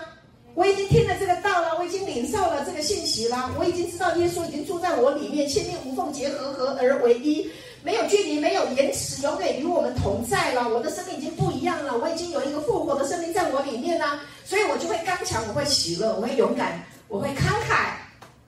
[0.53, 7.49] 我已经听了这个道了，我已经领受了这个信息了，我已经知道耶稣已经住在我里面，千命无缝结合，合而为一，
[7.84, 10.69] 没有距离，没有延迟，永远与我们同在了。
[10.69, 17.95] 我的生命已经不一样了，我已经有一个复活的生命在我里面了，所以我就会刚强，我会喜乐，我会勇敢，我会慷慨，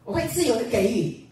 [0.05, 1.26] 我会自由的给予。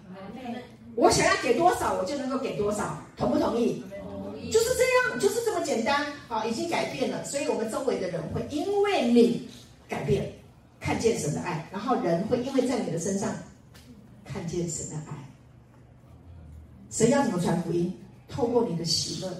[0.95, 3.83] 我想要给多少，我就能够给多少，同不同意？
[4.01, 4.51] 同意。
[4.51, 6.05] 就是这样，就是这么简单。
[6.27, 9.49] 好，已经改变了，所以我们周围的人会因为你
[9.87, 10.31] 改变。
[10.77, 13.33] 看见神的爱，然后人会因为在你的身上
[14.23, 15.13] 看见神的爱。
[16.91, 17.91] 神要怎么传福音？
[18.29, 19.35] 透过你的喜乐，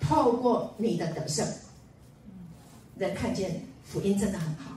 [0.00, 1.46] 透过你的得胜，
[2.96, 4.74] 人看见福音真的很好。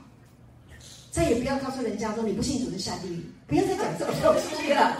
[1.10, 4.98] 再也不要告诉人家说你不信主就下地狱，不要再讲这种东西了。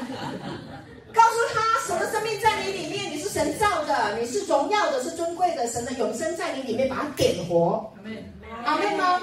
[1.14, 7.94] 告诉他，神的生命在你里面，你是神造的，你是荣耀的，是尊贵的，神的永生在你里面，把它点活。
[8.66, 9.22] 阿妹吗？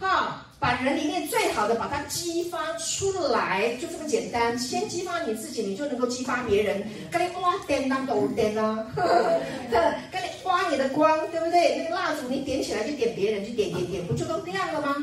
[0.00, 4.58] 哈，把人里面最好的把它激发出来，就这么简单。
[4.58, 6.82] 先激发你自己，你就能够激发别人。
[7.10, 11.78] 跟你哇点当都点啊， 跟你挖你的光，对不对？
[11.78, 14.96] 那个蜡烛你点起来就点别人，就点点点，不就都亮了吗？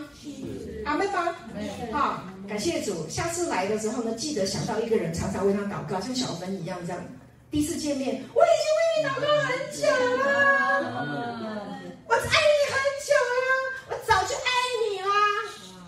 [0.85, 1.35] 阿妹吗？
[1.91, 3.07] 好，感谢主。
[3.09, 7.03] 下次来的时候呢，记得想到一个人，常常为他祷告，像小芬一样这样。
[7.51, 9.88] 第一次见面，我已经为你祷告很久
[10.23, 10.30] 了，
[12.07, 13.45] 我爱你很久了。
[13.89, 14.49] 我早就爱
[14.89, 15.07] 你啦，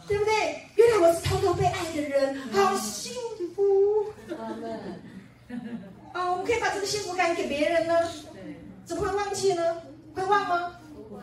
[0.08, 0.32] 对不对？
[0.76, 3.14] 原来我是偷偷被爱的人，好幸
[3.56, 4.06] 福。
[6.14, 7.94] 啊，我们可以把这个幸福感给别人呢？
[8.86, 9.82] 怎么会忘记呢？
[10.14, 10.72] 会忘吗？
[10.96, 11.22] 不会。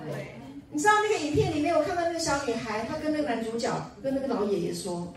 [0.71, 3.71] 你知道那个影片里面，我看到那个小女孩，她跟那个男主角，
[4.03, 5.15] 跟那个老爷爷说：“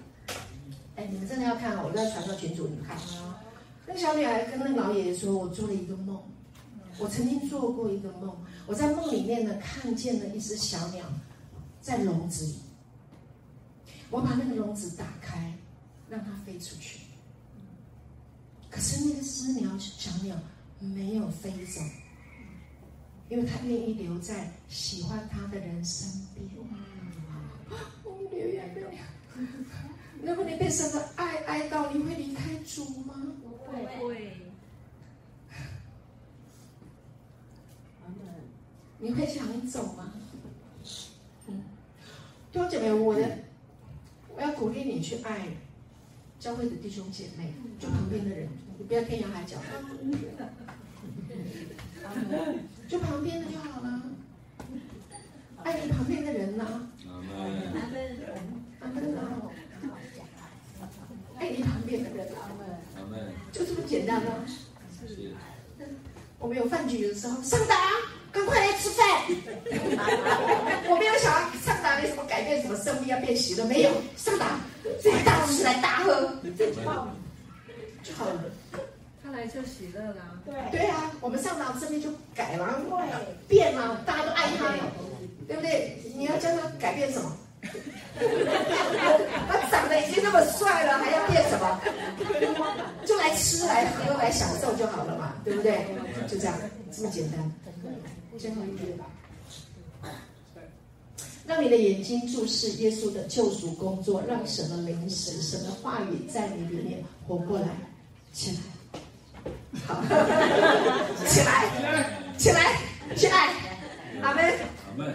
[0.97, 2.97] 哎，你们真的要看哦，我都要传到群组里看。”
[3.87, 6.21] 那个小女孩跟那个老爷爷说：“我做了一个梦，
[6.99, 11.05] 我曾经做过一个梦，我在梦里面呢，看见了一只小鸟。”
[11.79, 12.55] 在笼子里，
[14.09, 15.53] 我把那个笼子打开，
[16.09, 16.99] 让它飞出去。
[18.69, 20.35] 可是那个只鸟小鸟
[20.81, 21.79] 没有飞走，
[23.29, 26.45] 因为它愿意留在喜欢它的人身边。
[28.03, 28.83] 我们流眼泪。
[30.27, 33.15] 如果你被神的爱爱到，你会离开主吗？
[33.71, 34.33] 不会。
[38.99, 40.11] 你会想走吗？
[41.47, 41.63] 嗯。
[42.51, 43.37] 弟兄姐妹，我的
[44.35, 45.47] 我要鼓励你去爱
[46.37, 49.55] 教会的弟兄姐妹，就旁边的人，你不要天涯海角，
[52.89, 54.01] 就旁边的就好了，
[55.63, 56.89] 爱你旁边的人呐，
[61.39, 62.27] 爱你旁边的人，
[63.51, 64.31] 就这么简单吗？
[66.39, 67.75] 我们有饭局的时候，上达，
[68.31, 69.05] 赶快来吃饭。
[70.89, 73.91] 我没有想要上达没什么改变，什么生命要变喜的没有。
[74.15, 74.59] 上达，
[75.01, 76.31] 这个大吃来大喝，
[78.03, 78.43] 就好了。
[79.23, 80.15] 他来就喜乐了。
[80.45, 82.81] 对对啊，我们上达生命就改了，
[83.47, 84.75] 变了，大家都爱他，
[85.47, 86.01] 对不对？
[86.15, 87.35] 你要叫他改变什么？
[89.47, 91.79] 他长得已经那么帅了，还要变什么？
[93.05, 95.85] 就来吃来喝来享受就好了嘛，对不对？
[96.27, 96.53] 就这样，
[96.91, 97.51] 这么简单。
[98.37, 99.05] 最后一句吧，
[101.47, 107.67] 让你的眼睛注视耶稣的救赎工作，让什么灵食、什么话语在你里面活过来。
[108.33, 108.59] 起来，
[109.87, 110.03] 好，
[111.25, 111.65] 起来，
[112.37, 112.77] 起来，
[113.15, 113.53] 起来，
[114.21, 114.53] 阿门。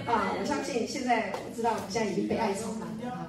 [0.06, 3.26] 啊，我相信现在我知道我们现在已经被爱充满了啊。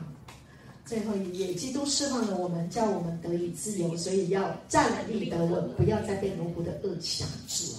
[0.86, 7.72] 最后一页，基督释放了我们，叫我们得以自由，所以要站立得稳，不要再被奴仆的恶辖制。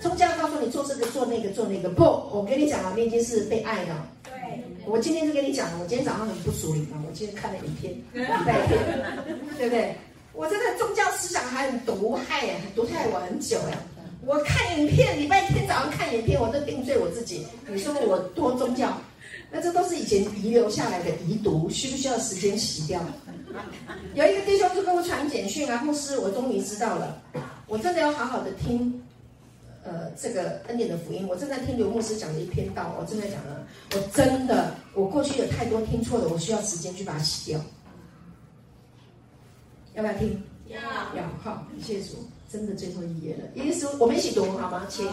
[0.00, 4.08] 宗教告诉你做这个做那个做那个，不，我跟你讲啊，你已经是被爱了。
[4.24, 4.32] 对，
[4.86, 8.78] 我今天就跟你讲了，我今天早上很不属灵啊，我今天看了影片，礼拜天，
[9.58, 9.94] 对不对？
[10.32, 13.78] 我真的宗教思想还很毒害呀，毒害我很久呀。
[14.26, 17.46] 我看影片，礼拜天早上看影片，我都定罪我自己。
[17.68, 19.00] 你说我多宗教，
[19.52, 23.00] 那这都是以前遗留下来的遗毒，需不需要时间洗掉？
[24.14, 27.22] 有一个弟兄就跟我传简讯啊，牧师，我终于知道了，
[27.68, 29.00] 我真的要好好的听，
[29.84, 31.24] 呃，这个恩典的福音。
[31.28, 37.60] 我正在听刘牧师讲的一篇道，我正在讲了，我真的，我过去有太多听错的，我需要时间去把它洗掉。
[39.94, 40.42] 要不要听？
[40.66, 40.80] 要，
[41.14, 42.16] 要，好，谢谢主。
[42.48, 43.64] 真的最后一页了。
[43.64, 44.86] 耶稣，我们一起读好吗？
[44.88, 45.04] 请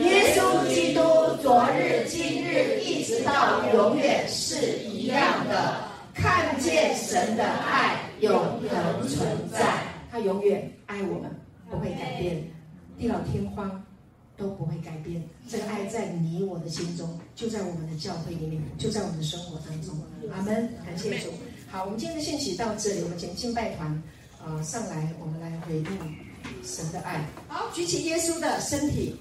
[0.00, 1.00] 耶稣基督，
[1.42, 5.88] 昨日、今日，一直到永远是一样的。
[6.14, 8.34] 看见神的爱永
[8.68, 11.30] 恒存在，他永远爱我们，
[11.70, 12.42] 不会改变，
[12.98, 13.80] 地老天荒
[14.36, 15.22] 都不会改变。
[15.48, 19.94] 这个爱在你我的心中，就在我们的教会里面，就在我们的生活当中。
[20.34, 21.28] 阿门，感谢主。
[21.70, 23.88] 好，我们今天的信息到这里，我们请敬拜团
[24.44, 25.84] 啊、呃、上来，我们来回应
[26.64, 27.24] 神的爱。
[27.48, 29.14] 好，举起耶稣的身体，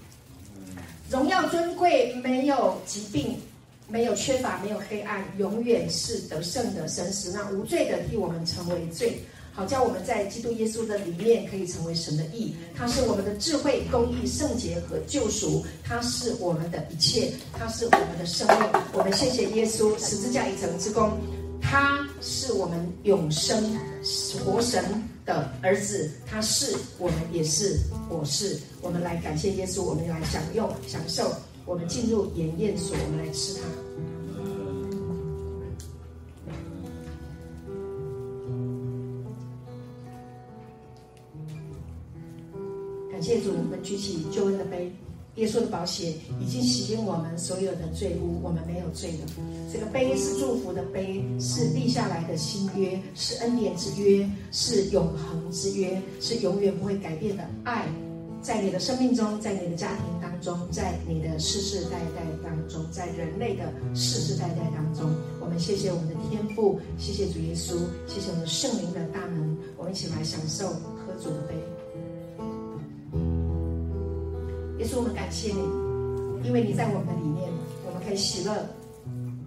[1.09, 3.37] 荣耀尊贵，没有疾病。
[3.89, 6.85] 没有缺乏，没有黑暗，永远是得胜的。
[6.89, 9.17] 神使那无罪的替我们成为罪，
[9.53, 12.53] 好叫我们在基督耶稣的里面可以成为神的义。
[12.75, 15.65] 他是我们的智慧、公义、圣洁和救赎。
[15.85, 18.69] 他是我们的一切，他是我们的生命。
[18.91, 21.17] 我们谢谢耶稣十字架一成之功。
[21.61, 23.77] 他是我们永生
[24.43, 24.83] 活神
[25.25, 27.79] 的儿子，他是我们，也是
[28.09, 28.59] 我是。
[28.81, 31.31] 我们来感谢耶稣，我们来享用享受。
[31.65, 33.61] 我们进入筵宴所，我们来吃它。
[43.11, 44.93] 感谢主，我们举起救恩的杯，
[45.37, 49.25] 耶稣的宝血已经洗净我们所有的罪污，我们没有罪了。
[49.71, 57.87] 这个杯是祝福的杯，是立下来的新约，是恩典之约，是永恒之约，是永远不会改变的爱。
[58.41, 65.09] 在你的生命中，在你的家庭当中，在你的世世代代当中，在人类的世世代代当中，
[65.41, 67.77] 我们谢谢我们的天父，谢谢主耶稣，
[68.07, 71.76] 谢谢我们圣灵的大能，我们一起来享受喝主的杯。
[74.79, 75.59] 耶稣，我们感谢你，
[76.47, 77.49] 因为你在我们的里面，
[77.85, 78.53] 我们可以喜乐，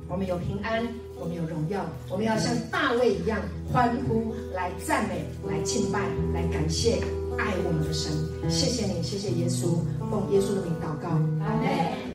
[0.09, 0.83] 我们有平安，
[1.19, 3.39] 我们有荣耀，我们要像大卫一样
[3.73, 6.01] 欢呼，来赞美，来敬拜，
[6.35, 6.99] 来感谢。
[7.39, 8.13] 爱我们的神，
[8.51, 9.79] 谢谢你，谢谢耶稣，
[10.11, 11.09] 奉耶稣的名祷告，
[11.45, 12.01] 阿门。